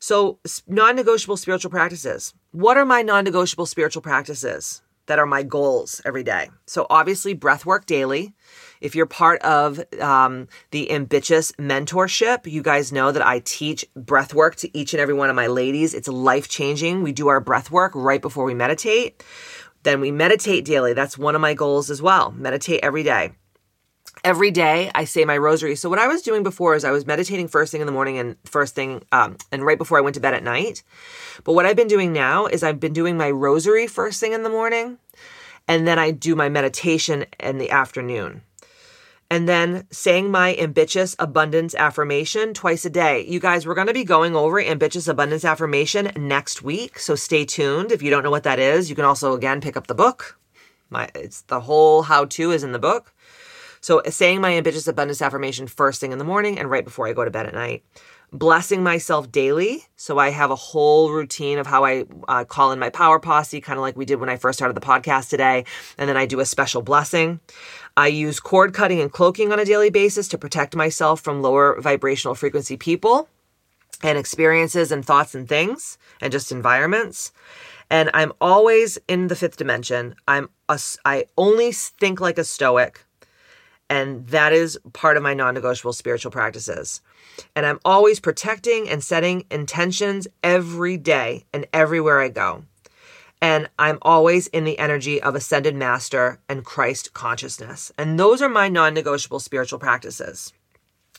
So 0.00 0.38
non-negotiable 0.66 1.36
spiritual 1.36 1.70
practices. 1.70 2.34
What 2.52 2.76
are 2.76 2.84
my 2.84 3.02
non-negotiable 3.02 3.66
spiritual 3.66 4.02
practices 4.02 4.82
that 5.06 5.18
are 5.18 5.26
my 5.26 5.42
goals 5.42 6.00
every 6.04 6.22
day? 6.22 6.50
So 6.66 6.86
obviously 6.88 7.34
breath 7.34 7.66
work 7.66 7.86
daily. 7.86 8.34
If 8.80 8.94
you're 8.94 9.06
part 9.06 9.40
of 9.42 9.80
um, 10.00 10.48
the 10.70 10.90
Ambitious 10.90 11.52
mentorship, 11.52 12.50
you 12.50 12.62
guys 12.62 12.92
know 12.92 13.12
that 13.12 13.26
I 13.26 13.40
teach 13.40 13.84
breath 13.96 14.34
work 14.34 14.56
to 14.56 14.78
each 14.78 14.94
and 14.94 15.00
every 15.00 15.14
one 15.14 15.30
of 15.30 15.36
my 15.36 15.46
ladies. 15.46 15.94
It's 15.94 16.08
life 16.08 16.48
changing. 16.48 17.02
We 17.02 17.12
do 17.12 17.28
our 17.28 17.40
breath 17.40 17.70
work 17.70 17.92
right 17.94 18.22
before 18.22 18.44
we 18.44 18.54
meditate. 18.54 19.22
Then 19.82 20.00
we 20.00 20.10
meditate 20.10 20.64
daily. 20.64 20.92
That's 20.92 21.18
one 21.18 21.34
of 21.34 21.40
my 21.40 21.54
goals 21.54 21.90
as 21.90 22.02
well. 22.02 22.32
Meditate 22.32 22.80
every 22.82 23.02
day. 23.02 23.32
Every 24.24 24.50
day 24.50 24.90
I 24.94 25.04
say 25.04 25.24
my 25.24 25.38
rosary. 25.38 25.76
So 25.76 25.88
what 25.88 26.00
I 26.00 26.08
was 26.08 26.22
doing 26.22 26.42
before 26.42 26.74
is 26.74 26.84
I 26.84 26.90
was 26.90 27.06
meditating 27.06 27.48
first 27.48 27.70
thing 27.70 27.80
in 27.80 27.86
the 27.86 27.92
morning 27.92 28.18
and 28.18 28.36
first 28.44 28.74
thing 28.74 29.04
um, 29.12 29.36
and 29.52 29.64
right 29.64 29.78
before 29.78 29.96
I 29.96 30.00
went 30.00 30.14
to 30.14 30.20
bed 30.20 30.34
at 30.34 30.42
night. 30.42 30.82
But 31.44 31.52
what 31.52 31.66
I've 31.66 31.76
been 31.76 31.88
doing 31.88 32.12
now 32.12 32.46
is 32.46 32.62
I've 32.62 32.80
been 32.80 32.92
doing 32.92 33.16
my 33.16 33.30
rosary 33.30 33.86
first 33.86 34.18
thing 34.18 34.32
in 34.32 34.42
the 34.42 34.50
morning, 34.50 34.98
and 35.68 35.86
then 35.86 36.00
I 36.00 36.10
do 36.10 36.34
my 36.34 36.48
meditation 36.48 37.26
in 37.38 37.58
the 37.58 37.70
afternoon 37.70 38.42
and 39.30 39.48
then 39.48 39.86
saying 39.90 40.30
my 40.30 40.56
ambitious 40.56 41.14
abundance 41.18 41.74
affirmation 41.74 42.54
twice 42.54 42.84
a 42.84 42.90
day. 42.90 43.26
You 43.26 43.40
guys, 43.40 43.66
we're 43.66 43.74
going 43.74 43.86
to 43.88 43.94
be 43.94 44.04
going 44.04 44.34
over 44.34 44.60
ambitious 44.60 45.08
abundance 45.08 45.44
affirmation 45.44 46.10
next 46.16 46.62
week, 46.62 46.98
so 46.98 47.14
stay 47.14 47.44
tuned. 47.44 47.92
If 47.92 48.02
you 48.02 48.10
don't 48.10 48.22
know 48.22 48.30
what 48.30 48.44
that 48.44 48.58
is, 48.58 48.88
you 48.88 48.96
can 48.96 49.04
also 49.04 49.34
again 49.34 49.60
pick 49.60 49.76
up 49.76 49.86
the 49.86 49.94
book. 49.94 50.38
My 50.90 51.08
it's 51.14 51.42
the 51.42 51.60
whole 51.60 52.02
how 52.02 52.24
to 52.24 52.50
is 52.50 52.64
in 52.64 52.72
the 52.72 52.78
book. 52.78 53.12
So 53.80 54.02
saying 54.08 54.40
my 54.40 54.54
ambitious 54.54 54.88
abundance 54.88 55.22
affirmation 55.22 55.66
first 55.66 56.00
thing 56.00 56.12
in 56.12 56.18
the 56.18 56.24
morning 56.24 56.58
and 56.58 56.70
right 56.70 56.84
before 56.84 57.06
I 57.06 57.12
go 57.12 57.24
to 57.24 57.30
bed 57.30 57.46
at 57.46 57.54
night. 57.54 57.84
Blessing 58.30 58.82
myself 58.82 59.32
daily. 59.32 59.86
So 59.96 60.18
I 60.18 60.30
have 60.30 60.50
a 60.50 60.56
whole 60.56 61.10
routine 61.10 61.58
of 61.58 61.66
how 61.66 61.84
I 61.84 62.04
uh, 62.28 62.44
call 62.44 62.72
in 62.72 62.78
my 62.78 62.90
power 62.90 63.18
posse, 63.18 63.62
kind 63.62 63.78
of 63.78 63.82
like 63.82 63.96
we 63.96 64.04
did 64.04 64.20
when 64.20 64.28
I 64.28 64.36
first 64.36 64.58
started 64.58 64.76
the 64.76 64.82
podcast 64.82 65.30
today. 65.30 65.64
And 65.96 66.08
then 66.08 66.18
I 66.18 66.26
do 66.26 66.40
a 66.40 66.44
special 66.44 66.82
blessing. 66.82 67.40
I 67.98 68.06
use 68.06 68.38
cord 68.38 68.74
cutting 68.74 69.00
and 69.00 69.10
cloaking 69.10 69.50
on 69.50 69.58
a 69.58 69.64
daily 69.64 69.90
basis 69.90 70.28
to 70.28 70.38
protect 70.38 70.76
myself 70.76 71.20
from 71.20 71.42
lower 71.42 71.80
vibrational 71.80 72.36
frequency 72.36 72.76
people 72.76 73.28
and 74.04 74.16
experiences 74.16 74.92
and 74.92 75.04
thoughts 75.04 75.34
and 75.34 75.48
things 75.48 75.98
and 76.20 76.30
just 76.30 76.52
environments. 76.52 77.32
And 77.90 78.08
I'm 78.14 78.32
always 78.40 78.98
in 79.08 79.26
the 79.26 79.34
fifth 79.34 79.56
dimension. 79.56 80.14
I'm 80.28 80.48
a, 80.68 80.78
I 81.04 81.24
only 81.36 81.72
think 81.72 82.20
like 82.20 82.38
a 82.38 82.44
stoic, 82.44 83.04
and 83.90 84.28
that 84.28 84.52
is 84.52 84.78
part 84.92 85.16
of 85.16 85.24
my 85.24 85.34
non-negotiable 85.34 85.92
spiritual 85.92 86.30
practices. 86.30 87.00
And 87.56 87.66
I'm 87.66 87.80
always 87.84 88.20
protecting 88.20 88.88
and 88.88 89.02
setting 89.02 89.44
intentions 89.50 90.28
every 90.44 90.98
day 90.98 91.46
and 91.52 91.66
everywhere 91.72 92.20
I 92.20 92.28
go. 92.28 92.62
And 93.40 93.68
I'm 93.78 93.98
always 94.02 94.48
in 94.48 94.64
the 94.64 94.78
energy 94.78 95.22
of 95.22 95.34
ascended 95.34 95.76
master 95.76 96.40
and 96.48 96.64
Christ 96.64 97.12
consciousness. 97.12 97.92
And 97.96 98.18
those 98.18 98.42
are 98.42 98.48
my 98.48 98.68
non 98.68 98.94
negotiable 98.94 99.40
spiritual 99.40 99.78
practices 99.78 100.52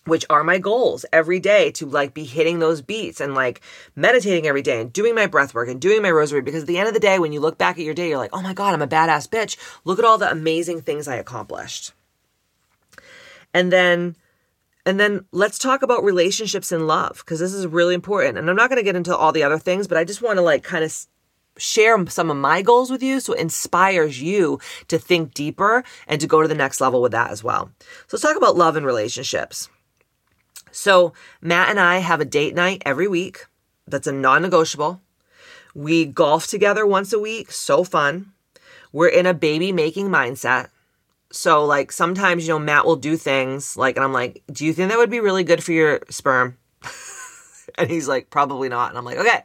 which 0.05 0.25
are 0.29 0.43
my 0.43 0.57
goals 0.57 1.05
every 1.11 1.39
day 1.39 1.71
to 1.71 1.85
like 1.85 2.13
be 2.13 2.23
hitting 2.23 2.59
those 2.59 2.81
beats 2.81 3.19
and 3.19 3.35
like 3.35 3.61
meditating 3.95 4.47
every 4.47 4.61
day 4.61 4.81
and 4.81 4.91
doing 4.93 5.13
my 5.13 5.27
breath 5.27 5.53
work 5.53 5.69
and 5.69 5.79
doing 5.79 6.01
my 6.01 6.11
rosary. 6.11 6.41
Because 6.41 6.63
at 6.63 6.67
the 6.67 6.77
end 6.77 6.87
of 6.87 6.93
the 6.93 6.99
day 6.99 7.19
when 7.19 7.33
you 7.33 7.39
look 7.39 7.57
back 7.57 7.77
at 7.77 7.85
your 7.85 7.93
day 7.93 8.09
you're 8.09 8.17
like 8.17 8.31
oh 8.33 8.41
my 8.41 8.53
god 8.53 8.73
i'm 8.73 8.81
a 8.81 8.87
badass 8.87 9.29
bitch. 9.29 9.57
Look 9.85 9.99
at 9.99 10.05
all 10.05 10.17
the 10.17 10.31
amazing 10.31 10.81
things 10.81 11.07
i 11.07 11.15
accomplished. 11.15 11.93
And 13.53 13.71
then 13.71 14.15
and 14.85 14.99
then 14.99 15.25
let's 15.31 15.59
talk 15.59 15.83
about 15.83 16.03
relationships 16.03 16.71
and 16.71 16.87
love 16.87 17.17
because 17.17 17.39
this 17.39 17.53
is 17.53 17.67
really 17.67 17.95
important. 17.95 18.37
And 18.37 18.49
i'm 18.49 18.55
not 18.55 18.69
going 18.69 18.79
to 18.79 18.83
get 18.83 18.95
into 18.95 19.15
all 19.15 19.31
the 19.31 19.43
other 19.43 19.59
things 19.59 19.87
but 19.87 19.97
i 19.97 20.03
just 20.03 20.21
want 20.21 20.37
to 20.37 20.41
like 20.41 20.63
kind 20.63 20.83
of 20.83 21.07
share 21.59 22.05
some 22.07 22.31
of 22.31 22.37
my 22.37 22.61
goals 22.61 22.89
with 22.89 23.03
you 23.03 23.19
so 23.19 23.33
it 23.33 23.39
inspires 23.39 24.21
you 24.21 24.59
to 24.87 24.97
think 24.97 25.33
deeper 25.33 25.83
and 26.07 26.19
to 26.21 26.27
go 26.27 26.41
to 26.41 26.47
the 26.47 26.55
next 26.55 26.81
level 26.81 27.01
with 27.01 27.11
that 27.11 27.31
as 27.31 27.43
well 27.43 27.71
so 28.07 28.15
let's 28.15 28.23
talk 28.23 28.37
about 28.37 28.55
love 28.55 28.75
and 28.75 28.85
relationships 28.85 29.69
so, 30.71 31.13
Matt 31.41 31.69
and 31.69 31.79
I 31.79 31.97
have 31.97 32.21
a 32.21 32.25
date 32.25 32.55
night 32.55 32.81
every 32.85 33.07
week. 33.07 33.45
That's 33.87 34.07
a 34.07 34.11
non 34.11 34.41
negotiable. 34.41 35.01
We 35.73 36.05
golf 36.05 36.47
together 36.47 36.85
once 36.85 37.13
a 37.13 37.19
week. 37.19 37.51
So 37.51 37.83
fun. 37.83 38.33
We're 38.91 39.07
in 39.07 39.25
a 39.25 39.33
baby 39.33 39.71
making 39.71 40.09
mindset. 40.09 40.69
So, 41.31 41.63
like, 41.63 41.91
sometimes, 41.91 42.47
you 42.47 42.53
know, 42.53 42.59
Matt 42.59 42.85
will 42.85 42.95
do 42.95 43.15
things 43.15 43.77
like, 43.77 43.95
and 43.95 44.03
I'm 44.03 44.13
like, 44.13 44.41
do 44.51 44.65
you 44.65 44.73
think 44.73 44.89
that 44.89 44.97
would 44.97 45.11
be 45.11 45.19
really 45.19 45.43
good 45.43 45.63
for 45.63 45.71
your 45.71 46.01
sperm? 46.09 46.57
and 47.75 47.89
he's 47.89 48.07
like, 48.07 48.31
probably 48.31 48.67
not. 48.67 48.89
And 48.89 48.97
I'm 48.97 49.05
like, 49.05 49.17
okay, 49.17 49.43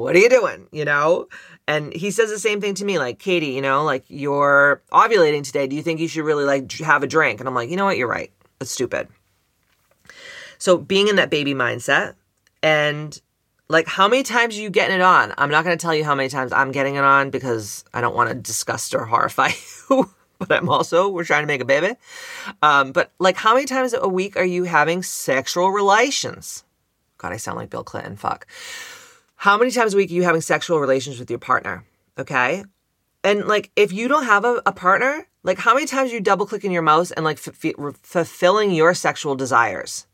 what 0.00 0.16
are 0.16 0.18
you 0.18 0.28
doing? 0.28 0.66
You 0.72 0.84
know? 0.84 1.28
And 1.68 1.92
he 1.92 2.10
says 2.10 2.30
the 2.30 2.38
same 2.38 2.60
thing 2.60 2.74
to 2.74 2.84
me, 2.84 2.98
like, 2.98 3.18
Katie, 3.18 3.52
you 3.52 3.62
know, 3.62 3.84
like, 3.84 4.04
you're 4.08 4.82
ovulating 4.92 5.44
today. 5.44 5.66
Do 5.66 5.76
you 5.76 5.82
think 5.82 6.00
you 6.00 6.08
should 6.08 6.24
really, 6.24 6.44
like, 6.44 6.72
have 6.78 7.02
a 7.02 7.06
drink? 7.06 7.40
And 7.40 7.48
I'm 7.48 7.54
like, 7.54 7.70
you 7.70 7.76
know 7.76 7.84
what? 7.84 7.96
You're 7.96 8.08
right. 8.08 8.32
That's 8.58 8.70
stupid. 8.70 9.08
So 10.58 10.78
being 10.78 11.08
in 11.08 11.16
that 11.16 11.30
baby 11.30 11.54
mindset 11.54 12.14
and 12.62 13.20
like 13.68 13.88
how 13.88 14.06
many 14.06 14.22
times 14.22 14.56
are 14.56 14.60
you 14.60 14.70
getting 14.70 14.94
it 14.94 15.02
on? 15.02 15.34
I'm 15.36 15.50
not 15.50 15.64
going 15.64 15.76
to 15.76 15.82
tell 15.82 15.94
you 15.94 16.04
how 16.04 16.14
many 16.14 16.28
times 16.28 16.52
I'm 16.52 16.70
getting 16.70 16.94
it 16.94 17.02
on 17.02 17.30
because 17.30 17.84
I 17.92 18.00
don't 18.00 18.14
want 18.14 18.28
to 18.28 18.34
disgust 18.34 18.94
or 18.94 19.04
horrify 19.04 19.48
you. 19.90 20.08
but 20.38 20.52
I'm 20.52 20.68
also 20.68 21.08
we're 21.08 21.24
trying 21.24 21.42
to 21.42 21.46
make 21.46 21.60
a 21.60 21.64
baby. 21.64 21.96
Um, 22.62 22.92
but 22.92 23.10
like 23.18 23.36
how 23.36 23.54
many 23.54 23.66
times 23.66 23.92
a 23.92 24.08
week 24.08 24.36
are 24.36 24.44
you 24.44 24.64
having 24.64 25.02
sexual 25.02 25.70
relations? 25.70 26.62
God, 27.18 27.32
I 27.32 27.38
sound 27.38 27.58
like 27.58 27.70
Bill 27.70 27.82
Clinton. 27.82 28.16
Fuck. 28.16 28.46
How 29.42 29.58
many 29.58 29.72
times 29.72 29.92
a 29.92 29.96
week 29.96 30.08
are 30.12 30.14
you 30.14 30.22
having 30.22 30.40
sexual 30.40 30.78
relations 30.78 31.18
with 31.18 31.28
your 31.28 31.40
partner? 31.40 31.84
Okay. 32.16 32.64
And 33.24 33.48
like 33.48 33.72
if 33.74 33.92
you 33.92 34.06
don't 34.06 34.22
have 34.26 34.44
a, 34.44 34.62
a 34.64 34.70
partner, 34.70 35.26
like 35.42 35.58
how 35.58 35.74
many 35.74 35.84
times 35.84 36.12
you 36.12 36.20
double 36.20 36.46
clicking 36.46 36.70
your 36.70 36.80
mouse 36.80 37.10
and 37.10 37.24
like 37.24 37.38
f- 37.38 37.64
f- 37.64 37.96
fulfilling 38.04 38.70
your 38.70 38.94
sexual 38.94 39.34
desires? 39.34 40.06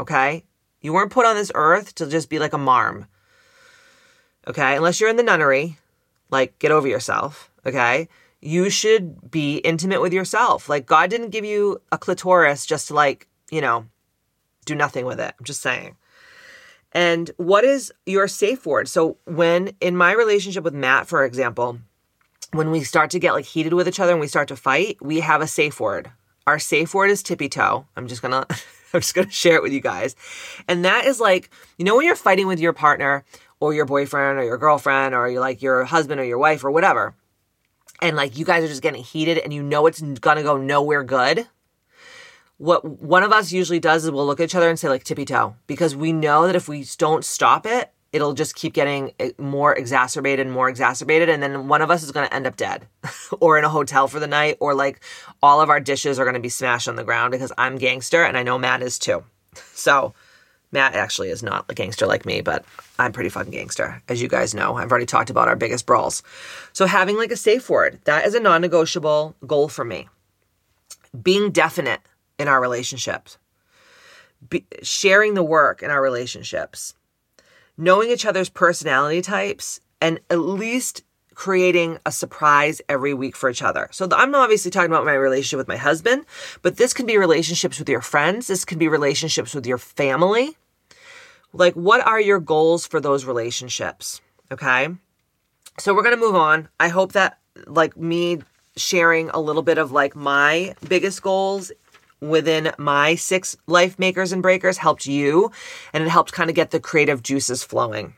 Okay? 0.00 0.42
You 0.80 0.92
weren't 0.92 1.12
put 1.12 1.26
on 1.26 1.36
this 1.36 1.52
earth 1.54 1.94
to 1.94 2.08
just 2.08 2.28
be 2.28 2.40
like 2.40 2.54
a 2.54 2.58
marm. 2.58 3.06
Okay? 4.48 4.74
Unless 4.74 4.98
you're 4.98 5.10
in 5.10 5.14
the 5.14 5.22
nunnery, 5.22 5.78
like 6.30 6.58
get 6.58 6.72
over 6.72 6.88
yourself. 6.88 7.52
Okay? 7.64 8.08
You 8.40 8.68
should 8.68 9.30
be 9.30 9.58
intimate 9.58 10.02
with 10.02 10.12
yourself. 10.12 10.68
Like 10.68 10.86
God 10.86 11.08
didn't 11.08 11.30
give 11.30 11.44
you 11.44 11.80
a 11.92 11.98
clitoris 11.98 12.66
just 12.66 12.88
to 12.88 12.94
like, 12.94 13.28
you 13.48 13.60
know, 13.60 13.86
do 14.64 14.74
nothing 14.74 15.06
with 15.06 15.20
it. 15.20 15.32
I'm 15.38 15.44
just 15.44 15.62
saying. 15.62 15.94
And 16.92 17.30
what 17.36 17.64
is 17.64 17.92
your 18.06 18.28
safe 18.28 18.66
word? 18.66 18.88
So 18.88 19.16
when 19.24 19.72
in 19.80 19.96
my 19.96 20.12
relationship 20.12 20.62
with 20.62 20.74
Matt, 20.74 21.06
for 21.06 21.24
example, 21.24 21.78
when 22.52 22.70
we 22.70 22.84
start 22.84 23.10
to 23.10 23.18
get 23.18 23.32
like 23.32 23.46
heated 23.46 23.72
with 23.72 23.88
each 23.88 24.00
other 24.00 24.12
and 24.12 24.20
we 24.20 24.26
start 24.26 24.48
to 24.48 24.56
fight, 24.56 24.98
we 25.00 25.20
have 25.20 25.40
a 25.40 25.46
safe 25.46 25.80
word. 25.80 26.10
Our 26.46 26.58
safe 26.58 26.92
word 26.92 27.10
is 27.10 27.22
tippy 27.22 27.48
toe. 27.48 27.86
I'm 27.96 28.08
just 28.08 28.20
gonna 28.20 28.46
I'm 28.94 29.00
just 29.00 29.14
going 29.14 29.26
to 29.26 29.32
share 29.32 29.56
it 29.56 29.62
with 29.62 29.72
you 29.72 29.80
guys. 29.80 30.16
And 30.68 30.84
that 30.84 31.06
is 31.06 31.20
like, 31.20 31.50
you 31.78 31.84
know, 31.84 31.96
when 31.96 32.06
you're 32.06 32.16
fighting 32.16 32.46
with 32.46 32.60
your 32.60 32.72
partner 32.72 33.24
or 33.60 33.72
your 33.74 33.86
boyfriend 33.86 34.38
or 34.38 34.44
your 34.44 34.58
girlfriend 34.58 35.14
or 35.14 35.28
you 35.28 35.40
like 35.40 35.62
your 35.62 35.84
husband 35.84 36.20
or 36.20 36.24
your 36.24 36.38
wife 36.38 36.64
or 36.64 36.70
whatever, 36.70 37.14
and 38.00 38.16
like 38.16 38.36
you 38.36 38.44
guys 38.44 38.64
are 38.64 38.68
just 38.68 38.82
getting 38.82 39.02
heated 39.02 39.38
and 39.38 39.52
you 39.52 39.62
know 39.62 39.86
it's 39.86 40.00
going 40.00 40.36
to 40.36 40.42
go 40.42 40.56
nowhere 40.56 41.04
good. 41.04 41.46
What 42.62 42.84
one 42.84 43.24
of 43.24 43.32
us 43.32 43.50
usually 43.50 43.80
does 43.80 44.04
is 44.04 44.12
we'll 44.12 44.24
look 44.24 44.38
at 44.38 44.44
each 44.44 44.54
other 44.54 44.70
and 44.70 44.78
say 44.78 44.88
like 44.88 45.02
tippy 45.02 45.24
toe 45.24 45.56
because 45.66 45.96
we 45.96 46.12
know 46.12 46.46
that 46.46 46.54
if 46.54 46.68
we 46.68 46.86
don't 46.96 47.24
stop 47.24 47.66
it, 47.66 47.90
it'll 48.12 48.34
just 48.34 48.54
keep 48.54 48.72
getting 48.72 49.10
eh, 49.18 49.32
more 49.36 49.74
exacerbated 49.74 50.46
and 50.46 50.54
more 50.54 50.68
exacerbated 50.68 51.28
and 51.28 51.42
then 51.42 51.66
one 51.66 51.82
of 51.82 51.90
us 51.90 52.04
is 52.04 52.12
going 52.12 52.24
to 52.24 52.32
end 52.32 52.46
up 52.46 52.54
dead 52.56 52.86
or 53.40 53.58
in 53.58 53.64
a 53.64 53.68
hotel 53.68 54.06
for 54.06 54.20
the 54.20 54.28
night 54.28 54.58
or 54.60 54.74
like 54.74 55.00
all 55.42 55.60
of 55.60 55.70
our 55.70 55.80
dishes 55.80 56.20
are 56.20 56.24
going 56.24 56.34
to 56.34 56.40
be 56.40 56.48
smashed 56.48 56.86
on 56.86 56.94
the 56.94 57.02
ground 57.02 57.32
because 57.32 57.50
I'm 57.58 57.78
gangster 57.78 58.22
and 58.22 58.36
I 58.36 58.44
know 58.44 58.60
Matt 58.60 58.80
is 58.80 58.96
too. 58.96 59.24
So 59.74 60.14
Matt 60.70 60.94
actually 60.94 61.30
is 61.30 61.42
not 61.42 61.64
a 61.68 61.74
gangster 61.74 62.06
like 62.06 62.24
me, 62.24 62.42
but 62.42 62.64
I'm 62.96 63.10
pretty 63.10 63.28
fucking 63.28 63.50
gangster. 63.50 64.00
As 64.08 64.22
you 64.22 64.28
guys 64.28 64.54
know, 64.54 64.76
I've 64.76 64.92
already 64.92 65.04
talked 65.04 65.30
about 65.30 65.48
our 65.48 65.56
biggest 65.56 65.84
brawls. 65.84 66.22
So 66.72 66.86
having 66.86 67.16
like 67.16 67.32
a 67.32 67.36
safe 67.36 67.68
word, 67.68 67.98
that 68.04 68.24
is 68.24 68.36
a 68.36 68.40
non-negotiable 68.40 69.34
goal 69.48 69.68
for 69.68 69.84
me. 69.84 70.08
Being 71.20 71.50
definite 71.50 72.00
in 72.38 72.48
our 72.48 72.60
relationships. 72.60 73.38
Be- 74.48 74.66
sharing 74.82 75.34
the 75.34 75.44
work 75.44 75.82
in 75.82 75.90
our 75.90 76.02
relationships 76.02 76.94
knowing 77.76 78.10
each 78.10 78.26
other's 78.26 78.48
personality 78.48 79.22
types 79.22 79.80
and 80.00 80.20
at 80.30 80.36
least 80.36 81.02
creating 81.34 81.98
a 82.04 82.12
surprise 82.12 82.82
every 82.88 83.14
week 83.14 83.34
for 83.34 83.48
each 83.48 83.62
other. 83.62 83.88
So 83.90 84.06
I'm 84.12 84.34
obviously 84.34 84.70
talking 84.70 84.90
about 84.90 85.06
my 85.06 85.14
relationship 85.14 85.56
with 85.56 85.68
my 85.68 85.76
husband, 85.76 86.26
but 86.60 86.76
this 86.76 86.92
can 86.92 87.06
be 87.06 87.16
relationships 87.16 87.78
with 87.78 87.88
your 87.88 88.02
friends, 88.02 88.46
this 88.46 88.64
can 88.64 88.78
be 88.78 88.88
relationships 88.88 89.54
with 89.54 89.66
your 89.66 89.78
family. 89.78 90.56
Like 91.52 91.74
what 91.74 92.06
are 92.06 92.20
your 92.20 92.38
goals 92.38 92.86
for 92.86 93.00
those 93.00 93.24
relationships? 93.24 94.20
Okay? 94.50 94.88
So 95.78 95.94
we're 95.94 96.02
going 96.02 96.14
to 96.14 96.20
move 96.20 96.36
on. 96.36 96.68
I 96.78 96.88
hope 96.88 97.12
that 97.12 97.38
like 97.66 97.96
me 97.96 98.40
sharing 98.76 99.30
a 99.30 99.40
little 99.40 99.62
bit 99.62 99.78
of 99.78 99.92
like 99.92 100.14
my 100.14 100.74
biggest 100.86 101.22
goals 101.22 101.72
within 102.22 102.72
my 102.78 103.16
six 103.16 103.56
life 103.66 103.98
makers 103.98 104.32
and 104.32 104.40
breakers 104.42 104.78
helped 104.78 105.06
you 105.06 105.50
and 105.92 106.04
it 106.04 106.08
helped 106.08 106.32
kind 106.32 106.48
of 106.48 106.56
get 106.56 106.70
the 106.70 106.80
creative 106.80 107.22
juices 107.22 107.64
flowing. 107.64 108.14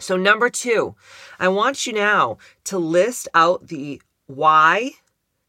So, 0.00 0.16
number 0.16 0.48
two, 0.48 0.94
I 1.40 1.48
want 1.48 1.86
you 1.86 1.92
now 1.92 2.38
to 2.64 2.78
list 2.78 3.28
out 3.34 3.66
the 3.66 4.00
why, 4.26 4.92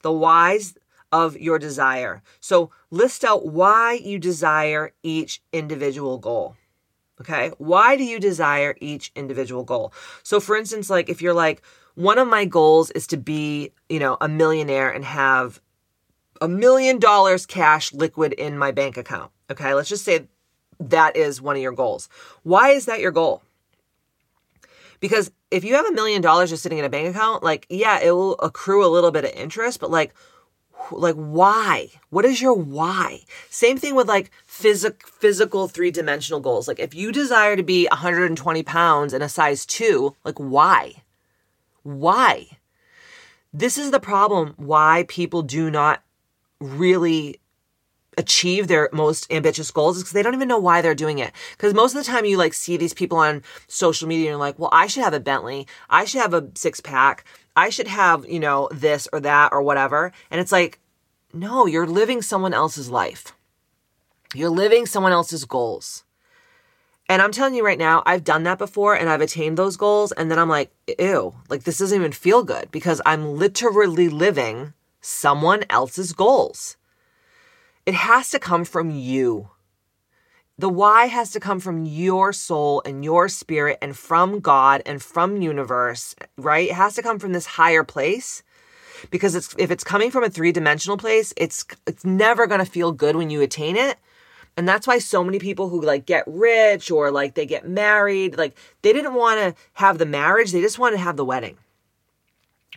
the 0.02 0.12
whys 0.12 0.76
of 1.12 1.38
your 1.38 1.60
desire. 1.60 2.24
So, 2.40 2.72
list 2.90 3.24
out 3.24 3.46
why 3.46 3.94
you 3.94 4.18
desire 4.18 4.92
each 5.04 5.42
individual 5.54 6.18
goal. 6.18 6.56
Okay. 7.22 7.52
Why 7.60 7.96
do 7.96 8.04
you 8.04 8.20
desire 8.20 8.76
each 8.82 9.12
individual 9.16 9.64
goal? 9.64 9.94
So, 10.24 10.40
for 10.40 10.58
instance, 10.58 10.90
like 10.90 11.10
if 11.10 11.22
you're 11.22 11.34
like, 11.34 11.62
one 11.94 12.18
of 12.18 12.28
my 12.28 12.46
goals 12.46 12.90
is 12.92 13.06
to 13.08 13.18
be, 13.18 13.72
you 13.90 14.00
know, 14.00 14.18
a 14.22 14.28
millionaire 14.28 14.90
and 14.90 15.06
have 15.06 15.62
a 16.42 16.48
million 16.48 17.00
dollars 17.00 17.46
cash 17.46 17.94
liquid 17.94 18.34
in 18.34 18.58
my 18.58 18.72
bank 18.72 18.98
account. 18.98 19.32
Okay, 19.50 19.74
let's 19.74 19.90
just 19.90 20.06
say 20.06 20.28
that 20.80 21.16
is 21.16 21.42
one 21.42 21.56
of 21.56 21.62
your 21.62 21.72
goals. 21.72 22.10
Why 22.44 22.70
is 22.70 22.86
that 22.86 23.00
your 23.00 23.12
goal? 23.12 23.44
Because 25.00 25.32
if 25.52 25.64
you 25.64 25.76
have 25.76 25.86
a 25.86 25.94
million 25.94 26.22
dollars 26.22 26.50
just 26.50 26.64
sitting 26.64 26.78
in 26.78 26.86
a 26.86 26.90
bank 26.90 27.16
account, 27.16 27.44
like, 27.44 27.66
yeah, 27.70 28.00
it 28.00 28.12
will 28.12 28.36
accrue 28.40 28.86
a 28.86 28.90
little 28.90 29.12
bit 29.12 29.26
of 29.26 29.32
interest, 29.32 29.80
but 29.80 29.92
like, 29.92 30.14
like 30.92 31.16
why 31.16 31.90
what 32.10 32.26
is 32.26 32.42
your 32.42 32.54
why 32.54 33.20
same 33.50 33.78
thing 33.78 33.96
with 33.96 34.08
like 34.08 34.32
phys- 34.48 35.04
physical 35.04 35.68
three-dimensional 35.68 36.40
goals 36.40 36.68
like 36.68 36.80
if 36.80 36.96
you 36.96 37.12
desire 37.12 37.56
to 37.56 37.64
be 37.64 37.86
120 37.92 38.64
pounds 38.64 39.14
and 39.14 39.22
a 39.22 39.30
size 39.30 39.66
2 39.66 40.16
like 40.24 40.38
why 40.38 40.94
why 41.84 42.48
this 43.54 43.78
is 43.78 43.92
the 43.92 44.00
problem 44.00 44.54
why 44.58 45.06
people 45.08 45.42
do 45.42 45.70
not 45.70 46.02
really 46.60 47.40
achieve 48.18 48.68
their 48.68 48.90
most 48.92 49.32
ambitious 49.32 49.72
goals 49.72 49.98
is 49.98 50.04
because 50.04 50.14
they 50.14 50.22
don't 50.22 50.36
even 50.36 50.48
know 50.48 50.60
why 50.60 50.82
they're 50.82 50.94
doing 50.94 51.20
it. 51.20 51.32
Because 51.52 51.74
most 51.74 51.96
of 51.96 52.04
the 52.04 52.12
time 52.12 52.26
you 52.26 52.38
like 52.38 52.54
see 52.54 52.76
these 52.76 52.94
people 52.94 53.18
on 53.18 53.44
social 53.68 54.08
media 54.08 54.26
and 54.26 54.32
you're 54.32 54.38
like, 54.38 54.60
well, 54.60 54.70
I 54.74 54.88
should 54.88 55.04
have 55.04 55.14
a 55.14 55.20
Bentley. 55.20 55.68
I 55.90 56.06
should 56.06 56.22
have 56.22 56.34
a 56.34 56.50
six 56.56 56.82
pack. 56.82 57.24
I 57.56 57.70
should 57.70 57.88
have, 57.88 58.28
you 58.28 58.40
know, 58.40 58.70
this 58.72 59.08
or 59.14 59.20
that 59.22 59.54
or 59.54 59.62
whatever. 59.62 60.12
And 60.30 60.42
it's 60.42 60.52
like, 60.52 60.80
no, 61.34 61.66
you're 61.66 61.88
living 61.88 62.22
someone 62.22 62.54
else's 62.54 62.90
life. 62.90 63.34
You're 64.36 64.50
living 64.50 64.86
someone 64.86 65.12
else's 65.12 65.46
goals. 65.46 66.04
And 67.08 67.22
I'm 67.22 67.32
telling 67.32 67.56
you 67.56 67.66
right 67.66 67.80
now, 67.80 68.04
I've 68.06 68.24
done 68.24 68.44
that 68.44 68.60
before 68.60 68.96
and 68.96 69.10
I've 69.10 69.22
attained 69.22 69.58
those 69.58 69.78
goals. 69.78 70.12
And 70.12 70.30
then 70.30 70.38
I'm 70.38 70.50
like, 70.50 70.72
ew, 71.00 71.34
like 71.50 71.64
this 71.64 71.80
doesn't 71.80 71.98
even 71.98 72.12
feel 72.12 72.44
good 72.44 72.70
because 72.70 73.02
I'm 73.06 73.36
literally 73.38 74.10
living 74.10 74.74
someone 75.02 75.64
else's 75.70 76.14
goals. 76.14 76.78
It 77.86 77.94
has 77.94 78.30
to 78.32 78.40
come 78.40 78.66
from 78.66 78.92
you. 78.92 79.50
The 80.58 80.70
why 80.70 81.06
has 81.06 81.32
to 81.32 81.40
come 81.40 81.60
from 81.62 81.86
your 81.86 82.34
soul 82.34 82.82
and 82.86 83.04
your 83.04 83.30
spirit 83.30 83.78
and 83.82 83.98
from 83.98 84.42
God 84.42 84.82
and 84.86 85.02
from 85.02 85.42
universe, 85.42 86.16
right? 86.38 86.70
It 86.70 86.76
has 86.76 86.96
to 86.96 87.02
come 87.02 87.18
from 87.18 87.32
this 87.32 87.46
higher 87.46 87.86
place 87.86 88.44
because 89.10 89.36
it's 89.36 89.56
if 89.58 89.72
it's 89.72 89.86
coming 89.86 90.12
from 90.12 90.26
a 90.26 90.30
three-dimensional 90.30 90.98
place, 90.98 91.34
it's 91.38 91.66
it's 91.88 92.04
never 92.04 92.46
going 92.46 92.60
to 92.60 92.70
feel 92.70 92.92
good 92.92 93.16
when 93.16 93.30
you 93.30 93.42
attain 93.42 93.78
it. 93.78 93.98
And 94.58 94.68
that's 94.68 94.86
why 94.86 95.00
so 95.00 95.24
many 95.24 95.40
people 95.40 95.70
who 95.70 95.82
like 95.82 96.06
get 96.06 96.26
rich 96.28 96.92
or 96.92 97.10
like 97.10 97.36
they 97.36 97.46
get 97.46 97.66
married, 97.66 98.38
like 98.38 98.58
they 98.82 98.92
didn't 98.92 99.14
want 99.14 99.40
to 99.40 99.62
have 99.74 99.98
the 99.98 100.06
marriage, 100.06 100.52
they 100.52 100.60
just 100.60 100.78
wanted 100.78 100.98
to 100.98 101.04
have 101.04 101.16
the 101.16 101.24
wedding 101.24 101.58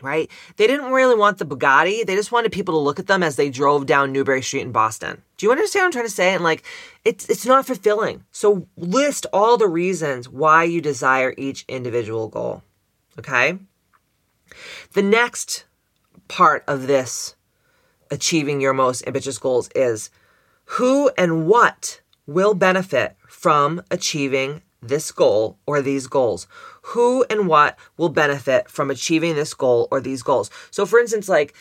right? 0.03 0.31
They 0.57 0.67
didn't 0.67 0.93
really 0.93 1.15
want 1.15 1.39
the 1.39 1.47
Bugatti. 1.47 2.05
They 2.05 2.15
just 2.15 2.33
wanted 2.33 2.53
people 2.53 2.75
to 2.75 2.79
look 2.79 2.99
at 2.99 3.07
them 3.07 3.23
as 3.23 3.37
they 3.37 3.51
drove 3.51 3.87
down 3.87 4.13
Newbury 4.13 4.43
Street 4.43 4.63
in 4.63 4.73
Boston. 4.73 5.23
Do 5.37 5.47
you 5.47 5.53
understand 5.53 5.83
what 5.83 5.87
I'm 5.87 5.93
trying 5.93 6.05
to 6.07 6.11
say? 6.11 6.35
And 6.35 6.45
like, 6.45 6.65
it's 7.05 7.29
it's 7.29 7.47
not 7.47 7.67
fulfilling. 7.67 8.25
So 8.33 8.67
list 8.77 9.27
all 9.33 9.57
the 9.57 9.69
reasons 9.69 10.29
why 10.29 10.65
you 10.65 10.81
desire 10.81 11.35
each 11.37 11.65
individual 11.69 12.29
goal. 12.29 12.63
Okay. 13.19 13.59
The 14.93 15.03
next 15.03 15.65
part 16.29 16.65
of 16.67 16.87
this 16.87 17.35
achieving 18.11 18.61
your 18.61 18.75
most 18.75 19.07
ambitious 19.07 19.39
goals 19.39 19.71
is 19.75 20.11
who 20.65 21.11
and 21.17 21.47
what 21.47 22.01
will 22.27 22.55
benefit 22.55 23.17
from 23.27 23.83
achieving 23.91 24.63
this 24.83 25.13
goal 25.13 25.59
or 25.67 25.81
these 25.81 26.07
goals? 26.07 26.47
Who 26.83 27.25
and 27.31 27.47
what 27.47 27.79
will 27.97 28.09
benefit 28.09 28.69
from 28.69 28.91
achieving 28.91 29.35
this 29.35 29.55
goal 29.55 29.89
or 29.91 30.01
these 30.01 30.23
goals? 30.23 30.51
So, 30.71 30.85
for 30.85 30.99
instance, 30.99 31.29
like 31.29 31.55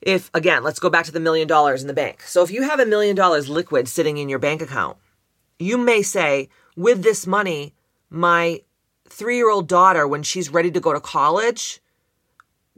if, 0.00 0.30
again, 0.34 0.62
let's 0.62 0.78
go 0.78 0.90
back 0.90 1.04
to 1.06 1.12
the 1.12 1.20
million 1.20 1.46
dollars 1.46 1.82
in 1.82 1.88
the 1.88 1.94
bank. 1.94 2.22
So, 2.22 2.42
if 2.42 2.50
you 2.50 2.62
have 2.62 2.80
a 2.80 2.86
million 2.86 3.14
dollars 3.14 3.48
liquid 3.48 3.88
sitting 3.88 4.18
in 4.18 4.28
your 4.28 4.38
bank 4.38 4.62
account, 4.62 4.96
you 5.58 5.78
may 5.78 6.02
say, 6.02 6.48
with 6.76 7.02
this 7.02 7.26
money, 7.26 7.74
my 8.10 8.60
three 9.08 9.36
year 9.36 9.50
old 9.50 9.68
daughter, 9.68 10.08
when 10.08 10.22
she's 10.22 10.50
ready 10.50 10.70
to 10.70 10.80
go 10.80 10.92
to 10.92 11.00
college, 11.00 11.80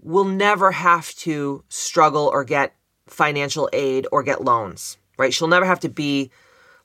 will 0.03 0.25
never 0.25 0.73
have 0.73 1.15
to 1.17 1.65
struggle 1.69 2.29
or 2.33 2.45
get 2.45 2.75
financial 3.07 3.69
aid 3.73 4.07
or 4.13 4.23
get 4.23 4.45
loans, 4.45 4.99
right? 5.19 5.33
She'll 5.33 5.49
never 5.49 5.65
have 5.65 5.81
to 5.81 5.89
be 5.89 6.31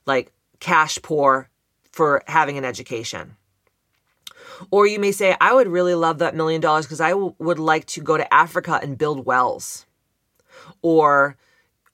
like 0.06 0.32
cash 0.60 0.98
poor 1.02 1.48
for 1.92 2.22
having 2.26 2.58
an 2.58 2.64
education. 2.64 3.36
Or 4.70 4.86
you 4.86 4.98
may 4.98 5.12
say, 5.12 5.36
I 5.40 5.54
would 5.54 5.68
really 5.68 5.94
love 5.94 6.18
that 6.18 6.34
million 6.34 6.60
dollars 6.60 6.86
because 6.86 7.00
I 7.00 7.10
w- 7.10 7.34
would 7.38 7.58
like 7.58 7.86
to 7.86 8.00
go 8.00 8.16
to 8.16 8.34
Africa 8.34 8.80
and 8.82 8.98
build 8.98 9.26
wells. 9.26 9.86
Or, 10.82 11.36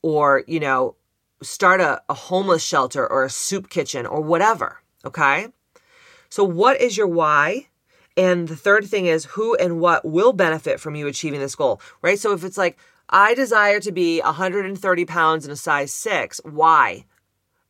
or, 0.02 0.44
you 0.46 0.60
know, 0.60 0.96
start 1.42 1.80
a, 1.80 2.02
a 2.08 2.14
homeless 2.14 2.62
shelter 2.62 3.06
or 3.06 3.24
a 3.24 3.30
soup 3.30 3.70
kitchen 3.70 4.06
or 4.06 4.20
whatever. 4.20 4.80
Okay. 5.04 5.48
So, 6.28 6.44
what 6.44 6.80
is 6.80 6.96
your 6.96 7.06
why? 7.06 7.68
And 8.16 8.48
the 8.48 8.56
third 8.56 8.84
thing 8.86 9.06
is 9.06 9.24
who 9.24 9.54
and 9.56 9.80
what 9.80 10.04
will 10.04 10.32
benefit 10.32 10.80
from 10.80 10.94
you 10.94 11.06
achieving 11.06 11.40
this 11.40 11.54
goal, 11.54 11.80
right? 12.02 12.18
So, 12.18 12.32
if 12.32 12.44
it's 12.44 12.58
like, 12.58 12.76
I 13.08 13.34
desire 13.34 13.80
to 13.80 13.92
be 13.92 14.20
130 14.20 15.04
pounds 15.06 15.46
in 15.46 15.50
a 15.50 15.56
size 15.56 15.92
six, 15.92 16.40
why? 16.44 17.04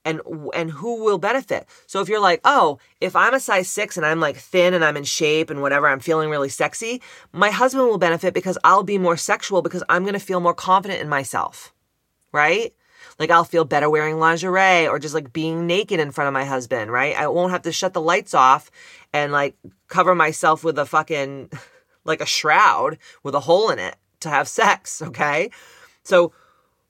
And 0.04 0.20
and 0.54 0.70
who 0.70 1.04
will 1.04 1.18
benefit. 1.18 1.66
So 1.86 2.00
if 2.00 2.08
you're 2.08 2.20
like, 2.20 2.40
"Oh, 2.44 2.78
if 3.00 3.14
I'm 3.16 3.34
a 3.34 3.40
size 3.40 3.68
6 3.68 3.96
and 3.96 4.06
I'm 4.06 4.20
like 4.20 4.36
thin 4.36 4.74
and 4.74 4.84
I'm 4.84 4.96
in 4.96 5.04
shape 5.04 5.50
and 5.50 5.60
whatever, 5.62 5.88
I'm 5.88 6.00
feeling 6.00 6.30
really 6.30 6.48
sexy, 6.48 7.02
my 7.32 7.50
husband 7.50 7.86
will 7.86 7.98
benefit 7.98 8.34
because 8.34 8.58
I'll 8.64 8.82
be 8.82 8.98
more 8.98 9.16
sexual 9.16 9.62
because 9.62 9.82
I'm 9.88 10.02
going 10.02 10.14
to 10.14 10.20
feel 10.20 10.40
more 10.40 10.54
confident 10.54 11.00
in 11.00 11.08
myself." 11.08 11.72
Right? 12.32 12.74
Like 13.18 13.30
I'll 13.30 13.44
feel 13.44 13.64
better 13.64 13.90
wearing 13.90 14.18
lingerie 14.18 14.86
or 14.86 14.98
just 14.98 15.14
like 15.14 15.32
being 15.32 15.66
naked 15.66 16.00
in 16.00 16.10
front 16.10 16.28
of 16.28 16.34
my 16.34 16.44
husband, 16.44 16.90
right? 16.90 17.16
I 17.16 17.26
won't 17.28 17.52
have 17.52 17.62
to 17.62 17.72
shut 17.72 17.92
the 17.92 18.00
lights 18.00 18.34
off 18.34 18.70
and 19.12 19.32
like 19.32 19.56
cover 19.88 20.14
myself 20.14 20.62
with 20.62 20.78
a 20.78 20.86
fucking 20.86 21.50
like 22.04 22.20
a 22.20 22.26
shroud 22.26 22.98
with 23.22 23.34
a 23.34 23.40
hole 23.40 23.70
in 23.70 23.78
it 23.78 23.96
to 24.20 24.28
have 24.28 24.48
sex, 24.48 25.02
okay? 25.02 25.50
So 26.02 26.32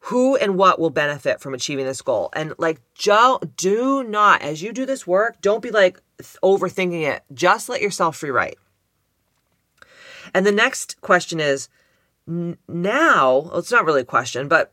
who 0.09 0.37
and 0.37 0.57
what 0.57 0.79
will 0.79 0.89
benefit 0.89 1.39
from 1.39 1.53
achieving 1.53 1.85
this 1.85 2.01
goal. 2.01 2.31
And 2.33 2.55
like, 2.57 2.81
do 2.97 4.03
not, 4.05 4.41
as 4.41 4.63
you 4.63 4.73
do 4.73 4.87
this 4.87 5.07
work, 5.07 5.39
don't 5.43 5.63
be 5.63 5.71
like 5.71 6.01
overthinking 6.43 7.03
it. 7.03 7.23
Just 7.35 7.69
let 7.69 7.83
yourself 7.83 8.17
free 8.17 8.31
write. 8.31 8.57
And 10.33 10.47
the 10.47 10.53
next 10.53 10.99
question 11.03 11.41
is 11.41 11.69
now, 12.27 13.39
well, 13.39 13.59
it's 13.59 13.71
not 13.71 13.85
really 13.85 14.01
a 14.01 14.07
question, 14.07 14.49
but 14.49 14.73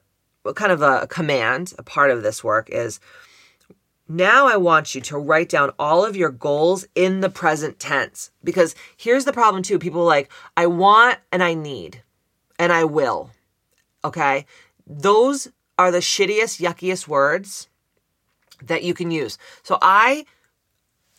kind 0.55 0.71
of 0.71 0.81
a 0.81 1.05
command, 1.07 1.73
a 1.77 1.83
part 1.83 2.11
of 2.11 2.23
this 2.23 2.41
work 2.41 2.69
is 2.69 3.01
now 4.07 4.47
I 4.47 4.55
want 4.55 4.95
you 4.95 5.01
to 5.01 5.17
write 5.17 5.49
down 5.49 5.73
all 5.77 6.05
of 6.05 6.15
your 6.15 6.29
goals 6.29 6.87
in 6.95 7.19
the 7.19 7.29
present 7.29 7.77
tense. 7.77 8.31
Because 8.41 8.73
here's 8.95 9.25
the 9.25 9.33
problem 9.33 9.63
too 9.63 9.79
people 9.79 10.05
like, 10.05 10.31
I 10.55 10.67
want 10.67 11.19
and 11.29 11.43
I 11.43 11.55
need 11.55 12.03
and 12.57 12.71
I 12.71 12.85
will. 12.85 13.31
Okay. 14.05 14.45
Those 14.87 15.47
are 15.77 15.91
the 15.91 15.99
shittiest, 15.99 16.59
yuckiest 16.59 17.07
words 17.07 17.69
that 18.63 18.83
you 18.83 18.93
can 18.93 19.11
use. 19.11 19.37
So 19.63 19.77
I 19.81 20.25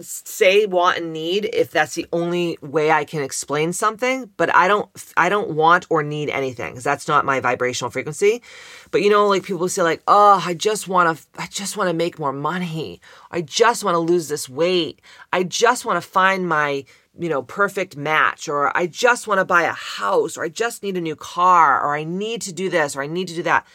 say 0.00 0.66
want 0.66 0.98
and 0.98 1.12
need 1.12 1.48
if 1.54 1.70
that's 1.70 1.94
the 1.94 2.06
only 2.12 2.58
way 2.60 2.90
I 2.90 3.04
can 3.04 3.22
explain 3.22 3.72
something, 3.72 4.30
but 4.36 4.54
I 4.54 4.68
don't 4.68 4.90
I 5.16 5.28
don't 5.28 5.50
want 5.50 5.86
or 5.88 6.02
need 6.02 6.28
anything 6.28 6.72
because 6.72 6.84
that's 6.84 7.08
not 7.08 7.24
my 7.24 7.40
vibrational 7.40 7.90
frequency. 7.90 8.42
But 8.90 9.02
you 9.02 9.10
know 9.10 9.26
like 9.26 9.44
people 9.44 9.68
say 9.68 9.82
like, 9.82 10.02
"Oh, 10.06 10.42
I 10.44 10.52
just 10.54 10.86
want 10.86 11.18
to 11.18 11.26
I 11.40 11.46
just 11.46 11.76
want 11.76 11.88
to 11.88 11.94
make 11.94 12.18
more 12.18 12.32
money. 12.32 13.00
I 13.30 13.40
just 13.40 13.84
want 13.84 13.94
to 13.94 13.98
lose 13.98 14.28
this 14.28 14.48
weight. 14.48 15.00
I 15.32 15.44
just 15.44 15.84
want 15.86 16.02
to 16.02 16.06
find 16.06 16.46
my 16.46 16.84
you 17.18 17.28
know, 17.28 17.42
perfect 17.42 17.96
match, 17.96 18.48
or 18.48 18.76
I 18.76 18.86
just 18.86 19.26
want 19.26 19.38
to 19.38 19.44
buy 19.44 19.62
a 19.62 19.72
house, 19.72 20.36
or 20.36 20.44
I 20.44 20.48
just 20.48 20.82
need 20.82 20.96
a 20.96 21.00
new 21.00 21.16
car, 21.16 21.82
or 21.82 21.96
I 21.96 22.04
need 22.04 22.42
to 22.42 22.52
do 22.52 22.68
this, 22.68 22.96
or 22.96 23.02
I 23.02 23.06
need 23.06 23.28
to 23.28 23.34
do 23.34 23.42
that. 23.44 23.66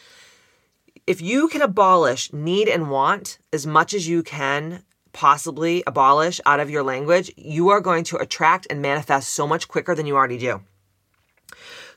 If 1.07 1.21
you 1.21 1.47
can 1.47 1.61
abolish 1.61 2.31
need 2.31 2.67
and 2.67 2.89
want 2.89 3.39
as 3.51 3.65
much 3.65 3.93
as 3.93 4.07
you 4.07 4.23
can 4.23 4.83
possibly 5.13 5.83
abolish 5.85 6.39
out 6.45 6.59
of 6.59 6.69
your 6.69 6.83
language, 6.83 7.31
you 7.35 7.69
are 7.69 7.81
going 7.81 8.03
to 8.05 8.17
attract 8.17 8.67
and 8.69 8.81
manifest 8.81 9.33
so 9.33 9.47
much 9.47 9.67
quicker 9.67 9.95
than 9.95 10.05
you 10.05 10.15
already 10.15 10.37
do. 10.37 10.61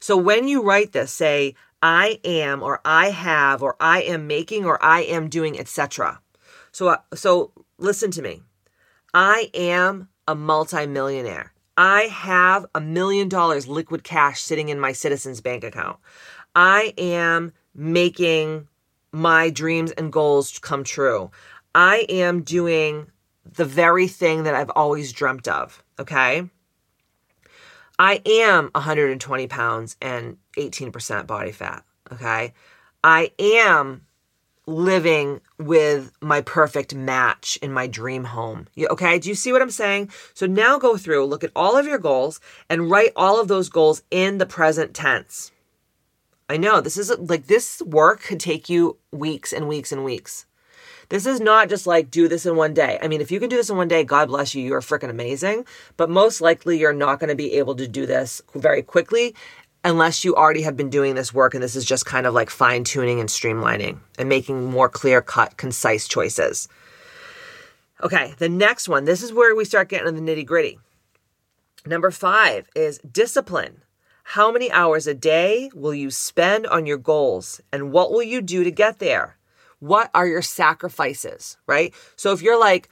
So 0.01 0.17
when 0.17 0.49
you 0.49 0.63
write 0.63 0.93
this, 0.93 1.13
say, 1.13 1.55
I 1.83 2.19
am, 2.25 2.63
or 2.63 2.81
I 2.85 3.11
have, 3.11 3.63
or 3.63 3.77
I 3.79 4.03
am 4.03 4.27
making, 4.27 4.65
or 4.65 4.83
I 4.83 5.03
am 5.03 5.29
doing, 5.29 5.59
etc. 5.59 6.21
So, 6.73 6.89
uh, 6.89 6.97
so 7.15 7.53
listen 7.79 8.11
to 8.13 8.23
me. 8.23 8.43
I 9.13 9.51
am 9.55 10.09
a 10.27 10.35
multimillionaire. 10.35 11.53
I 11.77 12.03
have 12.03 12.67
a 12.75 12.81
million 12.81 13.29
dollars 13.29 13.67
liquid 13.67 14.05
cash 14.05 14.41
sitting 14.41 14.69
in 14.69 14.79
my 14.79 14.93
citizens 14.93 15.41
bank 15.41 15.65
account. 15.65 15.99
I 16.55 16.95
am 16.97 17.53
making 17.75 18.69
my 19.13 19.51
dreams 19.51 19.91
and 19.93 20.13
goals 20.13 20.59
come 20.59 20.85
true. 20.85 21.31
I 21.75 22.07
am 22.09 22.43
doing 22.43 23.11
the 23.45 23.65
very 23.65 24.07
thing 24.09 24.45
that 24.45 24.55
I've 24.55 24.71
always 24.71 25.13
dreamt 25.13 25.49
of. 25.49 25.83
Okay. 25.99 26.49
I 27.99 28.23
am 28.27 28.71
120 28.75 29.47
pounds 29.47 29.97
and 30.01 30.37
18% 30.57 31.27
body 31.27 31.53
fat. 31.53 31.85
Okay. 32.13 32.55
I 33.03 33.33
am 33.39 34.07
living 34.67 35.41
with 35.59 36.13
my 36.21 36.41
perfect 36.41 36.95
match 36.95 37.59
in 37.61 37.73
my 37.73 37.87
dream 37.87 38.25
home. 38.25 38.67
Okay, 38.79 39.19
do 39.19 39.29
you 39.29 39.35
see 39.35 39.53
what 39.53 39.63
I'm 39.63 39.71
saying? 39.71 40.11
So 40.33 40.47
now 40.47 40.79
go 40.79 40.97
through, 40.97 41.27
look 41.27 41.45
at 41.45 41.53
all 41.55 41.77
of 41.77 41.87
your 41.87 41.99
goals, 41.99 42.41
and 42.71 42.91
write 42.91 43.13
all 43.15 43.41
of 43.41 43.49
those 43.49 43.69
goals 43.69 44.03
in 44.11 44.39
the 44.39 44.47
present 44.47 44.95
tense. 44.95 45.53
I 46.49 46.57
know 46.57 46.81
this 46.81 46.99
is 46.99 47.11
like 47.19 47.47
this 47.47 47.81
work 47.83 48.23
could 48.23 48.41
take 48.41 48.69
you 48.69 48.99
weeks 49.11 49.53
and 49.53 49.69
weeks 49.69 49.93
and 49.93 50.05
weeks. 50.05 50.47
This 51.09 51.27
is 51.27 51.41
not 51.41 51.69
just 51.69 51.87
like 51.87 52.11
do 52.11 52.29
this 52.29 52.47
in 52.47 52.57
one 52.57 52.75
day. 52.75 52.99
I 53.03 53.09
mean, 53.09 53.21
if 53.21 53.31
you 53.31 53.41
can 53.41 53.49
do 53.49 53.57
this 53.57 53.71
in 53.71 53.77
one 53.77 53.89
day, 53.89 54.05
God 54.05 54.29
bless 54.29 54.55
you, 54.55 54.63
you 54.63 54.75
are 54.75 54.81
freaking 54.81 55.11
amazing. 55.11 55.67
But 55.97 56.11
most 56.11 56.41
likely, 56.41 56.79
you're 56.79 56.93
not 56.93 57.21
going 57.21 57.29
to 57.29 57.35
be 57.35 57.55
able 57.55 57.75
to 57.77 57.87
do 57.87 58.07
this 58.07 58.43
very 58.55 58.83
quickly 58.83 59.35
unless 59.85 60.25
you 60.25 60.35
already 60.35 60.63
have 60.63 60.77
been 60.77 60.91
doing 60.91 61.15
this 61.15 61.33
work 61.33 61.55
and 61.55 61.63
this 61.63 61.77
is 61.77 61.85
just 61.85 62.07
kind 62.07 62.27
of 62.27 62.35
like 62.35 62.51
fine 62.51 62.83
tuning 62.83 63.21
and 63.21 63.29
streamlining 63.29 63.99
and 64.19 64.29
making 64.29 64.65
more 64.65 64.89
clear 64.89 65.21
cut, 65.21 65.57
concise 65.59 66.09
choices. 66.09 66.67
Okay, 68.03 68.35
the 68.39 68.49
next 68.49 68.89
one, 68.89 69.05
this 69.05 69.23
is 69.23 69.33
where 69.33 69.55
we 69.55 69.65
start 69.65 69.89
getting 69.89 70.09
in 70.09 70.25
the 70.25 70.33
nitty 70.33 70.45
gritty. 70.45 70.79
Number 71.87 72.11
five 72.11 72.67
is 72.75 72.99
discipline. 72.99 73.83
How 74.25 74.51
many 74.51 74.73
hours 74.73 75.07
a 75.07 75.15
day 75.15 75.71
will 75.75 75.95
you 75.95 76.11
spend 76.11 76.67
on 76.67 76.87
your 76.87 76.97
goals 76.97 77.61
and 77.71 77.93
what 77.93 78.11
will 78.11 78.23
you 78.23 78.41
do 78.41 78.65
to 78.65 78.71
get 78.71 78.99
there? 78.99 79.37
What 79.81 80.11
are 80.15 80.27
your 80.27 80.41
sacrifices, 80.41 81.59
right? 81.67 81.93
So 82.17 82.33
if 82.33 82.41
you're 82.41 82.59
like, 82.59 82.89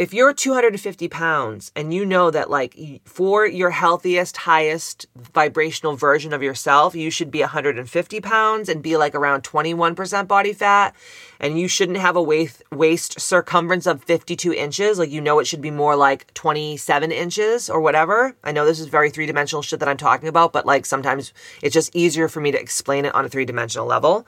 if 0.00 0.14
you're 0.14 0.32
250 0.32 1.08
pounds 1.08 1.70
and 1.76 1.92
you 1.92 2.06
know 2.06 2.30
that 2.30 2.48
like 2.48 3.02
for 3.04 3.44
your 3.44 3.68
healthiest 3.68 4.34
highest 4.38 5.06
vibrational 5.14 5.94
version 5.94 6.32
of 6.32 6.42
yourself 6.42 6.94
you 6.94 7.10
should 7.10 7.30
be 7.30 7.40
150 7.40 8.20
pounds 8.22 8.70
and 8.70 8.82
be 8.82 8.96
like 8.96 9.14
around 9.14 9.42
21% 9.42 10.26
body 10.26 10.54
fat 10.54 10.94
and 11.38 11.60
you 11.60 11.68
shouldn't 11.68 11.98
have 11.98 12.16
a 12.16 12.22
waist 12.22 12.62
waist 12.72 13.20
circumference 13.20 13.86
of 13.86 14.02
52 14.02 14.54
inches 14.54 14.98
like 14.98 15.10
you 15.10 15.20
know 15.20 15.38
it 15.38 15.46
should 15.46 15.60
be 15.60 15.70
more 15.70 15.96
like 15.96 16.32
27 16.32 17.12
inches 17.12 17.68
or 17.68 17.82
whatever. 17.82 18.34
I 18.42 18.52
know 18.52 18.64
this 18.64 18.80
is 18.80 18.86
very 18.86 19.10
three-dimensional 19.10 19.60
shit 19.60 19.80
that 19.80 19.88
i'm 19.88 19.98
talking 19.98 20.30
about 20.30 20.54
but 20.54 20.64
like 20.64 20.86
sometimes 20.86 21.34
it's 21.60 21.74
just 21.74 21.94
easier 21.94 22.26
for 22.26 22.40
me 22.40 22.50
to 22.52 22.58
explain 22.58 23.04
it 23.04 23.14
on 23.14 23.26
a 23.26 23.28
three-dimensional 23.28 23.86
level 23.86 24.26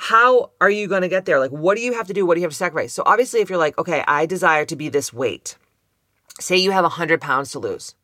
how 0.00 0.52
are 0.60 0.70
you 0.70 0.86
going 0.86 1.02
to 1.02 1.08
get 1.08 1.24
there? 1.24 1.40
Like, 1.40 1.50
what 1.50 1.76
do 1.76 1.82
you 1.82 1.92
have 1.94 2.06
to 2.06 2.12
do? 2.12 2.24
What 2.24 2.34
do 2.34 2.40
you 2.40 2.44
have 2.44 2.52
to 2.52 2.56
sacrifice? 2.56 2.92
So, 2.92 3.02
obviously, 3.04 3.40
if 3.40 3.50
you're 3.50 3.58
like, 3.58 3.76
okay, 3.78 4.04
I 4.06 4.26
desire 4.26 4.64
to 4.66 4.76
be 4.76 4.88
this 4.88 5.12
weight, 5.12 5.56
say 6.38 6.56
you 6.56 6.70
have 6.70 6.84
100 6.84 7.20
pounds 7.20 7.50
to 7.50 7.58
lose, 7.58 7.96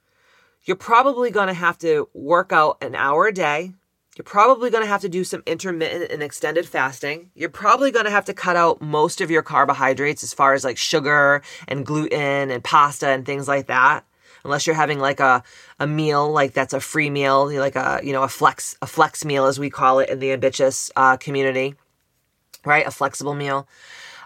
you're 0.65 0.77
probably 0.77 1.31
going 1.31 1.47
to 1.47 1.55
have 1.55 1.79
to 1.79 2.09
work 2.13 2.53
out 2.53 2.79
an 2.83 2.97
hour 2.97 3.29
a 3.29 3.33
day. 3.33 3.75
You're 4.17 4.25
probably 4.25 4.71
going 4.71 4.83
to 4.83 4.89
have 4.89 5.03
to 5.03 5.09
do 5.09 5.23
some 5.23 5.45
intermittent 5.47 6.11
and 6.11 6.21
extended 6.21 6.67
fasting. 6.67 7.31
You're 7.37 7.49
probably 7.49 7.93
going 7.93 8.07
to 8.07 8.11
have 8.11 8.25
to 8.25 8.35
cut 8.35 8.57
out 8.57 8.83
most 8.83 9.21
of 9.21 9.31
your 9.31 9.43
carbohydrates 9.43 10.25
as 10.25 10.35
far 10.35 10.53
as 10.53 10.65
like 10.65 10.77
sugar 10.77 11.43
and 11.69 11.87
gluten 11.87 12.51
and 12.51 12.65
pasta 12.65 13.07
and 13.07 13.25
things 13.25 13.47
like 13.47 13.69
that. 13.69 14.05
Unless 14.43 14.67
you're 14.67 14.77
having 14.77 14.99
like 14.99 15.21
a, 15.21 15.45
a 15.79 15.87
meal, 15.87 16.31
like 16.31 16.55
that's 16.55 16.75
a 16.75 16.81
free 16.81 17.09
meal, 17.09 17.47
like 17.57 17.77
a, 17.77 18.01
you 18.03 18.13
know, 18.13 18.25
a 18.25 18.29
flex, 18.29 18.77
a 18.83 18.87
flex 18.87 19.25
meal 19.25 19.47
as 19.47 19.61
we 19.61 19.71
call 19.71 20.01
it 20.01 20.11
in 20.11 20.19
the 20.19 20.33
ambitious 20.33 20.91
uh, 20.97 21.17
community 21.17 21.77
right? 22.65 22.87
A 22.87 22.91
flexible 22.91 23.35
meal. 23.35 23.69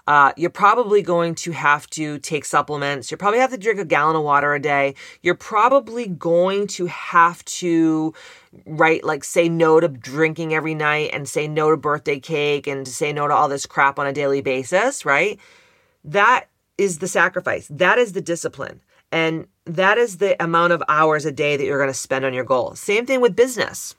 Uh, 0.09 0.33
you're 0.39 0.49
probably 0.49 1.03
going 1.03 1.35
to 1.35 1.53
have 1.53 1.87
to 1.91 2.19
take 2.21 2.47
supplements. 2.47 3.11
You 3.11 3.19
probably 3.19 3.41
have 3.41 3.51
to 3.51 3.59
drink 3.59 3.79
a 3.79 3.85
gallon 3.85 4.17
of 4.17 4.23
water 4.23 4.55
a 4.55 4.59
day. 4.59 4.95
You're 5.21 5.35
probably 5.35 6.07
going 6.07 6.67
to 6.69 6.87
have 6.87 7.45
to, 7.45 8.15
right, 8.65 9.05
like 9.05 9.23
say 9.23 9.51
no 9.51 9.81
to 9.81 9.89
drinking 9.89 10.55
every 10.55 10.75
night 10.75 11.11
and 11.13 11.29
say 11.29 11.47
no 11.47 11.71
to 11.71 11.77
birthday 11.77 12.19
cake 12.19 12.67
and 12.67 12.89
say 12.89 13.13
no 13.13 13.29
to 13.29 13.35
all 13.35 13.49
this 13.49 13.67
crap 13.67 13.99
on 13.99 14.07
a 14.07 14.13
daily 14.15 14.41
basis, 14.41 15.05
right? 15.05 15.39
That 16.05 16.47
is 16.79 17.01
the 17.01 17.09
sacrifice. 17.09 17.69
That 17.69 17.99
is 17.99 18.15
the 18.15 18.23
discipline. 18.23 18.81
And 19.13 19.47
that 19.67 19.99
is 19.99 20.17
the 20.17 20.43
amount 20.43 20.73
of 20.73 20.83
hours 20.89 21.27
a 21.27 21.33
day 21.33 21.59
that 21.59 21.65
you're 21.67 21.79
going 21.79 21.91
to 21.91 21.95
spend 21.95 22.25
on 22.25 22.33
your 22.33 22.45
goal. 22.45 22.75
Same 22.77 23.05
thing 23.05 23.21
with 23.21 23.37
business 23.37 23.95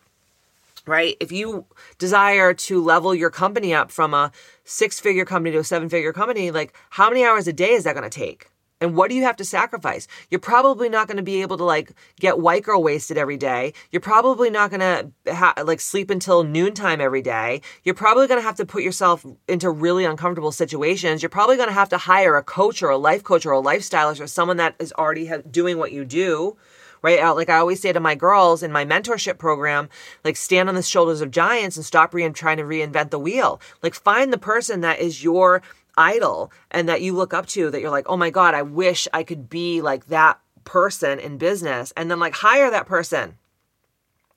right? 0.85 1.15
If 1.19 1.31
you 1.31 1.65
desire 1.97 2.53
to 2.53 2.83
level 2.83 3.13
your 3.13 3.29
company 3.29 3.73
up 3.73 3.91
from 3.91 4.13
a 4.13 4.31
six 4.63 4.99
figure 4.99 5.25
company 5.25 5.51
to 5.51 5.59
a 5.59 5.63
seven 5.63 5.89
figure 5.89 6.13
company, 6.13 6.51
like 6.51 6.73
how 6.91 7.09
many 7.09 7.23
hours 7.23 7.47
a 7.47 7.53
day 7.53 7.71
is 7.71 7.83
that 7.83 7.95
going 7.95 8.09
to 8.09 8.19
take? 8.19 8.49
And 8.81 8.95
what 8.95 9.09
do 9.09 9.15
you 9.15 9.23
have 9.23 9.35
to 9.37 9.45
sacrifice? 9.45 10.07
You're 10.29 10.39
probably 10.39 10.87
not 10.87 11.07
going 11.07 11.17
to 11.17 11.23
be 11.23 11.41
able 11.41 11.57
to 11.57 11.63
like 11.65 11.91
get 12.19 12.39
white 12.39 12.63
girl 12.63 12.81
wasted 12.81 13.17
every 13.17 13.35
day. 13.35 13.73
You're 13.91 13.99
probably 13.99 14.49
not 14.49 14.69
going 14.71 14.79
to 14.79 15.33
ha- 15.33 15.55
like 15.65 15.81
sleep 15.81 16.09
until 16.09 16.43
noontime 16.43 17.01
every 17.01 17.21
day. 17.21 17.61
You're 17.83 17.95
probably 17.95 18.27
going 18.27 18.39
to 18.39 18.45
have 18.45 18.55
to 18.55 18.65
put 18.65 18.83
yourself 18.83 19.25
into 19.49 19.69
really 19.69 20.05
uncomfortable 20.05 20.53
situations. 20.53 21.21
You're 21.21 21.29
probably 21.29 21.57
going 21.57 21.67
to 21.67 21.73
have 21.73 21.89
to 21.89 21.97
hire 21.97 22.37
a 22.37 22.43
coach 22.43 22.81
or 22.81 22.89
a 22.89 22.97
life 22.97 23.23
coach 23.23 23.45
or 23.45 23.51
a 23.51 23.61
lifestylist 23.61 24.21
or 24.21 24.27
someone 24.27 24.57
that 24.57 24.75
is 24.79 24.93
already 24.93 25.25
ha- 25.25 25.41
doing 25.49 25.77
what 25.77 25.91
you 25.91 26.05
do 26.05 26.55
right? 27.01 27.21
Like 27.35 27.49
I 27.49 27.57
always 27.57 27.81
say 27.81 27.93
to 27.93 27.99
my 27.99 28.15
girls 28.15 28.63
in 28.63 28.71
my 28.71 28.85
mentorship 28.85 29.37
program, 29.37 29.89
like 30.23 30.35
stand 30.35 30.69
on 30.69 30.75
the 30.75 30.81
shoulders 30.81 31.21
of 31.21 31.31
giants 31.31 31.77
and 31.77 31.85
stop 31.85 32.13
re- 32.13 32.29
trying 32.29 32.57
to 32.57 32.63
reinvent 32.63 33.09
the 33.09 33.19
wheel. 33.19 33.61
Like 33.81 33.93
find 33.93 34.31
the 34.31 34.37
person 34.37 34.81
that 34.81 34.99
is 34.99 35.23
your 35.23 35.61
idol 35.97 36.51
and 36.71 36.87
that 36.87 37.01
you 37.01 37.13
look 37.13 37.33
up 37.33 37.45
to 37.47 37.69
that 37.69 37.81
you're 37.81 37.89
like, 37.89 38.09
oh 38.09 38.17
my 38.17 38.29
God, 38.29 38.53
I 38.53 38.61
wish 38.61 39.07
I 39.13 39.23
could 39.23 39.49
be 39.49 39.81
like 39.81 40.07
that 40.07 40.39
person 40.63 41.19
in 41.19 41.37
business. 41.37 41.93
And 41.97 42.09
then 42.09 42.19
like 42.19 42.35
hire 42.35 42.71
that 42.71 42.85
person 42.85 43.37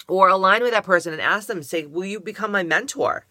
or 0.08 0.28
align 0.28 0.62
with 0.62 0.72
that 0.72 0.84
person 0.84 1.12
and 1.12 1.22
ask 1.22 1.46
them 1.46 1.62
say, 1.62 1.86
will 1.86 2.04
you 2.04 2.20
become 2.20 2.50
my 2.52 2.62
mentor? 2.62 3.26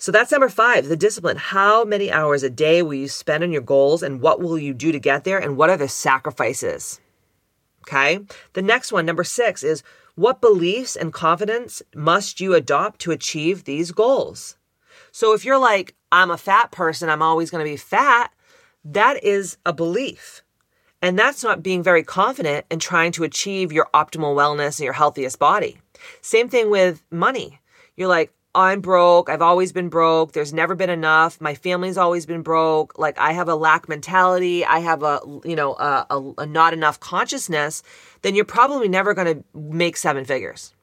So 0.00 0.12
that's 0.12 0.30
number 0.30 0.48
five, 0.48 0.88
the 0.88 0.96
discipline. 0.96 1.36
How 1.36 1.84
many 1.84 2.10
hours 2.10 2.44
a 2.44 2.50
day 2.50 2.82
will 2.82 2.94
you 2.94 3.08
spend 3.08 3.42
on 3.42 3.50
your 3.50 3.62
goals 3.62 4.02
and 4.02 4.20
what 4.20 4.40
will 4.40 4.58
you 4.58 4.72
do 4.72 4.92
to 4.92 5.00
get 5.00 5.24
there? 5.24 5.38
And 5.38 5.56
what 5.56 5.70
are 5.70 5.76
the 5.76 5.88
sacrifices? 5.88 7.00
Okay. 7.86 8.20
The 8.52 8.62
next 8.62 8.92
one, 8.92 9.06
number 9.06 9.24
six, 9.24 9.62
is 9.62 9.82
what 10.14 10.40
beliefs 10.40 10.96
and 10.96 11.12
confidence 11.12 11.80
must 11.94 12.40
you 12.40 12.54
adopt 12.54 13.00
to 13.00 13.12
achieve 13.12 13.64
these 13.64 13.92
goals? 13.92 14.56
So 15.12 15.32
if 15.32 15.44
you're 15.44 15.58
like, 15.58 15.94
I'm 16.10 16.30
a 16.30 16.36
fat 16.36 16.70
person, 16.72 17.08
I'm 17.08 17.22
always 17.22 17.50
going 17.50 17.64
to 17.64 17.70
be 17.70 17.76
fat, 17.76 18.32
that 18.84 19.22
is 19.22 19.56
a 19.64 19.72
belief. 19.72 20.42
And 21.00 21.18
that's 21.18 21.44
not 21.44 21.62
being 21.62 21.82
very 21.82 22.02
confident 22.02 22.66
in 22.70 22.78
trying 22.78 23.12
to 23.12 23.24
achieve 23.24 23.72
your 23.72 23.88
optimal 23.94 24.34
wellness 24.34 24.78
and 24.78 24.84
your 24.84 24.94
healthiest 24.94 25.38
body. 25.38 25.78
Same 26.20 26.48
thing 26.48 26.70
with 26.70 27.02
money. 27.10 27.60
You're 27.96 28.08
like, 28.08 28.32
I'm 28.58 28.80
broke. 28.80 29.30
I've 29.30 29.40
always 29.40 29.70
been 29.70 29.88
broke. 29.88 30.32
There's 30.32 30.52
never 30.52 30.74
been 30.74 30.90
enough. 30.90 31.40
My 31.40 31.54
family's 31.54 31.96
always 31.96 32.26
been 32.26 32.42
broke. 32.42 32.98
Like 32.98 33.16
I 33.16 33.30
have 33.32 33.48
a 33.48 33.54
lack 33.54 33.88
mentality. 33.88 34.64
I 34.64 34.80
have 34.80 35.04
a, 35.04 35.20
you 35.44 35.54
know, 35.54 35.74
a, 35.74 36.06
a, 36.10 36.32
a 36.38 36.46
not 36.46 36.72
enough 36.72 36.98
consciousness. 36.98 37.84
Then 38.22 38.34
you're 38.34 38.44
probably 38.44 38.88
never 38.88 39.14
going 39.14 39.32
to 39.32 39.44
make 39.56 39.96
seven 39.96 40.24
figures. 40.24 40.74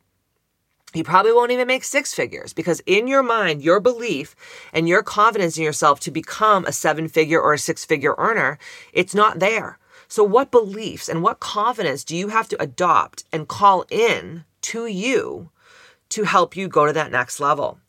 You 0.93 1.03
probably 1.03 1.33
won't 1.33 1.51
even 1.51 1.67
make 1.67 1.83
six 1.83 2.13
figures 2.13 2.53
because 2.53 2.81
in 2.85 3.09
your 3.09 3.21
mind, 3.21 3.61
your 3.61 3.81
belief 3.81 4.37
and 4.71 4.87
your 4.87 5.03
confidence 5.03 5.57
in 5.57 5.63
yourself 5.65 5.99
to 6.01 6.11
become 6.11 6.63
a 6.63 6.71
seven 6.71 7.09
figure 7.09 7.41
or 7.41 7.51
a 7.51 7.59
six 7.59 7.83
figure 7.83 8.15
earner, 8.17 8.57
it's 8.93 9.13
not 9.13 9.39
there. 9.39 9.79
So 10.07 10.23
what 10.23 10.49
beliefs 10.49 11.09
and 11.09 11.21
what 11.21 11.41
confidence 11.41 12.05
do 12.05 12.15
you 12.15 12.29
have 12.29 12.47
to 12.47 12.61
adopt 12.61 13.25
and 13.33 13.49
call 13.49 13.83
in 13.91 14.45
to 14.61 14.85
you 14.85 15.49
to 16.09 16.23
help 16.23 16.55
you 16.55 16.67
go 16.67 16.85
to 16.85 16.93
that 16.93 17.11
next 17.11 17.39
level. 17.39 17.79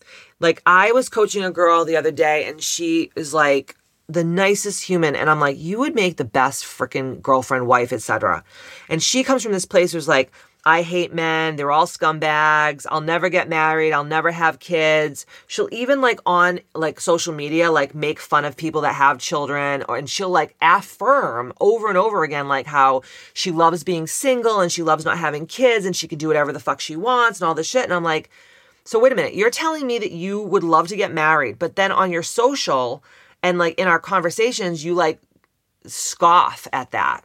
Like 0.40 0.62
I 0.66 0.92
was 0.92 1.08
coaching 1.08 1.44
a 1.44 1.50
girl 1.50 1.84
the 1.84 1.96
other 1.96 2.10
day 2.10 2.46
and 2.46 2.62
she 2.62 3.10
is 3.16 3.32
like 3.32 3.76
the 4.08 4.24
nicest 4.24 4.84
human 4.84 5.16
and 5.16 5.28
I'm 5.28 5.40
like 5.40 5.58
you 5.58 5.78
would 5.78 5.94
make 5.94 6.16
the 6.16 6.24
best 6.24 6.64
freaking 6.64 7.20
girlfriend, 7.20 7.66
wife, 7.66 7.92
etc. 7.92 8.44
And 8.88 9.02
she 9.02 9.24
comes 9.24 9.42
from 9.42 9.52
this 9.52 9.64
place 9.64 9.92
who's 9.92 10.08
like 10.08 10.32
I 10.66 10.82
hate 10.82 11.14
men. 11.14 11.54
They're 11.54 11.70
all 11.70 11.86
scumbags. 11.86 12.86
I'll 12.90 13.00
never 13.00 13.28
get 13.28 13.48
married. 13.48 13.92
I'll 13.92 14.02
never 14.02 14.32
have 14.32 14.58
kids. 14.58 15.24
She'll 15.46 15.68
even 15.70 16.00
like 16.00 16.18
on 16.26 16.58
like 16.74 17.00
social 17.00 17.32
media, 17.32 17.70
like 17.70 17.94
make 17.94 18.18
fun 18.18 18.44
of 18.44 18.56
people 18.56 18.80
that 18.80 18.96
have 18.96 19.20
children 19.20 19.84
or, 19.88 19.96
and 19.96 20.10
she'll 20.10 20.28
like 20.28 20.56
affirm 20.60 21.52
over 21.60 21.88
and 21.88 21.96
over 21.96 22.24
again, 22.24 22.48
like 22.48 22.66
how 22.66 23.02
she 23.32 23.52
loves 23.52 23.84
being 23.84 24.08
single 24.08 24.58
and 24.58 24.72
she 24.72 24.82
loves 24.82 25.04
not 25.04 25.18
having 25.18 25.46
kids 25.46 25.86
and 25.86 25.94
she 25.94 26.08
can 26.08 26.18
do 26.18 26.26
whatever 26.26 26.52
the 26.52 26.58
fuck 26.58 26.80
she 26.80 26.96
wants 26.96 27.40
and 27.40 27.46
all 27.46 27.54
this 27.54 27.68
shit. 27.68 27.84
And 27.84 27.94
I'm 27.94 28.02
like, 28.02 28.28
so 28.82 28.98
wait 28.98 29.12
a 29.12 29.14
minute. 29.14 29.34
You're 29.34 29.50
telling 29.50 29.86
me 29.86 30.00
that 30.00 30.10
you 30.10 30.42
would 30.42 30.64
love 30.64 30.88
to 30.88 30.96
get 30.96 31.14
married, 31.14 31.60
but 31.60 31.76
then 31.76 31.92
on 31.92 32.10
your 32.10 32.24
social 32.24 33.04
and 33.40 33.56
like 33.56 33.78
in 33.78 33.86
our 33.86 34.00
conversations, 34.00 34.84
you 34.84 34.94
like 34.94 35.20
scoff 35.86 36.66
at 36.72 36.90
that. 36.90 37.24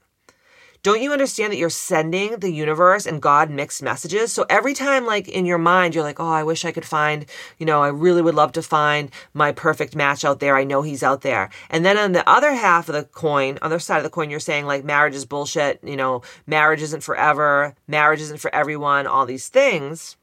Don't 0.83 1.01
you 1.01 1.13
understand 1.13 1.53
that 1.53 1.57
you're 1.57 1.69
sending 1.69 2.39
the 2.39 2.51
universe 2.51 3.05
and 3.05 3.21
God 3.21 3.51
mixed 3.51 3.83
messages? 3.83 4.33
So 4.33 4.47
every 4.49 4.73
time, 4.73 5.05
like 5.05 5.27
in 5.27 5.45
your 5.45 5.59
mind, 5.59 5.93
you're 5.93 6.03
like, 6.03 6.19
oh, 6.19 6.27
I 6.27 6.43
wish 6.43 6.65
I 6.65 6.71
could 6.71 6.85
find, 6.85 7.27
you 7.59 7.67
know, 7.67 7.83
I 7.83 7.89
really 7.89 8.23
would 8.23 8.33
love 8.33 8.51
to 8.53 8.63
find 8.63 9.11
my 9.35 9.51
perfect 9.51 9.95
match 9.95 10.25
out 10.25 10.39
there. 10.39 10.55
I 10.55 10.63
know 10.63 10.81
he's 10.81 11.03
out 11.03 11.21
there. 11.21 11.51
And 11.69 11.85
then 11.85 11.99
on 11.99 12.13
the 12.13 12.27
other 12.27 12.53
half 12.53 12.89
of 12.89 12.95
the 12.95 13.03
coin, 13.03 13.59
other 13.61 13.77
side 13.77 13.97
of 13.97 14.03
the 14.03 14.09
coin, 14.09 14.31
you're 14.31 14.39
saying 14.39 14.65
like 14.65 14.83
marriage 14.83 15.13
is 15.13 15.25
bullshit, 15.25 15.79
you 15.83 15.95
know, 15.95 16.23
marriage 16.47 16.81
isn't 16.81 17.03
forever, 17.03 17.75
marriage 17.87 18.21
isn't 18.21 18.39
for 18.39 18.53
everyone, 18.53 19.05
all 19.05 19.27
these 19.27 19.49
things. 19.49 20.17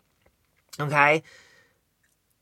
Okay. 0.80 1.22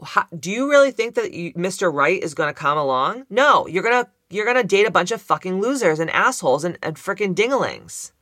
How, 0.03 0.27
do 0.39 0.51
you 0.51 0.71
really 0.71 0.91
think 0.91 1.17
that 1.17 1.33
you, 1.35 1.53
Mr. 1.53 1.93
Right 1.93 2.23
is 2.23 2.35
going 2.35 2.49
to 2.49 2.59
come 2.59 2.79
along? 2.79 3.25
No, 3.29 3.67
you're 3.67 3.83
going 3.83 4.05
to 4.05 4.11
you're 4.37 4.53
to 4.53 4.63
date 4.63 4.87
a 4.87 4.91
bunch 4.91 5.11
of 5.11 5.21
fucking 5.21 5.61
losers 5.61 5.99
and 5.99 6.11
assholes 6.11 6.65
and, 6.65 6.79
and 6.83 6.97
freaking 6.97 7.35
dinglings, 7.35 8.13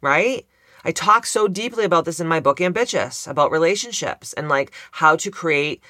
right? 0.00 0.46
I 0.84 0.92
talk 0.92 1.26
so 1.26 1.48
deeply 1.48 1.84
about 1.84 2.04
this 2.04 2.20
in 2.20 2.26
my 2.26 2.40
book, 2.40 2.60
Ambitious, 2.60 3.26
about 3.26 3.50
relationships 3.50 4.32
and 4.32 4.48
like 4.48 4.72
how 4.92 5.16
to 5.16 5.30
create 5.30 5.82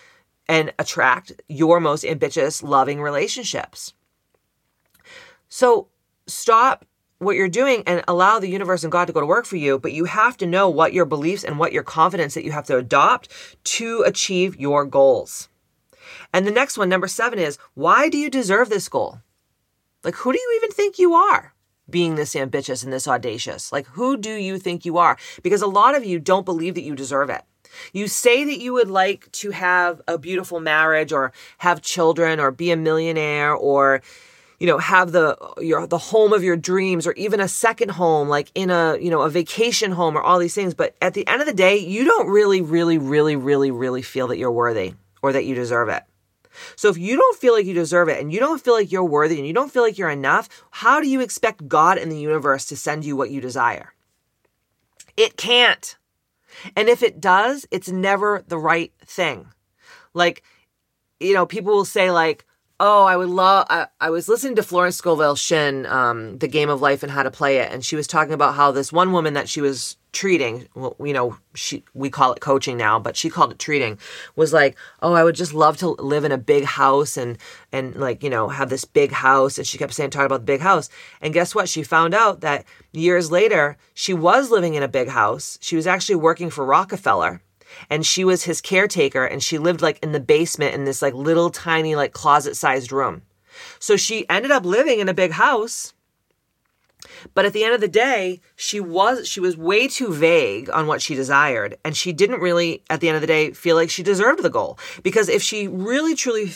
and 0.49 0.73
attract 0.79 1.33
your 1.49 1.79
most 1.79 2.05
ambitious, 2.05 2.63
loving 2.63 3.03
relationships. 3.03 3.93
So 5.49 5.89
stop 6.27 6.87
what 7.19 7.37
you're 7.37 7.49
doing 7.49 7.83
and 7.87 8.03
allow 8.09 8.39
the 8.39 8.49
universe 8.49 8.85
and 8.85 8.93
God 8.93 9.07
to 9.07 9.13
go 9.13 9.21
to 9.21 9.27
work 9.27 9.45
for 9.45 9.57
you, 9.57 9.79
but 9.79 9.93
you 9.93 10.05
have 10.05 10.37
to 10.39 10.47
know 10.47 10.69
what 10.69 10.93
your 10.93 11.05
beliefs 11.05 11.45
and 11.45 11.59
what 11.59 11.73
your 11.73 11.83
confidence 11.83 12.35
that 12.35 12.45
you 12.45 12.53
have 12.53 12.67
to 12.67 12.77
adopt 12.77 13.29
to 13.65 14.03
achieve 14.07 14.57
your 14.57 14.85
goals. 14.85 15.49
And 16.33 16.47
the 16.47 16.53
next 16.53 16.79
one, 16.79 16.89
number 16.89 17.09
seven, 17.09 17.39
is 17.39 17.59
why 17.75 18.09
do 18.09 18.19
you 18.19 18.31
deserve 18.31 18.69
this 18.69 18.89
goal? 18.89 19.21
Like, 20.05 20.17
who 20.17 20.33
do 20.33 20.39
you 20.39 20.61
even 20.63 20.71
think 20.71 20.99
you 20.99 21.15
are? 21.15 21.55
Being 21.91 22.15
this 22.15 22.37
ambitious 22.37 22.83
and 22.83 22.93
this 22.93 23.09
audacious. 23.09 23.73
Like, 23.73 23.87
who 23.89 24.17
do 24.17 24.33
you 24.33 24.59
think 24.59 24.85
you 24.85 24.99
are? 24.99 25.17
Because 25.43 25.63
a 25.63 25.67
lot 25.67 25.97
of 25.97 26.05
you 26.05 26.19
don't 26.19 26.45
believe 26.45 26.75
that 26.75 26.83
you 26.83 26.95
deserve 26.95 27.31
it. 27.31 27.43
You 27.93 28.09
say 28.09 28.45
that 28.45 28.61
you 28.61 28.73
would 28.75 28.91
like 28.91 29.31
to 29.33 29.51
have 29.51 30.01
a 30.09 30.19
beautiful 30.19 30.61
marriage 30.61 31.13
or 31.13 31.33
have 31.59 31.83
children 31.83 32.41
or 32.41 32.51
be 32.51 32.71
a 32.71 32.77
millionaire 32.77 33.55
or, 33.55 34.03
you 34.59 34.67
know 34.67 34.79
have 34.79 35.13
the 35.13 35.37
your 35.61 35.87
the 35.87 35.99
home 35.99 36.33
of 36.33 36.43
your 36.43 36.57
dreams 36.57 37.07
or 37.07 37.13
even 37.13 37.41
a 37.41 37.49
second 37.49 37.91
home 37.91 38.29
like 38.29 38.51
in 38.55 38.71
a 38.71 38.99
you 39.01 39.11
know 39.11 39.23
a 39.23 39.31
vacation 39.31 39.93
home 39.93 40.17
or 40.17 40.23
all 40.23 40.39
these 40.39 40.55
things 40.55 40.75
but 40.75 40.97
at 41.01 41.15
the 41.15 41.27
end 41.29 41.41
of 41.41 41.47
the 41.47 41.55
day 41.55 41.77
you 41.77 42.05
don't 42.05 42.29
really 42.29 42.61
really 42.61 42.99
really 42.99 43.37
really 43.37 43.71
really 43.71 44.03
feel 44.03 44.27
that 44.27 44.39
you're 44.39 44.51
worthy 44.51 44.95
or 45.23 45.33
that 45.33 45.45
you 45.45 45.55
deserve 45.55 45.89
it 45.89 46.03
so 46.77 46.89
if 46.89 46.99
you 46.99 47.17
don't 47.17 47.39
feel 47.39 47.55
like 47.55 47.67
you 47.67 47.75
deserve 47.75 48.09
it 48.09 48.21
and 48.21 48.33
you 48.33 48.41
don't 48.41 48.63
feel 48.63 48.75
like 48.75 48.93
you're 48.93 49.05
worthy 49.05 49.39
and 49.39 49.47
you 49.47 49.53
don't 49.53 49.73
feel 49.73 49.83
like 49.83 49.99
you're 49.99 50.11
enough 50.11 50.49
how 50.71 51.01
do 51.01 51.09
you 51.09 51.21
expect 51.21 51.69
god 51.69 51.99
and 51.99 52.11
the 52.11 52.19
universe 52.19 52.67
to 52.67 52.77
send 52.77 53.05
you 53.05 53.17
what 53.17 53.31
you 53.31 53.41
desire? 53.41 53.95
It 55.17 55.37
can't. 55.37 55.97
And 56.77 56.89
if 56.89 57.03
it 57.03 57.21
does 57.21 57.67
it's 57.71 57.89
never 57.89 58.45
the 58.47 58.59
right 58.59 58.93
thing. 59.05 59.49
Like 60.15 60.43
you 61.21 61.35
know 61.35 61.47
people 61.47 61.75
will 61.75 61.85
say 61.85 62.11
like 62.11 62.45
Oh, 62.81 63.05
I 63.05 63.17
would 63.17 63.29
love. 63.29 63.67
I, 63.69 63.89
I 64.01 64.11
was 64.11 64.29
listening 64.29 64.55
to 64.55 64.63
Florence 64.63 64.97
Scovel 64.97 65.35
Shinn, 65.35 65.85
um, 65.87 66.39
The 66.39 66.47
Game 66.47 66.71
of 66.71 66.81
Life 66.81 67.03
and 67.03 67.11
How 67.11 67.25
to 67.25 67.31
Play 67.31 67.57
It, 67.57 67.73
and 67.73 67.85
she 67.85 67.97
was 67.97 68.07
talking 68.07 68.33
about 68.33 68.55
how 68.55 68.71
this 68.71 68.93
one 68.93 69.11
woman 69.11 69.35
that 69.35 69.49
she 69.49 69.61
was 69.61 69.97
treating, 70.13 70.69
well, 70.77 70.95
you 71.01 71.13
know, 71.13 71.37
she 71.55 71.85
we 71.93 72.09
call 72.09 72.33
it 72.33 72.41
coaching 72.41 72.77
now, 72.77 73.01
but 73.01 73.17
she 73.17 73.31
called 73.31 73.51
it 73.51 73.59
treating, 73.59 73.99
was 74.37 74.53
like, 74.53 74.77
oh, 75.03 75.13
I 75.15 75.25
would 75.25 75.35
just 75.35 75.53
love 75.53 75.77
to 75.79 75.89
live 75.89 76.25
in 76.25 76.31
a 76.31 76.39
big 76.39 76.65
house 76.65 77.17
and 77.17 77.37
and 77.73 77.97
like 77.97 78.23
you 78.23 78.31
know 78.31 78.47
have 78.49 78.71
this 78.71 78.85
big 78.85 79.11
house, 79.11 79.59
and 79.59 79.67
she 79.67 79.77
kept 79.77 79.93
saying 79.93 80.11
talking 80.11 80.27
about 80.27 80.43
the 80.43 80.53
big 80.53 80.61
house, 80.61 80.89
and 81.21 81.35
guess 81.35 81.57
what? 81.57 81.69
She 81.69 81.83
found 81.83 82.15
out 82.15 82.43
that 82.43 82.65
years 82.93 83.33
later 83.33 83.77
she 83.95 84.15
was 84.15 84.53
living 84.53 84.75
in 84.75 84.85
a 84.85 84.89
big 84.89 85.09
house. 85.09 85.59
She 85.61 85.75
was 85.75 85.89
actually 85.89 86.15
working 86.17 86.49
for 86.49 86.65
Rockefeller 86.65 87.43
and 87.91 88.05
she 88.05 88.25
was 88.25 88.45
his 88.45 88.61
caretaker 88.61 89.25
and 89.25 89.43
she 89.43 89.59
lived 89.59 89.83
like 89.83 89.99
in 90.03 90.13
the 90.13 90.21
basement 90.21 90.75
in 90.75 90.85
this 90.85 91.03
like 91.03 91.15
little 91.15 91.51
tiny 91.51 91.95
like 91.95 92.13
closet 92.13 92.57
sized 92.57 92.93
room. 92.93 93.23
So 93.79 93.97
she 93.97 94.29
ended 94.29 94.51
up 94.51 94.65
living 94.65 95.01
in 95.01 95.09
a 95.09 95.15
big 95.15 95.33
house. 95.33 95.95
But 97.35 97.45
at 97.45 97.53
the 97.53 97.65
end 97.65 97.75
of 97.75 97.81
the 97.81 97.89
day, 97.89 98.41
she 98.57 98.81
was 98.81 99.27
she 99.27 99.41
was 99.41 99.57
way 99.57 99.87
too 99.87 100.13
vague 100.13 100.69
on 100.71 100.87
what 100.87 101.01
she 101.01 101.15
desired 101.15 101.79
and 101.85 101.97
she 101.97 102.13
didn't 102.13 102.41
really 102.41 102.83
at 102.91 103.01
the 103.01 103.09
end 103.09 103.15
of 103.15 103.21
the 103.21 103.27
day 103.27 103.53
feel 103.53 103.77
like 103.77 103.89
she 103.89 104.03
deserved 104.03 104.43
the 104.43 104.51
goal 104.51 104.79
because 105.03 105.29
if 105.29 105.41
she 105.41 105.69
really 105.69 106.17
truly 106.17 106.47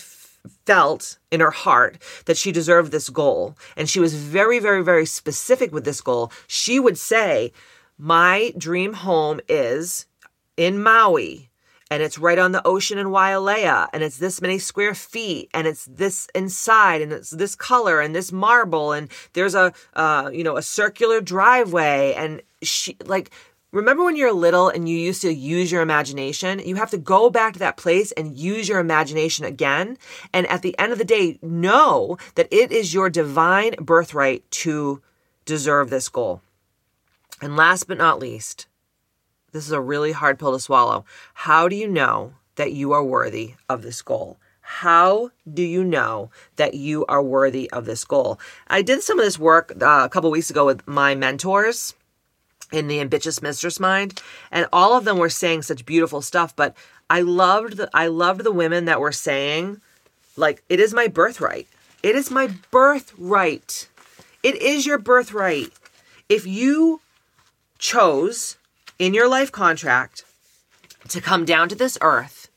felt 0.66 1.18
in 1.30 1.40
her 1.40 1.52
heart 1.52 2.02
that 2.26 2.36
she 2.36 2.50
deserved 2.50 2.90
this 2.90 3.08
goal 3.08 3.56
and 3.76 3.88
she 3.88 4.00
was 4.00 4.14
very 4.14 4.58
very 4.58 4.82
very 4.82 5.06
specific 5.06 5.72
with 5.72 5.84
this 5.84 6.00
goal, 6.00 6.32
she 6.48 6.80
would 6.80 6.98
say, 6.98 7.52
"My 7.96 8.52
dream 8.58 8.94
home 8.94 9.40
is 9.48 10.06
in 10.57 10.82
Maui 10.82 11.50
and 11.92 12.03
it's 12.03 12.18
right 12.18 12.38
on 12.38 12.53
the 12.53 12.66
ocean 12.66 12.96
in 12.96 13.09
Wailea 13.09 13.86
and 13.92 14.03
it's 14.03 14.16
this 14.16 14.40
many 14.40 14.59
square 14.59 14.94
feet 14.94 15.50
and 15.53 15.66
it's 15.66 15.84
this 15.84 16.26
inside 16.34 17.03
and 17.03 17.12
it's 17.12 17.30
this 17.30 17.55
color 17.55 18.00
and 18.00 18.14
this 18.14 18.32
marble 18.32 18.92
and 18.92 19.11
there's 19.34 19.55
a 19.55 19.74
uh, 19.92 20.30
you 20.32 20.42
know 20.42 20.57
a 20.57 20.62
circular 20.62 21.20
driveway 21.20 22.14
and 22.16 22.40
she 22.62 22.96
like 23.05 23.30
remember 23.72 24.05
when 24.05 24.16
you're 24.16 24.32
little 24.32 24.70
and 24.70 24.88
you 24.88 24.96
used 24.96 25.20
to 25.22 25.32
use 25.32 25.70
your 25.70 25.82
imagination? 25.82 26.61
You 26.61 26.76
have 26.76 26.90
to 26.90 26.98
go 26.98 27.28
back 27.28 27.53
to 27.55 27.59
that 27.59 27.76
place 27.76 28.11
and 28.12 28.38
use 28.38 28.68
your 28.68 28.80
imagination 28.80 29.44
again 29.44 29.98
and 30.32 30.46
at 30.46 30.62
the 30.62 30.78
end 30.78 30.92
of 30.92 30.98
the 30.98 31.05
day 31.05 31.38
know 31.42 32.16
that 32.36 32.48
it 32.50 32.72
is 32.72 32.94
your 32.94 33.11
divine 33.11 33.74
birthright 33.78 34.50
to 34.62 35.03
deserve 35.44 35.90
this 35.90 36.09
goal. 36.09 36.40
And 37.42 37.55
last 37.55 37.84
but 37.84 37.98
not 37.98 38.18
least 38.18 38.66
this 39.53 39.66
is 39.66 39.72
a 39.72 39.80
really 39.80 40.12
hard 40.12 40.38
pill 40.38 40.53
to 40.53 40.61
swallow. 40.61 41.05
How 41.34 41.68
do 41.68 41.76
you 41.76 41.88
know 41.88 42.34
that 42.57 42.72
you 42.72 42.92
are 42.92 43.05
worthy 43.05 43.55
of 43.68 43.82
this 43.82 44.03
goal? 44.03 44.38
How 44.61 45.30
do 45.53 45.62
you 45.62 45.84
know 45.84 46.30
that 46.57 46.74
you 46.74 47.05
are 47.07 47.22
worthy 47.22 47.70
of 47.70 47.84
this 47.84 48.05
goal? 48.05 48.38
I 48.68 48.82
did 48.82 49.03
some 49.03 49.18
of 49.18 49.24
this 49.24 49.38
work 49.38 49.72
uh, 49.80 50.03
a 50.05 50.09
couple 50.09 50.30
weeks 50.30 50.50
ago 50.50 50.64
with 50.64 50.86
my 50.86 51.14
mentors 51.14 51.94
in 52.72 52.88
the 52.88 53.00
ambitious 53.00 53.42
mistress 53.42 53.78
mind 53.78 54.22
and 54.50 54.66
all 54.72 54.96
of 54.96 55.05
them 55.05 55.18
were 55.18 55.28
saying 55.28 55.62
such 55.62 55.84
beautiful 55.84 56.22
stuff 56.22 56.57
but 56.57 56.74
i 57.11 57.20
loved 57.20 57.76
the, 57.76 57.90
i 57.92 58.07
loved 58.07 58.42
the 58.42 58.50
women 58.50 58.86
that 58.86 58.98
were 58.98 59.12
saying 59.12 59.78
like 60.36 60.64
it 60.70 60.80
is 60.80 60.94
my 60.94 61.07
birthright 61.07 61.68
it 62.03 62.16
is 62.16 62.30
my 62.30 62.48
birthright 62.70 63.88
it 64.42 64.57
is 64.57 64.86
your 64.86 64.96
birthright 64.98 65.70
if 66.30 66.46
you 66.46 67.00
chose 67.78 68.57
in 69.03 69.14
your 69.14 69.26
life 69.26 69.50
contract 69.50 70.24
to 71.09 71.20
come 71.20 71.44
down 71.44 71.68
to 71.68 71.74
this 71.74 71.98
earth 72.03 72.48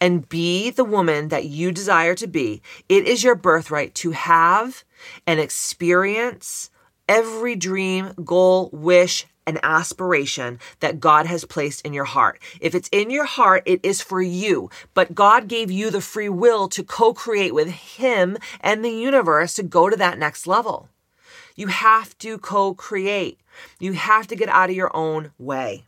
and 0.00 0.28
be 0.28 0.70
the 0.70 0.84
woman 0.84 1.30
that 1.30 1.46
you 1.46 1.72
desire 1.72 2.14
to 2.14 2.28
be, 2.28 2.62
it 2.88 3.08
is 3.08 3.24
your 3.24 3.34
birthright 3.34 3.92
to 3.92 4.12
have 4.12 4.84
and 5.26 5.40
experience 5.40 6.70
every 7.08 7.56
dream, 7.56 8.12
goal, 8.24 8.70
wish, 8.72 9.26
and 9.48 9.58
aspiration 9.64 10.60
that 10.78 11.00
God 11.00 11.26
has 11.26 11.44
placed 11.44 11.84
in 11.84 11.92
your 11.92 12.04
heart. 12.04 12.40
If 12.60 12.76
it's 12.76 12.88
in 12.92 13.10
your 13.10 13.24
heart, 13.24 13.64
it 13.66 13.80
is 13.82 14.00
for 14.00 14.22
you. 14.22 14.70
But 14.94 15.16
God 15.16 15.48
gave 15.48 15.72
you 15.72 15.90
the 15.90 16.00
free 16.00 16.28
will 16.28 16.68
to 16.68 16.84
co 16.84 17.12
create 17.12 17.52
with 17.52 17.68
Him 17.68 18.38
and 18.60 18.84
the 18.84 18.92
universe 18.92 19.54
to 19.54 19.64
go 19.64 19.90
to 19.90 19.96
that 19.96 20.20
next 20.20 20.46
level. 20.46 20.88
You 21.56 21.66
have 21.66 22.16
to 22.18 22.38
co 22.38 22.74
create. 22.74 23.40
You 23.78 23.92
have 23.92 24.26
to 24.28 24.36
get 24.36 24.48
out 24.48 24.70
of 24.70 24.76
your 24.76 24.94
own 24.96 25.32
way. 25.38 25.84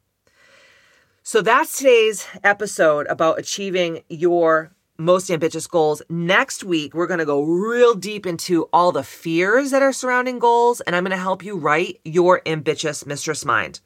So 1.22 1.40
that's 1.40 1.78
today's 1.78 2.26
episode 2.42 3.06
about 3.06 3.38
achieving 3.38 4.02
your 4.08 4.72
most 4.98 5.30
ambitious 5.30 5.66
goals. 5.66 6.02
Next 6.08 6.64
week, 6.64 6.94
we're 6.94 7.06
going 7.06 7.18
to 7.18 7.24
go 7.24 7.42
real 7.42 7.94
deep 7.94 8.26
into 8.26 8.64
all 8.72 8.92
the 8.92 9.02
fears 9.02 9.70
that 9.70 9.82
are 9.82 9.92
surrounding 9.92 10.38
goals, 10.38 10.80
and 10.82 10.94
I'm 10.94 11.04
going 11.04 11.16
to 11.16 11.22
help 11.22 11.44
you 11.44 11.56
write 11.56 12.00
your 12.04 12.40
ambitious 12.46 13.06
mistress 13.06 13.44
mind. 13.44 13.80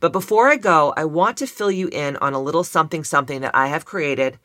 But 0.00 0.12
before 0.12 0.48
I 0.48 0.56
go, 0.56 0.94
I 0.96 1.04
want 1.04 1.36
to 1.38 1.46
fill 1.46 1.70
you 1.70 1.88
in 1.88 2.16
on 2.16 2.32
a 2.32 2.40
little 2.40 2.64
something 2.64 3.04
something 3.04 3.40
that 3.40 3.54
I 3.54 3.68
have 3.68 3.84
created. 3.84 4.38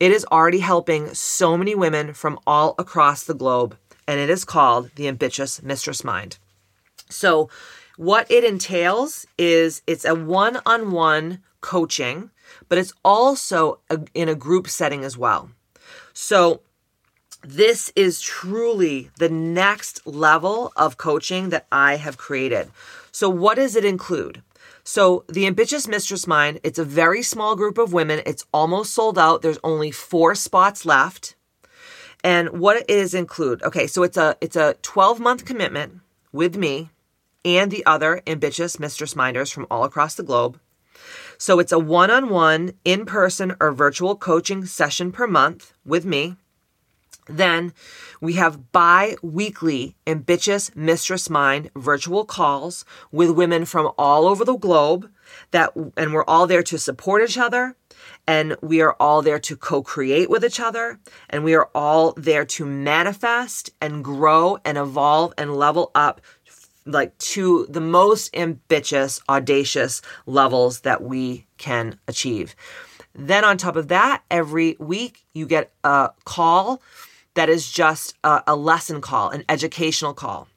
It 0.00 0.10
is 0.10 0.26
already 0.30 0.60
helping 0.60 1.14
so 1.14 1.56
many 1.56 1.74
women 1.74 2.12
from 2.14 2.38
all 2.46 2.74
across 2.78 3.24
the 3.24 3.34
globe, 3.34 3.76
and 4.06 4.18
it 4.18 4.30
is 4.30 4.44
called 4.44 4.90
the 4.96 5.08
ambitious 5.08 5.62
mistress 5.62 6.04
mind. 6.04 6.38
So, 7.08 7.48
what 7.96 8.30
it 8.30 8.44
entails 8.44 9.26
is 9.38 9.82
it's 9.86 10.04
a 10.04 10.14
one 10.14 10.60
on 10.66 10.90
one 10.90 11.40
coaching, 11.60 12.30
but 12.68 12.78
it's 12.78 12.92
also 13.04 13.80
a, 13.90 14.00
in 14.14 14.28
a 14.28 14.34
group 14.34 14.68
setting 14.68 15.04
as 15.04 15.16
well. 15.16 15.50
So, 16.12 16.60
this 17.42 17.92
is 17.94 18.22
truly 18.22 19.10
the 19.18 19.28
next 19.28 20.06
level 20.06 20.72
of 20.76 20.96
coaching 20.96 21.50
that 21.50 21.66
I 21.70 21.96
have 21.96 22.16
created. 22.16 22.70
So, 23.12 23.28
what 23.28 23.56
does 23.56 23.76
it 23.76 23.84
include? 23.84 24.42
So, 24.82 25.24
the 25.28 25.46
Ambitious 25.46 25.86
Mistress 25.86 26.26
Mind, 26.26 26.60
it's 26.62 26.78
a 26.78 26.84
very 26.84 27.22
small 27.22 27.54
group 27.56 27.78
of 27.78 27.92
women. 27.92 28.22
It's 28.26 28.46
almost 28.52 28.92
sold 28.92 29.18
out. 29.18 29.42
There's 29.42 29.58
only 29.62 29.90
four 29.90 30.34
spots 30.34 30.84
left. 30.84 31.34
And 32.22 32.58
what 32.58 32.78
it 32.78 32.88
is 32.88 33.12
include? 33.12 33.62
Okay, 33.62 33.86
so 33.86 34.02
it's 34.02 34.16
a 34.16 34.36
it's 34.40 34.56
a 34.56 34.76
12 34.80 35.20
month 35.20 35.44
commitment 35.44 36.00
with 36.32 36.56
me 36.56 36.90
and 37.44 37.70
the 37.70 37.84
other 37.86 38.22
ambitious 38.26 38.78
mistress 38.78 39.14
minders 39.14 39.50
from 39.50 39.66
all 39.70 39.84
across 39.84 40.14
the 40.14 40.22
globe. 40.22 40.58
So 41.38 41.58
it's 41.58 41.72
a 41.72 41.78
one 41.78 42.10
on 42.10 42.30
one, 42.30 42.72
in 42.84 43.04
person, 43.06 43.56
or 43.60 43.72
virtual 43.72 44.16
coaching 44.16 44.64
session 44.64 45.12
per 45.12 45.26
month 45.26 45.72
with 45.84 46.04
me. 46.04 46.36
Then 47.26 47.72
we 48.20 48.34
have 48.34 48.70
bi 48.70 49.16
weekly 49.22 49.96
ambitious 50.06 50.70
mistress 50.74 51.30
mind 51.30 51.70
virtual 51.74 52.24
calls 52.24 52.84
with 53.10 53.30
women 53.30 53.64
from 53.64 53.92
all 53.96 54.26
over 54.26 54.44
the 54.44 54.56
globe 54.56 55.10
that 55.50 55.72
and 55.96 56.12
we're 56.12 56.24
all 56.24 56.46
there 56.46 56.62
to 56.62 56.78
support 56.78 57.22
each 57.22 57.38
other 57.38 57.76
and 58.26 58.56
we 58.60 58.82
are 58.82 58.94
all 59.00 59.22
there 59.22 59.38
to 59.38 59.56
co-create 59.56 60.28
with 60.28 60.44
each 60.44 60.60
other 60.60 60.98
and 61.30 61.44
we 61.44 61.54
are 61.54 61.70
all 61.74 62.12
there 62.12 62.44
to 62.44 62.66
manifest 62.66 63.70
and 63.80 64.04
grow 64.04 64.58
and 64.64 64.76
evolve 64.76 65.32
and 65.38 65.56
level 65.56 65.90
up 65.94 66.20
like 66.86 67.16
to 67.18 67.66
the 67.68 67.80
most 67.80 68.34
ambitious, 68.36 69.20
audacious 69.28 70.02
levels 70.26 70.80
that 70.80 71.02
we 71.02 71.46
can 71.58 71.98
achieve. 72.06 72.54
Then, 73.14 73.44
on 73.44 73.56
top 73.56 73.76
of 73.76 73.88
that, 73.88 74.22
every 74.30 74.76
week 74.78 75.24
you 75.34 75.46
get 75.46 75.72
a 75.84 76.10
call 76.24 76.82
that 77.34 77.48
is 77.48 77.70
just 77.70 78.16
a, 78.24 78.42
a 78.48 78.56
lesson 78.56 79.00
call, 79.00 79.30
an 79.30 79.44
educational 79.48 80.14
call. 80.14 80.48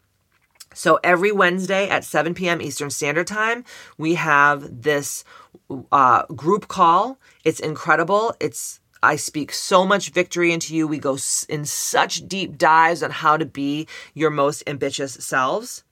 So, 0.74 1.00
every 1.04 1.32
Wednesday 1.32 1.90
at 1.90 2.04
7 2.04 2.34
p.m. 2.34 2.62
Eastern 2.62 2.90
Standard 2.90 3.28
Time, 3.28 3.64
we 3.98 4.16
have 4.16 4.82
this 4.82 5.24
uh, 5.92 6.26
group 6.28 6.68
call. 6.68 7.20
It's 7.44 7.60
incredible. 7.60 8.36
It's 8.40 8.80
I 9.04 9.16
speak 9.16 9.52
so 9.52 9.86
much 9.86 10.10
victory 10.10 10.52
into 10.52 10.76
you. 10.76 10.88
We 10.88 10.98
go 10.98 11.18
in 11.48 11.66
such 11.66 12.28
deep 12.28 12.58
dives 12.58 13.04
on 13.04 13.12
how 13.12 13.38
to 13.38 13.46
be 13.46 13.88
your 14.14 14.32
most 14.32 14.64
ambitious 14.66 15.14
selves. 15.14 15.84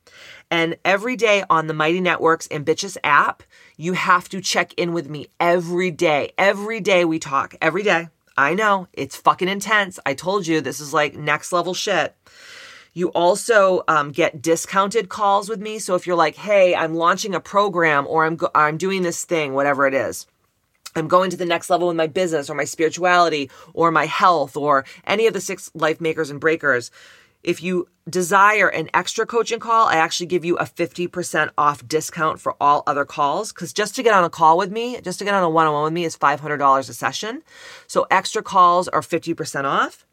And 0.52 0.78
every 0.86 1.16
day 1.16 1.44
on 1.50 1.68
the 1.68 1.74
Mighty 1.74 2.00
Networks 2.00 2.48
Ambitious 2.52 2.98
app, 3.04 3.44
you 3.78 3.94
have 3.94 4.30
to 4.30 4.42
check 4.42 4.74
in 4.76 4.94
with 4.94 5.10
me 5.10 5.28
every 5.40 5.92
day. 5.92 6.34
Every 6.38 6.80
day 6.80 7.04
we 7.06 7.20
talk. 7.20 7.56
Every 7.62 7.84
day. 7.84 8.10
I 8.38 8.54
know 8.54 8.88
it's 8.94 9.16
fucking 9.16 9.48
intense. 9.48 9.98
I 10.06 10.14
told 10.14 10.46
you 10.46 10.60
this 10.60 10.80
is 10.80 10.94
like 10.94 11.16
next 11.16 11.52
level 11.54 11.74
shit. 11.74 12.16
You 12.94 13.10
also 13.10 13.84
um, 13.88 14.12
get 14.12 14.42
discounted 14.42 15.10
calls 15.10 15.50
with 15.50 15.60
me. 15.60 15.80
So 15.80 15.96
if 15.96 16.08
you're 16.08 16.16
like, 16.16 16.36
hey, 16.36 16.76
I'm 16.76 16.96
launching 16.96 17.36
a 17.36 17.40
program 17.40 18.06
or 18.08 18.26
I'm, 18.26 18.36
go- 18.38 18.52
I'm 18.56 18.78
doing 18.78 19.04
this 19.04 19.26
thing, 19.26 19.54
whatever 19.54 19.86
it 19.86 19.94
is, 19.94 20.28
I'm 20.96 21.10
going 21.10 21.30
to 21.32 21.38
the 21.38 21.46
next 21.46 21.70
level 21.70 21.90
in 21.90 21.98
my 21.98 22.08
business 22.08 22.50
or 22.50 22.56
my 22.56 22.64
spirituality 22.64 23.52
or 23.74 23.92
my 23.92 24.06
health 24.06 24.56
or 24.56 24.86
any 25.06 25.28
of 25.28 25.34
the 25.34 25.42
six 25.42 25.70
life 25.74 26.00
makers 26.00 26.30
and 26.30 26.40
breakers. 26.40 26.90
If 27.46 27.62
you 27.62 27.88
desire 28.10 28.68
an 28.70 28.90
extra 28.92 29.24
coaching 29.24 29.60
call, 29.60 29.86
I 29.86 29.98
actually 29.98 30.26
give 30.26 30.44
you 30.44 30.58
a 30.58 30.64
50% 30.64 31.52
off 31.60 31.88
discount 31.88 32.42
for 32.42 32.56
all 32.60 32.82
other 32.88 33.06
calls. 33.06 33.52
Cause 33.52 33.72
just 33.72 33.94
to 33.96 34.04
get 34.04 34.16
on 34.16 34.24
a 34.24 34.32
call 34.32 34.58
with 34.58 34.72
me, 34.72 35.00
just 35.02 35.20
to 35.20 35.26
get 35.26 35.36
on 35.36 35.44
a 35.44 35.50
one 35.50 35.68
on 35.68 35.74
one 35.74 35.84
with 35.84 35.94
me 35.94 36.06
is 36.06 36.18
$500 36.18 36.90
a 36.90 36.94
session. 36.94 37.44
So 37.86 38.08
extra 38.10 38.42
calls 38.42 38.88
are 38.88 39.02
50% 39.02 39.66
off. 39.66 40.08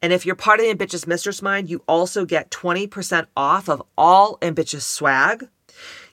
And 0.00 0.14
if 0.14 0.24
you're 0.24 0.34
part 0.34 0.60
of 0.60 0.64
the 0.64 0.70
Ambitious 0.70 1.06
Mistress 1.06 1.42
Mind, 1.42 1.68
you 1.68 1.82
also 1.86 2.24
get 2.24 2.50
20% 2.50 3.26
off 3.36 3.68
of 3.68 3.82
all 3.98 4.38
Ambitious 4.40 4.86
swag. 4.86 5.48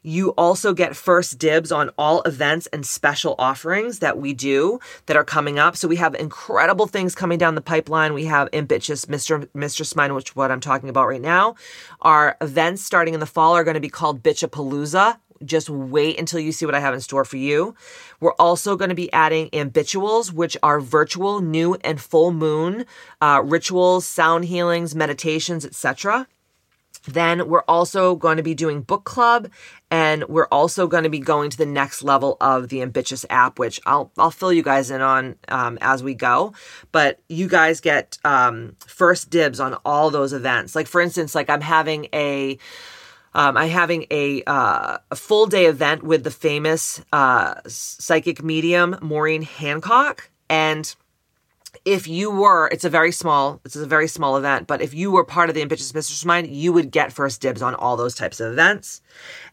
You 0.01 0.29
also 0.31 0.73
get 0.73 0.95
first 0.95 1.37
dibs 1.37 1.71
on 1.71 1.89
all 1.97 2.21
events 2.23 2.67
and 2.67 2.85
special 2.85 3.35
offerings 3.37 3.99
that 3.99 4.17
we 4.17 4.33
do 4.33 4.79
that 5.05 5.17
are 5.17 5.23
coming 5.23 5.59
up. 5.59 5.75
So 5.75 5.87
we 5.87 5.97
have 5.97 6.15
incredible 6.15 6.87
things 6.87 7.15
coming 7.15 7.37
down 7.37 7.55
the 7.55 7.61
pipeline. 7.61 8.13
We 8.13 8.25
have 8.25 8.49
Ambitious 8.53 9.05
Mr. 9.05 9.47
Mistress 9.53 9.95
Mind, 9.95 10.15
which 10.15 10.29
is 10.29 10.35
what 10.35 10.51
I'm 10.51 10.59
talking 10.59 10.89
about 10.89 11.07
right 11.07 11.21
now. 11.21 11.55
Our 12.01 12.37
events 12.41 12.83
starting 12.83 13.13
in 13.13 13.19
the 13.19 13.25
fall 13.25 13.55
are 13.55 13.63
going 13.63 13.75
to 13.75 13.81
be 13.81 13.89
called 13.89 14.23
Bitchapalooza, 14.23 15.17
just 15.43 15.69
wait 15.69 16.19
until 16.19 16.39
you 16.39 16.51
see 16.51 16.65
what 16.65 16.75
I 16.75 16.79
have 16.79 16.93
in 16.93 17.01
store 17.01 17.25
for 17.25 17.37
you. 17.37 17.75
We're 18.19 18.33
also 18.33 18.75
going 18.75 18.89
to 18.89 18.95
be 18.95 19.11
adding 19.13 19.49
ambituals, 19.51 20.31
which 20.31 20.57
are 20.61 20.79
virtual 20.79 21.39
new 21.41 21.75
and 21.75 21.99
full 21.99 22.31
moon 22.31 22.85
uh, 23.21 23.41
rituals, 23.43 24.05
sound 24.05 24.45
healings, 24.45 24.95
meditations, 24.95 25.65
etc. 25.65 26.27
Then 27.13 27.47
we're 27.49 27.63
also 27.67 28.15
going 28.15 28.37
to 28.37 28.43
be 28.43 28.53
doing 28.53 28.81
book 28.81 29.03
club 29.03 29.49
and 29.89 30.23
we're 30.25 30.47
also 30.51 30.87
going 30.87 31.03
to 31.03 31.09
be 31.09 31.19
going 31.19 31.49
to 31.49 31.57
the 31.57 31.65
next 31.65 32.03
level 32.03 32.37
of 32.39 32.69
the 32.69 32.81
Ambitious 32.81 33.25
app, 33.29 33.57
which 33.57 33.81
I'll, 33.85 34.11
I'll 34.17 34.31
fill 34.31 34.53
you 34.53 34.61
guys 34.61 34.91
in 34.91 35.01
on 35.01 35.35
um, 35.47 35.79
as 35.81 36.03
we 36.03 36.13
go. 36.13 36.53
But 36.91 37.19
you 37.27 37.47
guys 37.47 37.81
get 37.81 38.17
um, 38.23 38.75
first 38.85 39.29
dibs 39.29 39.59
on 39.59 39.77
all 39.83 40.11
those 40.11 40.33
events. 40.33 40.75
Like, 40.75 40.87
for 40.87 41.01
instance, 41.01 41.33
like 41.33 41.49
I'm 41.49 41.61
having 41.61 42.07
a, 42.13 42.59
um, 43.33 43.57
I'm 43.57 43.69
having 43.69 44.05
a, 44.11 44.43
uh, 44.43 44.99
a 45.09 45.15
full 45.15 45.47
day 45.47 45.65
event 45.65 46.03
with 46.03 46.23
the 46.23 46.31
famous 46.31 47.01
uh, 47.11 47.55
psychic 47.65 48.43
medium 48.43 48.97
Maureen 49.01 49.41
Hancock. 49.41 50.29
And 50.51 50.95
if 51.85 52.07
you 52.07 52.31
were, 52.31 52.67
it's 52.67 52.83
a 52.83 52.89
very 52.89 53.11
small, 53.11 53.61
it's 53.63 53.75
a 53.75 53.85
very 53.85 54.07
small 54.07 54.37
event, 54.37 54.67
but 54.67 54.81
if 54.81 54.93
you 54.93 55.11
were 55.11 55.23
part 55.23 55.49
of 55.49 55.55
the 55.55 55.61
Ambitious 55.61 55.93
Mistress 55.93 56.25
Mind, 56.25 56.47
you 56.47 56.73
would 56.73 56.91
get 56.91 57.13
first 57.13 57.41
dibs 57.41 57.61
on 57.61 57.75
all 57.75 57.97
those 57.97 58.15
types 58.15 58.39
of 58.39 58.51
events. 58.51 59.01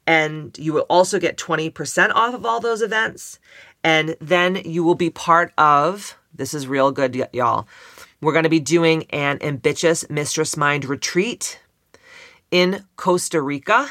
And 0.06 0.56
you 0.58 0.72
will 0.72 0.86
also 0.88 1.18
get 1.18 1.36
20% 1.36 2.12
off 2.14 2.34
of 2.34 2.46
all 2.46 2.60
those 2.60 2.82
events. 2.82 3.38
And 3.84 4.16
then 4.20 4.56
you 4.64 4.82
will 4.84 4.94
be 4.94 5.10
part 5.10 5.52
of, 5.58 6.16
this 6.34 6.54
is 6.54 6.66
real 6.66 6.90
good, 6.90 7.14
y- 7.14 7.28
y'all. 7.32 7.66
We're 8.20 8.32
going 8.32 8.44
to 8.44 8.50
be 8.50 8.60
doing 8.60 9.04
an 9.10 9.38
Ambitious 9.42 10.08
Mistress 10.08 10.56
Mind 10.56 10.84
retreat 10.84 11.60
in 12.50 12.84
Costa 12.96 13.42
Rica 13.42 13.88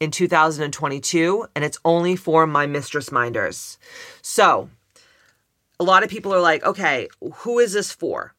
in 0.00 0.10
2022, 0.10 1.46
and 1.54 1.64
it's 1.64 1.78
only 1.84 2.14
for 2.16 2.46
my 2.46 2.66
Mistress 2.66 3.10
Minders. 3.10 3.78
So, 4.22 4.68
a 5.80 5.84
lot 5.84 6.02
of 6.02 6.10
people 6.10 6.32
are 6.32 6.40
like, 6.40 6.64
okay, 6.64 7.08
who 7.20 7.58
is 7.58 7.72
this 7.72 7.92
for? 7.92 8.34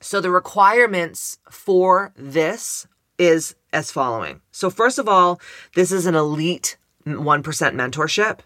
So 0.00 0.20
the 0.20 0.30
requirements 0.30 1.38
for 1.50 2.12
this 2.16 2.86
is 3.18 3.54
as 3.72 3.90
following. 3.90 4.40
So 4.50 4.70
first 4.70 4.98
of 4.98 5.08
all, 5.08 5.40
this 5.74 5.92
is 5.92 6.06
an 6.06 6.14
elite 6.14 6.76
1% 7.06 7.42
mentorship, 7.44 8.40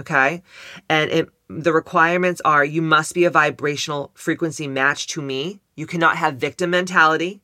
okay? 0.00 0.42
And 0.88 1.10
it, 1.10 1.28
the 1.48 1.72
requirements 1.72 2.40
are 2.44 2.64
you 2.64 2.80
must 2.80 3.12
be 3.12 3.24
a 3.24 3.30
vibrational 3.30 4.12
frequency 4.14 4.68
match 4.68 5.08
to 5.08 5.22
me. 5.22 5.60
You 5.74 5.86
cannot 5.86 6.16
have 6.16 6.36
victim 6.36 6.70
mentality. 6.70 7.40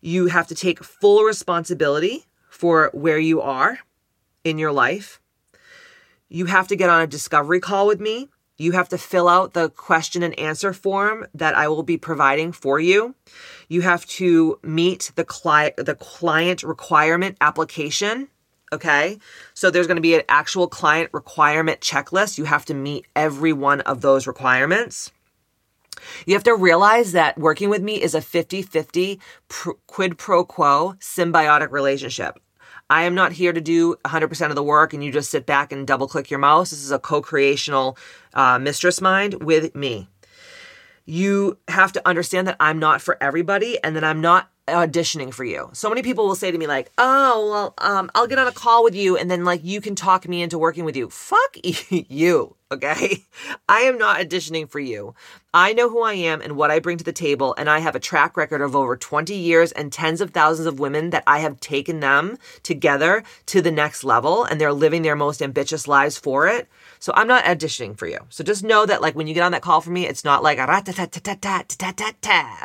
You 0.00 0.26
have 0.26 0.46
to 0.48 0.54
take 0.54 0.84
full 0.84 1.24
responsibility 1.24 2.26
for 2.50 2.90
where 2.92 3.18
you 3.18 3.40
are 3.40 3.78
in 4.44 4.58
your 4.58 4.72
life. 4.72 5.20
You 6.28 6.46
have 6.46 6.68
to 6.68 6.76
get 6.76 6.90
on 6.90 7.00
a 7.00 7.06
discovery 7.06 7.60
call 7.60 7.86
with 7.86 8.00
me 8.00 8.28
you 8.58 8.72
have 8.72 8.88
to 8.88 8.98
fill 8.98 9.28
out 9.28 9.54
the 9.54 9.70
question 9.70 10.22
and 10.22 10.38
answer 10.38 10.72
form 10.72 11.26
that 11.32 11.56
I 11.56 11.68
will 11.68 11.84
be 11.84 11.96
providing 11.96 12.52
for 12.52 12.80
you. 12.80 13.14
You 13.68 13.82
have 13.82 14.04
to 14.06 14.58
meet 14.62 15.12
the 15.14 15.24
client 15.24 15.76
the 15.76 15.94
client 15.94 16.62
requirement 16.62 17.36
application. 17.40 18.28
Okay. 18.72 19.18
So 19.54 19.70
there's 19.70 19.86
going 19.86 19.96
to 19.96 20.02
be 20.02 20.14
an 20.14 20.22
actual 20.28 20.66
client 20.66 21.10
requirement 21.12 21.80
checklist. 21.80 22.36
You 22.36 22.44
have 22.44 22.66
to 22.66 22.74
meet 22.74 23.06
every 23.16 23.52
one 23.52 23.80
of 23.82 24.02
those 24.02 24.26
requirements. 24.26 25.10
You 26.26 26.34
have 26.34 26.44
to 26.44 26.54
realize 26.54 27.12
that 27.12 27.38
working 27.38 27.70
with 27.70 27.82
me 27.82 28.00
is 28.00 28.14
a 28.14 28.20
50 28.20 28.62
50 28.62 29.20
quid 29.86 30.18
pro 30.18 30.44
quo 30.44 30.94
symbiotic 31.00 31.70
relationship. 31.70 32.38
I 32.90 33.02
am 33.02 33.14
not 33.14 33.32
here 33.32 33.52
to 33.52 33.60
do 33.60 33.96
100% 34.04 34.48
of 34.48 34.54
the 34.54 34.62
work 34.62 34.94
and 34.94 35.04
you 35.04 35.12
just 35.12 35.30
sit 35.30 35.44
back 35.44 35.72
and 35.72 35.86
double 35.86 36.08
click 36.08 36.30
your 36.30 36.40
mouse. 36.40 36.70
This 36.70 36.82
is 36.82 36.90
a 36.90 36.98
co 36.98 37.20
creational 37.20 37.98
uh, 38.34 38.58
mistress 38.58 39.00
mind 39.00 39.42
with 39.42 39.74
me. 39.74 40.08
You 41.04 41.58
have 41.68 41.92
to 41.92 42.08
understand 42.08 42.46
that 42.48 42.56
I'm 42.60 42.78
not 42.78 43.00
for 43.02 43.16
everybody 43.22 43.82
and 43.82 43.96
that 43.96 44.04
I'm 44.04 44.20
not 44.20 44.50
auditioning 44.72 45.32
for 45.32 45.44
you. 45.44 45.70
So 45.72 45.88
many 45.88 46.02
people 46.02 46.26
will 46.26 46.34
say 46.34 46.50
to 46.50 46.58
me 46.58 46.66
like, 46.66 46.90
"Oh, 46.98 47.50
well, 47.50 47.74
um, 47.78 48.10
I'll 48.14 48.26
get 48.26 48.38
on 48.38 48.46
a 48.46 48.52
call 48.52 48.84
with 48.84 48.94
you, 48.94 49.16
and 49.16 49.30
then 49.30 49.44
like 49.44 49.60
you 49.64 49.80
can 49.80 49.94
talk 49.94 50.28
me 50.28 50.42
into 50.42 50.58
working 50.58 50.84
with 50.84 50.96
you." 50.96 51.10
Fuck 51.10 51.56
you, 51.90 52.56
okay? 52.70 53.24
I 53.68 53.80
am 53.80 53.98
not 53.98 54.20
auditioning 54.20 54.68
for 54.68 54.80
you. 54.80 55.14
I 55.54 55.72
know 55.72 55.88
who 55.88 56.02
I 56.02 56.12
am 56.12 56.40
and 56.40 56.56
what 56.56 56.70
I 56.70 56.78
bring 56.78 56.98
to 56.98 57.04
the 57.04 57.12
table, 57.12 57.54
and 57.56 57.70
I 57.70 57.78
have 57.78 57.96
a 57.96 58.00
track 58.00 58.36
record 58.36 58.60
of 58.60 58.76
over 58.76 58.96
20 58.96 59.34
years 59.34 59.72
and 59.72 59.92
tens 59.92 60.20
of 60.20 60.30
thousands 60.30 60.66
of 60.66 60.78
women 60.78 61.10
that 61.10 61.24
I 61.26 61.38
have 61.38 61.58
taken 61.60 62.00
them 62.00 62.38
together 62.62 63.24
to 63.46 63.62
the 63.62 63.70
next 63.70 64.04
level, 64.04 64.44
and 64.44 64.60
they're 64.60 64.72
living 64.72 65.02
their 65.02 65.16
most 65.16 65.40
ambitious 65.42 65.88
lives 65.88 66.18
for 66.18 66.46
it. 66.46 66.68
So 67.00 67.12
I'm 67.14 67.28
not 67.28 67.44
auditioning 67.44 67.96
for 67.96 68.06
you. 68.06 68.18
So 68.28 68.44
just 68.44 68.64
know 68.64 68.84
that 68.84 69.00
like 69.00 69.14
when 69.14 69.26
you 69.26 69.34
get 69.34 69.42
on 69.42 69.52
that 69.52 69.62
call 69.62 69.80
for 69.80 69.90
me, 69.90 70.06
it's 70.06 70.24
not 70.24 70.42
like 70.42 70.58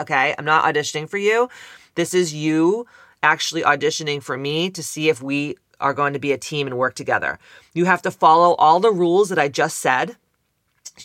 okay? 0.01 0.35
I'm 0.37 0.45
not 0.45 0.65
auditioning 0.65 1.09
for 1.09 1.17
you. 1.17 1.49
This 1.95 2.13
is 2.13 2.33
you 2.33 2.87
actually 3.21 3.61
auditioning 3.61 4.21
for 4.21 4.37
me 4.37 4.69
to 4.71 4.83
see 4.83 5.09
if 5.09 5.21
we 5.21 5.55
are 5.79 5.93
going 5.93 6.13
to 6.13 6.19
be 6.19 6.31
a 6.31 6.37
team 6.37 6.67
and 6.67 6.77
work 6.77 6.95
together. 6.95 7.39
You 7.73 7.85
have 7.85 8.01
to 8.03 8.11
follow 8.11 8.55
all 8.55 8.79
the 8.79 8.91
rules 8.91 9.29
that 9.29 9.39
I 9.39 9.49
just 9.49 9.77
said. 9.77 10.17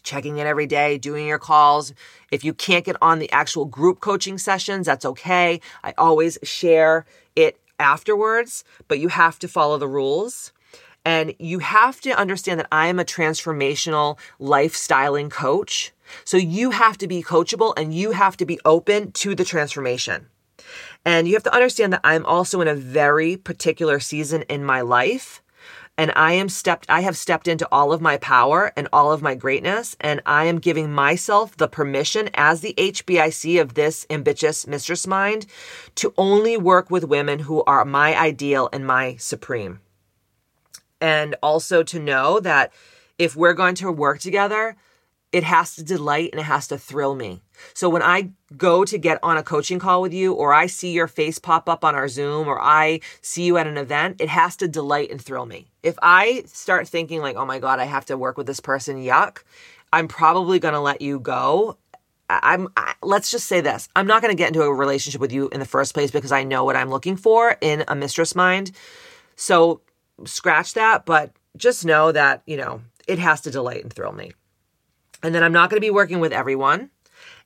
Checking 0.02 0.38
in 0.38 0.46
every 0.46 0.66
day, 0.66 0.98
doing 0.98 1.26
your 1.26 1.38
calls. 1.38 1.94
If 2.30 2.44
you 2.44 2.52
can't 2.52 2.84
get 2.84 2.96
on 3.00 3.18
the 3.18 3.30
actual 3.32 3.64
group 3.64 4.00
coaching 4.00 4.36
sessions, 4.36 4.86
that's 4.86 5.04
okay. 5.04 5.60
I 5.82 5.94
always 5.96 6.38
share 6.42 7.06
it 7.34 7.58
afterwards, 7.78 8.64
but 8.86 8.98
you 8.98 9.08
have 9.08 9.38
to 9.38 9.48
follow 9.48 9.78
the 9.78 9.88
rules. 9.88 10.52
And 11.04 11.34
you 11.38 11.60
have 11.60 12.00
to 12.02 12.10
understand 12.10 12.60
that 12.60 12.68
I 12.70 12.88
am 12.88 12.98
a 12.98 13.04
transformational 13.04 14.18
lifestyling 14.38 15.30
coach. 15.30 15.92
So 16.24 16.36
you 16.36 16.70
have 16.70 16.98
to 16.98 17.08
be 17.08 17.22
coachable 17.22 17.72
and 17.76 17.94
you 17.94 18.10
have 18.10 18.36
to 18.38 18.46
be 18.46 18.60
open 18.64 19.12
to 19.12 19.34
the 19.34 19.44
transformation. 19.44 20.26
And 21.04 21.26
you 21.26 21.34
have 21.34 21.42
to 21.44 21.54
understand 21.54 21.92
that 21.92 22.00
I'm 22.04 22.26
also 22.26 22.60
in 22.60 22.68
a 22.68 22.74
very 22.74 23.36
particular 23.36 24.00
season 24.00 24.42
in 24.42 24.64
my 24.64 24.80
life. 24.80 25.42
And 25.96 26.12
I 26.14 26.34
am 26.34 26.48
stepped, 26.48 26.86
I 26.88 27.00
have 27.00 27.16
stepped 27.16 27.48
into 27.48 27.66
all 27.72 27.92
of 27.92 28.00
my 28.00 28.18
power 28.18 28.72
and 28.76 28.86
all 28.92 29.10
of 29.10 29.20
my 29.20 29.34
greatness. 29.34 29.96
And 30.00 30.22
I 30.26 30.44
am 30.44 30.60
giving 30.60 30.92
myself 30.92 31.56
the 31.56 31.66
permission 31.66 32.30
as 32.34 32.60
the 32.60 32.74
HBIC 32.78 33.60
of 33.60 33.74
this 33.74 34.06
ambitious 34.08 34.66
mistress 34.66 35.08
mind 35.08 35.46
to 35.96 36.14
only 36.16 36.56
work 36.56 36.88
with 36.88 37.02
women 37.02 37.40
who 37.40 37.64
are 37.64 37.84
my 37.84 38.16
ideal 38.16 38.68
and 38.72 38.86
my 38.86 39.16
supreme. 39.16 39.80
And 41.00 41.34
also 41.42 41.82
to 41.82 41.98
know 41.98 42.38
that 42.40 42.72
if 43.18 43.34
we're 43.34 43.54
going 43.54 43.74
to 43.76 43.90
work 43.90 44.20
together, 44.20 44.76
it 45.32 45.42
has 45.42 45.74
to 45.74 45.82
delight 45.82 46.30
and 46.32 46.40
it 46.40 46.44
has 46.44 46.68
to 46.68 46.78
thrill 46.78 47.14
me. 47.14 47.42
So 47.74 47.88
when 47.88 48.02
I 48.02 48.30
go 48.56 48.84
to 48.84 48.98
get 48.98 49.18
on 49.22 49.36
a 49.36 49.42
coaching 49.42 49.78
call 49.78 50.02
with 50.02 50.12
you, 50.12 50.32
or 50.32 50.52
I 50.52 50.66
see 50.66 50.92
your 50.92 51.08
face 51.08 51.38
pop 51.38 51.68
up 51.68 51.84
on 51.84 51.94
our 51.94 52.08
Zoom, 52.08 52.48
or 52.48 52.60
I 52.60 53.00
see 53.20 53.44
you 53.44 53.56
at 53.58 53.66
an 53.66 53.76
event, 53.76 54.20
it 54.20 54.28
has 54.28 54.56
to 54.56 54.68
delight 54.68 55.10
and 55.10 55.20
thrill 55.20 55.46
me. 55.46 55.66
If 55.82 55.98
I 56.02 56.42
start 56.46 56.88
thinking, 56.88 57.20
like, 57.20 57.36
oh 57.36 57.46
my 57.46 57.58
God, 57.58 57.78
I 57.78 57.84
have 57.84 58.04
to 58.06 58.16
work 58.16 58.36
with 58.36 58.46
this 58.46 58.60
person, 58.60 59.02
yuck, 59.02 59.42
I'm 59.92 60.08
probably 60.08 60.58
going 60.58 60.74
to 60.74 60.80
let 60.80 61.00
you 61.00 61.20
go. 61.20 61.78
I'm, 62.30 62.68
I, 62.76 62.94
let's 63.02 63.30
just 63.30 63.46
say 63.46 63.62
this 63.62 63.88
I'm 63.96 64.06
not 64.06 64.20
going 64.20 64.32
to 64.32 64.36
get 64.36 64.48
into 64.48 64.62
a 64.62 64.72
relationship 64.72 65.20
with 65.20 65.32
you 65.32 65.48
in 65.48 65.60
the 65.60 65.66
first 65.66 65.94
place 65.94 66.10
because 66.10 66.32
I 66.32 66.44
know 66.44 66.64
what 66.64 66.76
I'm 66.76 66.90
looking 66.90 67.16
for 67.16 67.56
in 67.60 67.84
a 67.88 67.94
mistress 67.94 68.34
mind. 68.34 68.72
So 69.34 69.80
scratch 70.24 70.74
that, 70.74 71.06
but 71.06 71.32
just 71.56 71.84
know 71.84 72.12
that, 72.12 72.42
you 72.46 72.56
know, 72.56 72.82
it 73.06 73.18
has 73.18 73.40
to 73.42 73.50
delight 73.50 73.82
and 73.82 73.92
thrill 73.92 74.12
me. 74.12 74.32
And 75.22 75.34
then 75.34 75.42
I'm 75.42 75.52
not 75.52 75.70
going 75.70 75.78
to 75.78 75.84
be 75.84 75.90
working 75.90 76.20
with 76.20 76.32
everyone. 76.32 76.90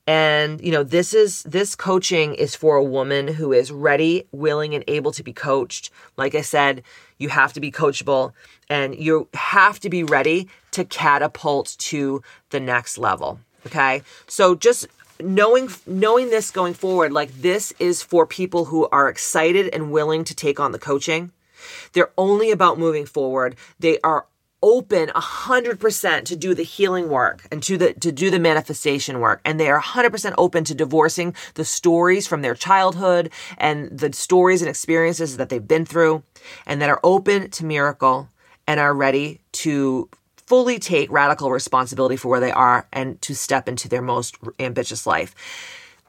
And, 0.07 0.61
you 0.61 0.73
know, 0.73 0.83
this 0.83 1.15
is, 1.15 1.45
this 1.45 1.77
coaching 1.77 2.35
is 2.35 2.57
for 2.57 2.77
a 2.77 2.83
woman 2.83 3.29
who 3.29 3.53
is 3.53 3.71
ready, 3.71 4.27
willing, 4.33 4.75
and 4.75 4.83
able 4.89 5.13
to 5.13 5.23
be 5.23 5.33
coached. 5.33 5.91
Like 6.17 6.35
I 6.35 6.41
said, 6.41 6.83
you 7.19 7.29
have 7.29 7.53
to 7.53 7.61
be 7.61 7.71
coachable 7.71 8.33
and 8.69 8.97
you 8.97 9.29
have 9.35 9.79
to 9.81 9.89
be 9.89 10.03
ready 10.03 10.49
to 10.73 10.85
catapult 10.85 11.77
to 11.79 12.23
the 12.51 12.59
next 12.59 12.99
level. 12.99 13.39
Okay. 13.67 14.03
So 14.27 14.57
just 14.57 14.89
knowing 15.21 15.69
knowing 15.87 16.31
this 16.31 16.51
going 16.51 16.75
forward 16.75 17.13
like 17.13 17.33
this 17.41 17.73
is 17.79 18.03
for 18.03 18.27
people 18.27 18.67
who 18.67 18.89
are 18.89 19.09
excited 19.09 19.73
and 19.73 19.93
willing 19.93 20.25
to 20.25 20.35
take 20.35 20.59
on 20.59 20.73
the 20.73 20.79
coaching 20.79 21.31
they're 21.93 22.11
only 22.19 22.51
about 22.51 22.79
moving 22.79 23.07
forward 23.07 23.55
they 23.79 23.99
are 24.03 24.27
open 24.63 25.09
100% 25.09 26.25
to 26.25 26.37
do 26.37 26.55
the 26.55 26.63
healing 26.63 27.09
work 27.09 27.47
and 27.51 27.63
to 27.63 27.77
the 27.77 27.93
to 27.95 28.13
do 28.13 28.31
the 28.31 28.39
manifestation 28.39 29.21
work. 29.21 29.41
And 29.45 29.59
they 29.59 29.69
are 29.69 29.81
100% 29.81 30.35
open 30.39 30.65
to 30.65 30.75
divorcing 30.75 31.35
the 31.55 31.65
stories 31.65 32.27
from 32.27 32.43
their 32.43 32.55
childhood 32.55 33.31
and 33.59 33.91
the 33.91 34.13
stories 34.13 34.63
and 34.63 34.69
experiences 34.69 35.37
that 35.37 35.49
they've 35.49 35.67
been 35.67 35.85
through 35.85 36.23
and 36.67 36.81
that 36.81 36.91
are 36.91 37.01
open 37.03 37.51
to 37.51 37.65
miracle 37.65 38.29
and 38.67 38.79
are 38.79 38.95
ready 38.95 39.41
to 39.53 40.09
fully 40.37 40.79
take 40.79 41.11
radical 41.11 41.51
responsibility 41.51 42.17
for 42.17 42.29
where 42.29 42.41
they 42.41 42.53
are 42.53 42.87
and 42.93 43.21
to 43.23 43.35
step 43.35 43.69
into 43.69 43.89
their 43.89 44.03
most 44.03 44.37
ambitious 44.59 45.07
life. 45.07 45.35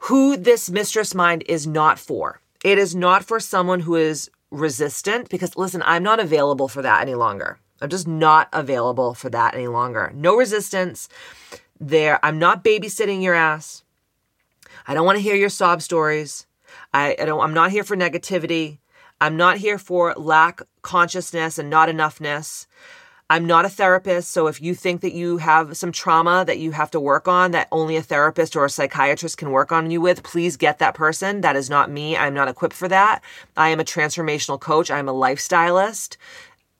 Who 0.08 0.36
this 0.36 0.70
mistress 0.70 1.14
mind 1.14 1.44
is 1.46 1.66
not 1.66 1.98
for. 1.98 2.40
It 2.62 2.78
is 2.78 2.94
not 2.94 3.24
for 3.24 3.40
someone 3.40 3.80
who 3.80 3.96
is 3.96 4.30
resistant 4.54 5.28
because 5.28 5.56
listen 5.56 5.82
i'm 5.84 6.02
not 6.02 6.20
available 6.20 6.68
for 6.68 6.80
that 6.80 7.02
any 7.02 7.14
longer 7.14 7.58
I'm 7.80 7.88
just 7.88 8.06
not 8.06 8.48
available 8.52 9.14
for 9.14 9.30
that 9.30 9.54
any 9.54 9.66
longer. 9.66 10.12
No 10.14 10.36
resistance. 10.36 11.08
There, 11.80 12.24
I'm 12.24 12.38
not 12.38 12.64
babysitting 12.64 13.22
your 13.22 13.34
ass. 13.34 13.82
I 14.86 14.94
don't 14.94 15.06
want 15.06 15.16
to 15.16 15.22
hear 15.22 15.34
your 15.34 15.48
sob 15.48 15.82
stories. 15.82 16.46
I, 16.92 17.16
I 17.20 17.24
don't. 17.24 17.40
I'm 17.40 17.54
not 17.54 17.70
here 17.70 17.84
for 17.84 17.96
negativity. 17.96 18.78
I'm 19.20 19.36
not 19.36 19.58
here 19.58 19.78
for 19.78 20.12
lack 20.14 20.60
consciousness 20.82 21.58
and 21.58 21.70
not 21.70 21.88
enoughness. 21.88 22.66
I'm 23.30 23.46
not 23.46 23.64
a 23.64 23.70
therapist, 23.70 24.30
so 24.30 24.48
if 24.48 24.60
you 24.60 24.74
think 24.74 25.00
that 25.00 25.14
you 25.14 25.38
have 25.38 25.78
some 25.78 25.92
trauma 25.92 26.44
that 26.46 26.58
you 26.58 26.72
have 26.72 26.90
to 26.90 27.00
work 27.00 27.26
on 27.26 27.52
that 27.52 27.68
only 27.72 27.96
a 27.96 28.02
therapist 28.02 28.54
or 28.54 28.66
a 28.66 28.70
psychiatrist 28.70 29.38
can 29.38 29.50
work 29.50 29.72
on 29.72 29.90
you 29.90 30.02
with, 30.02 30.22
please 30.22 30.58
get 30.58 30.78
that 30.78 30.94
person. 30.94 31.40
That 31.40 31.56
is 31.56 31.70
not 31.70 31.90
me. 31.90 32.18
I'm 32.18 32.34
not 32.34 32.48
equipped 32.48 32.74
for 32.76 32.86
that. 32.88 33.24
I 33.56 33.70
am 33.70 33.80
a 33.80 33.84
transformational 33.84 34.60
coach. 34.60 34.90
I'm 34.90 35.08
a 35.08 35.14
lifestylist 35.14 36.18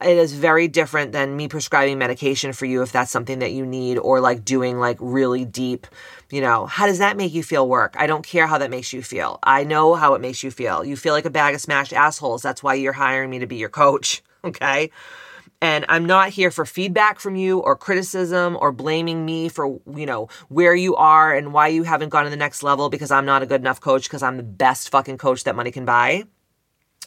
it 0.03 0.19
is 0.19 0.33
very 0.33 0.69
different 0.69 1.13
than 1.13 1.37
me 1.37 1.49
prescribing 1.49 1.99
medication 1.99 2.53
for 2.53 2.67
you 2.67 2.83
if 2.83 2.93
that's 2.93 3.11
something 3.11 3.39
that 3.39 3.53
you 3.53 3.65
need 3.65 3.99
or 3.99 4.21
like 4.21 4.45
doing 4.45 4.79
like 4.79 4.99
really 5.01 5.45
deep 5.45 5.87
you 6.31 6.41
know. 6.41 6.67
How 6.67 6.87
does 6.87 6.99
that 6.99 7.17
make 7.17 7.33
you 7.33 7.45
feel 7.45 7.69
work? 7.69 7.95
I 7.97 8.09
don't 8.09 8.27
care 8.27 8.49
how 8.49 8.59
that 8.59 8.69
makes 8.69 8.93
you 8.93 9.03
feel. 9.03 9.39
I 9.45 9.63
know 9.63 9.95
how 9.95 10.15
it 10.15 10.21
makes 10.21 10.43
you 10.43 10.51
feel. 10.51 10.85
You 10.85 10.97
feel 10.97 11.13
like 11.13 11.27
a 11.27 11.31
bag 11.31 11.55
of 11.55 11.61
smashed 11.61 11.93
assholes. 11.93 12.43
That's 12.43 12.61
why 12.61 12.75
you're 12.75 12.93
hiring 12.93 13.31
me 13.31 13.39
to 13.39 13.47
be 13.47 13.57
your 13.57 13.69
coach 13.69 14.23
okay? 14.45 14.91
And 15.63 15.87
i'm 15.89 16.05
not 16.05 16.29
here 16.29 16.51
for 16.51 16.67
feedback 16.67 17.19
from 17.19 17.37
you 17.37 17.61
or 17.61 17.75
criticism 17.75 18.59
or 18.61 18.71
blaming 18.71 19.25
me 19.25 19.49
for 19.49 19.81
you 19.97 20.05
know 20.05 20.29
where 20.49 20.75
you 20.75 20.95
are 20.97 21.35
and 21.35 21.55
why 21.55 21.69
you 21.69 21.85
haven't 21.85 22.11
gone 22.11 22.25
to 22.25 22.31
the 22.31 22.37
next 22.37 22.63
level 22.63 22.91
because 22.91 23.11
i'm 23.11 23.25
not 23.25 23.43
a 23.43 23.47
good 23.47 23.63
enough 23.63 23.81
coach 23.81 24.03
because 24.03 24.23
i'm 24.23 24.37
the 24.37 24.43
best 24.43 24.91
fucking 24.91 25.17
coach 25.17 25.45
that 25.45 25.57
money 25.57 25.71
can 25.71 25.87
buy 25.87 26.25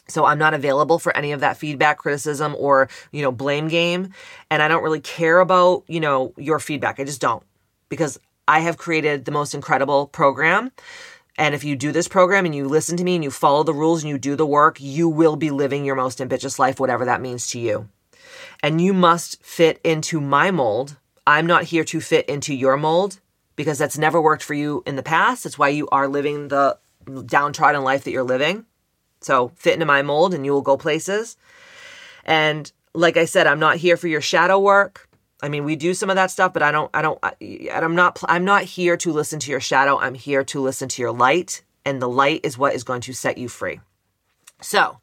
so 0.08 0.24
I'm 0.24 0.38
not 0.38 0.54
available 0.54 0.98
for 0.98 1.14
any 1.16 1.32
of 1.32 1.40
that 1.40 1.58
feedback, 1.58 1.98
criticism, 1.98 2.54
or, 2.58 2.88
you 3.12 3.22
know, 3.22 3.30
blame 3.30 3.68
game. 3.68 4.12
And 4.50 4.62
I 4.62 4.68
don't 4.68 4.82
really 4.82 5.00
care 5.00 5.40
about, 5.40 5.84
you 5.86 6.00
know, 6.00 6.32
your 6.36 6.58
feedback. 6.58 6.98
I 6.98 7.04
just 7.04 7.20
don't 7.20 7.42
because 7.88 8.18
I 8.46 8.60
have 8.60 8.78
created 8.78 9.24
the 9.24 9.30
most 9.30 9.54
incredible 9.54 10.06
program. 10.06 10.72
And 11.36 11.54
if 11.54 11.62
you 11.62 11.76
do 11.76 11.92
this 11.92 12.08
program 12.08 12.46
and 12.46 12.54
you 12.54 12.66
listen 12.66 12.96
to 12.96 13.04
me 13.04 13.14
and 13.14 13.22
you 13.22 13.30
follow 13.30 13.62
the 13.62 13.74
rules 13.74 14.02
and 14.02 14.10
you 14.10 14.18
do 14.18 14.34
the 14.34 14.46
work, 14.46 14.80
you 14.80 15.08
will 15.08 15.36
be 15.36 15.50
living 15.50 15.84
your 15.84 15.94
most 15.94 16.20
ambitious 16.20 16.58
life, 16.58 16.80
whatever 16.80 17.04
that 17.04 17.20
means 17.20 17.46
to 17.48 17.60
you. 17.60 17.88
And 18.62 18.80
you 18.80 18.92
must 18.92 19.42
fit 19.44 19.80
into 19.84 20.20
my 20.20 20.50
mold. 20.50 20.96
I'm 21.26 21.46
not 21.46 21.64
here 21.64 21.84
to 21.84 22.00
fit 22.00 22.28
into 22.28 22.54
your 22.54 22.76
mold 22.76 23.20
because 23.54 23.78
that's 23.78 23.98
never 23.98 24.20
worked 24.20 24.42
for 24.42 24.54
you 24.54 24.82
in 24.86 24.96
the 24.96 25.02
past. 25.02 25.44
That's 25.44 25.58
why 25.58 25.68
you 25.68 25.88
are 25.90 26.08
living 26.08 26.48
the 26.48 26.78
downtrodden 27.26 27.82
life 27.82 28.04
that 28.04 28.10
you're 28.10 28.22
living. 28.22 28.64
So 29.20 29.48
fit 29.56 29.74
into 29.74 29.86
my 29.86 30.02
mold 30.02 30.34
and 30.34 30.44
you 30.44 30.52
will 30.52 30.62
go 30.62 30.76
places. 30.76 31.36
And 32.24 32.70
like 32.94 33.16
I 33.16 33.24
said, 33.24 33.46
I'm 33.46 33.58
not 33.58 33.76
here 33.76 33.96
for 33.96 34.08
your 34.08 34.20
shadow 34.20 34.58
work. 34.58 35.08
I 35.42 35.48
mean, 35.48 35.64
we 35.64 35.76
do 35.76 35.94
some 35.94 36.10
of 36.10 36.16
that 36.16 36.30
stuff, 36.30 36.52
but 36.52 36.62
I 36.62 36.72
don't, 36.72 36.90
I 36.92 37.02
don't, 37.02 37.18
I, 37.22 37.70
I'm 37.72 37.94
not, 37.94 38.18
I'm 38.28 38.44
not 38.44 38.64
here 38.64 38.96
to 38.98 39.12
listen 39.12 39.38
to 39.40 39.50
your 39.50 39.60
shadow. 39.60 39.98
I'm 39.98 40.14
here 40.14 40.42
to 40.44 40.60
listen 40.60 40.88
to 40.88 41.02
your 41.02 41.12
light. 41.12 41.62
And 41.84 42.02
the 42.02 42.08
light 42.08 42.40
is 42.42 42.58
what 42.58 42.74
is 42.74 42.84
going 42.84 43.00
to 43.02 43.12
set 43.12 43.38
you 43.38 43.48
free. 43.48 43.80
So 44.60 44.98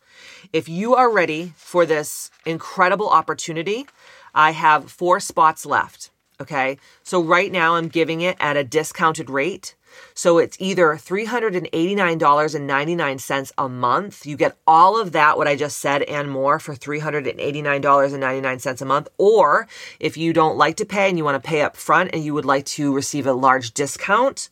if 0.52 0.68
you 0.68 0.96
are 0.96 1.12
ready 1.12 1.54
for 1.56 1.86
this 1.86 2.32
incredible 2.46 3.10
opportunity, 3.10 3.88
I 4.34 4.52
have 4.52 4.92
four 4.92 5.20
spots 5.20 5.66
left. 5.66 6.12
Okay. 6.42 6.78
So 7.04 7.24
right 7.24 7.52
now 7.52 7.76
I'm 7.76 7.88
giving 7.88 8.22
it 8.22 8.36
at 8.40 8.58
a 8.58 8.64
discounted 8.64 9.30
rate. 9.30 9.76
So 10.14 10.38
it's 10.38 10.58
either 10.60 10.96
$389.99 10.96 13.52
a 13.58 13.70
month. 13.70 14.26
You 14.26 14.36
get 14.38 14.58
all 14.66 15.00
of 15.00 15.12
that, 15.12 15.38
what 15.38 15.48
I 15.48 15.56
just 15.56 15.78
said, 15.80 16.02
and 16.04 16.32
more 16.32 16.60
for 16.60 16.74
$389.99 16.74 18.82
a 18.82 18.86
month. 18.86 19.10
Or 19.18 19.68
if 20.00 20.18
you 20.18 20.34
don't 20.34 20.58
like 20.58 20.78
to 20.78 20.86
pay 20.86 21.10
and 21.10 21.18
you 21.18 21.24
want 21.24 21.42
to 21.42 21.48
pay 21.48 21.62
up 21.62 21.76
front 21.76 22.12
and 22.14 22.24
you 22.24 22.34
would 22.34 22.46
like 22.46 22.66
to 22.66 22.94
receive 22.94 23.26
a 23.28 23.34
large 23.34 23.74
discount, 23.74 24.50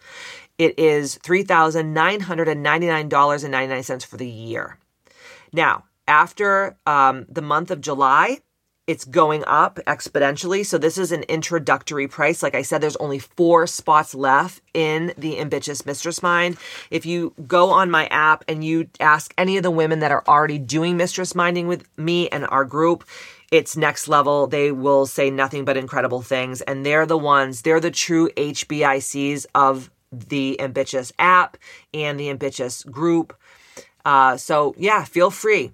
it 0.58 0.78
is 0.78 1.18
$3,999.99 1.20 4.06
for 4.06 4.18
the 4.18 4.28
year. 4.28 4.78
Now, 5.52 5.86
after 6.08 6.78
um, 6.86 7.26
the 7.30 7.42
month 7.42 7.72
of 7.72 7.82
July, 7.82 8.42
it's 8.86 9.06
going 9.06 9.44
up 9.48 9.80
exponentially. 9.88 10.66
So 10.66 10.78
this 10.78 10.98
is 10.98 11.12
an 11.12 11.24
introductory 11.24 12.08
price. 12.08 12.44
Like 12.44 12.56
I 12.56 12.64
said, 12.64 12.82
there's 12.82 12.98
only 12.98 13.20
four 13.20 13.66
spots 13.66 14.14
left 14.14 14.62
in 14.74 15.14
the 15.18 15.40
Ambitious 15.40 15.86
Mistress 15.86 16.22
Mind. 16.22 16.58
If 16.92 17.06
you 17.06 17.34
go 17.48 17.70
on 17.70 17.90
my 17.90 18.08
app 18.08 18.44
and 18.48 18.64
you 18.64 18.90
ask 19.00 19.34
any 19.38 19.56
of 19.56 19.64
the 19.64 19.72
women 19.72 20.00
that 20.00 20.12
are 20.12 20.24
already 20.28 20.60
doing 20.60 20.98
Mistress 20.98 21.34
Minding 21.34 21.68
with 21.68 21.88
me 21.98 22.28
and 22.30 22.46
our 22.48 22.66
group, 22.66 23.06
it's 23.52 23.78
next 23.78 24.10
level. 24.10 24.48
They 24.48 24.72
will 24.72 25.06
say 25.06 25.30
nothing 25.30 25.64
but 25.64 25.78
incredible 25.78 26.22
things. 26.22 26.60
And 26.62 26.86
they're 26.86 27.06
the 27.06 27.18
ones, 27.18 27.62
they're 27.62 27.80
the 27.80 27.92
true 27.92 28.30
HBICs 28.36 29.46
of 29.56 29.90
the 30.12 30.60
Ambitious 30.60 31.14
app 31.18 31.58
and 31.94 32.20
the 32.20 32.30
Ambitious 32.30 32.84
group. 32.84 33.34
Uh, 34.04 34.36
so 34.36 34.76
yeah, 34.78 35.06
feel 35.06 35.32
free 35.32 35.72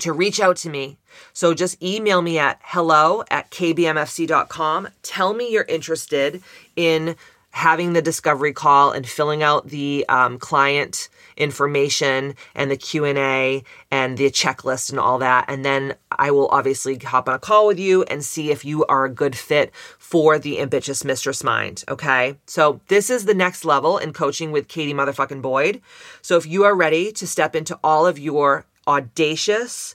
to 0.00 0.12
reach 0.12 0.40
out 0.40 0.56
to 0.58 0.70
me. 0.70 0.98
So 1.32 1.54
just 1.54 1.82
email 1.82 2.22
me 2.22 2.38
at 2.38 2.60
hello 2.62 3.24
at 3.30 3.50
kbmfc.com. 3.50 4.88
Tell 5.02 5.34
me 5.34 5.50
you're 5.50 5.64
interested 5.64 6.42
in 6.76 7.16
having 7.50 7.92
the 7.92 8.02
discovery 8.02 8.52
call 8.52 8.92
and 8.92 9.06
filling 9.06 9.42
out 9.42 9.68
the 9.68 10.04
um, 10.08 10.38
client 10.38 11.08
information 11.36 12.34
and 12.54 12.70
the 12.70 12.76
q&a 12.76 13.62
and 13.90 14.18
the 14.18 14.30
checklist 14.30 14.90
and 14.90 14.98
all 14.98 15.18
that 15.18 15.44
and 15.48 15.64
then 15.64 15.94
i 16.10 16.30
will 16.30 16.48
obviously 16.48 16.96
hop 16.96 17.28
on 17.28 17.34
a 17.34 17.38
call 17.38 17.66
with 17.66 17.78
you 17.78 18.02
and 18.04 18.24
see 18.24 18.50
if 18.50 18.64
you 18.64 18.84
are 18.86 19.04
a 19.04 19.10
good 19.10 19.36
fit 19.36 19.72
for 19.98 20.38
the 20.38 20.60
ambitious 20.60 21.04
mistress 21.04 21.44
mind 21.44 21.84
okay 21.88 22.36
so 22.46 22.80
this 22.88 23.08
is 23.08 23.24
the 23.24 23.34
next 23.34 23.64
level 23.64 23.98
in 23.98 24.12
coaching 24.12 24.50
with 24.50 24.68
katie 24.68 24.94
motherfucking 24.94 25.40
boyd 25.40 25.80
so 26.20 26.36
if 26.36 26.44
you 26.44 26.64
are 26.64 26.74
ready 26.74 27.12
to 27.12 27.26
step 27.26 27.54
into 27.54 27.78
all 27.84 28.04
of 28.04 28.18
your 28.18 28.66
audacious, 28.88 29.94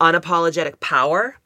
unapologetic 0.00 0.78
power 0.80 1.38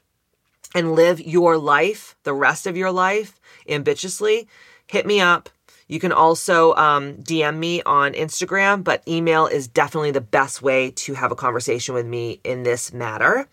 and 0.74 0.94
live 0.94 1.20
your 1.20 1.56
life, 1.56 2.16
the 2.24 2.34
rest 2.34 2.66
of 2.66 2.76
your 2.76 2.92
life, 2.92 3.40
ambitiously, 3.68 4.48
hit 4.86 5.06
me 5.06 5.20
up. 5.20 5.48
You 5.88 5.98
can 5.98 6.12
also 6.12 6.74
um, 6.76 7.14
DM 7.16 7.56
me 7.58 7.82
on 7.82 8.12
Instagram, 8.12 8.84
but 8.84 9.02
email 9.08 9.46
is 9.46 9.66
definitely 9.66 10.12
the 10.12 10.20
best 10.20 10.62
way 10.62 10.92
to 10.92 11.14
have 11.14 11.32
a 11.32 11.34
conversation 11.34 11.94
with 11.94 12.06
me 12.06 12.40
in 12.44 12.62
this 12.62 12.92
matter. 12.92 13.48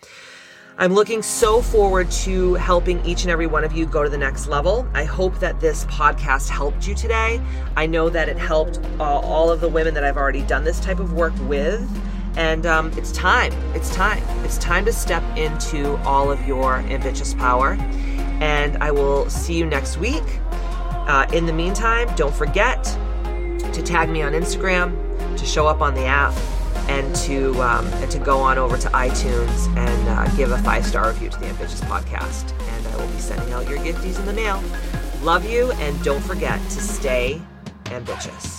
I'm 0.80 0.94
looking 0.94 1.22
so 1.22 1.60
forward 1.60 2.08
to 2.22 2.54
helping 2.54 3.04
each 3.04 3.22
and 3.22 3.32
every 3.32 3.48
one 3.48 3.64
of 3.64 3.72
you 3.72 3.84
go 3.84 4.04
to 4.04 4.08
the 4.08 4.18
next 4.18 4.46
level. 4.46 4.86
I 4.94 5.02
hope 5.02 5.40
that 5.40 5.58
this 5.58 5.84
podcast 5.86 6.48
helped 6.48 6.86
you 6.86 6.94
today. 6.94 7.40
I 7.76 7.86
know 7.86 8.08
that 8.08 8.28
it 8.28 8.38
helped 8.38 8.78
uh, 9.00 9.02
all 9.02 9.50
of 9.50 9.60
the 9.60 9.68
women 9.68 9.92
that 9.94 10.04
I've 10.04 10.16
already 10.16 10.42
done 10.42 10.62
this 10.62 10.78
type 10.78 11.00
of 11.00 11.14
work 11.14 11.34
with. 11.48 11.84
And 12.36 12.66
um, 12.66 12.92
it's 12.96 13.12
time. 13.12 13.52
It's 13.74 13.94
time. 13.94 14.22
It's 14.44 14.58
time 14.58 14.84
to 14.84 14.92
step 14.92 15.22
into 15.36 15.96
all 15.98 16.30
of 16.30 16.46
your 16.46 16.76
ambitious 16.76 17.34
power. 17.34 17.72
And 18.40 18.76
I 18.82 18.90
will 18.90 19.28
see 19.28 19.54
you 19.54 19.66
next 19.66 19.98
week. 19.98 20.24
Uh, 21.08 21.26
in 21.32 21.46
the 21.46 21.52
meantime, 21.52 22.08
don't 22.16 22.34
forget 22.34 22.84
to 23.72 23.82
tag 23.82 24.08
me 24.08 24.22
on 24.22 24.32
Instagram, 24.32 25.36
to 25.36 25.46
show 25.46 25.66
up 25.66 25.80
on 25.80 25.94
the 25.94 26.04
app, 26.04 26.34
and 26.88 27.14
to 27.16 27.52
um, 27.62 27.86
and 27.86 28.10
to 28.10 28.18
go 28.18 28.38
on 28.40 28.58
over 28.58 28.76
to 28.76 28.88
iTunes 28.88 29.66
and 29.76 30.08
uh, 30.08 30.36
give 30.36 30.50
a 30.50 30.58
five 30.58 30.84
star 30.84 31.08
review 31.08 31.28
to 31.30 31.38
the 31.38 31.46
Ambitious 31.46 31.80
Podcast. 31.82 32.52
And 32.68 32.86
I 32.88 32.96
will 32.96 33.12
be 33.12 33.18
sending 33.18 33.52
out 33.52 33.68
your 33.68 33.78
gifties 33.78 34.18
in 34.18 34.26
the 34.26 34.32
mail. 34.32 34.62
Love 35.22 35.48
you, 35.48 35.72
and 35.72 36.02
don't 36.02 36.22
forget 36.22 36.60
to 36.70 36.80
stay 36.80 37.40
ambitious. 37.86 38.57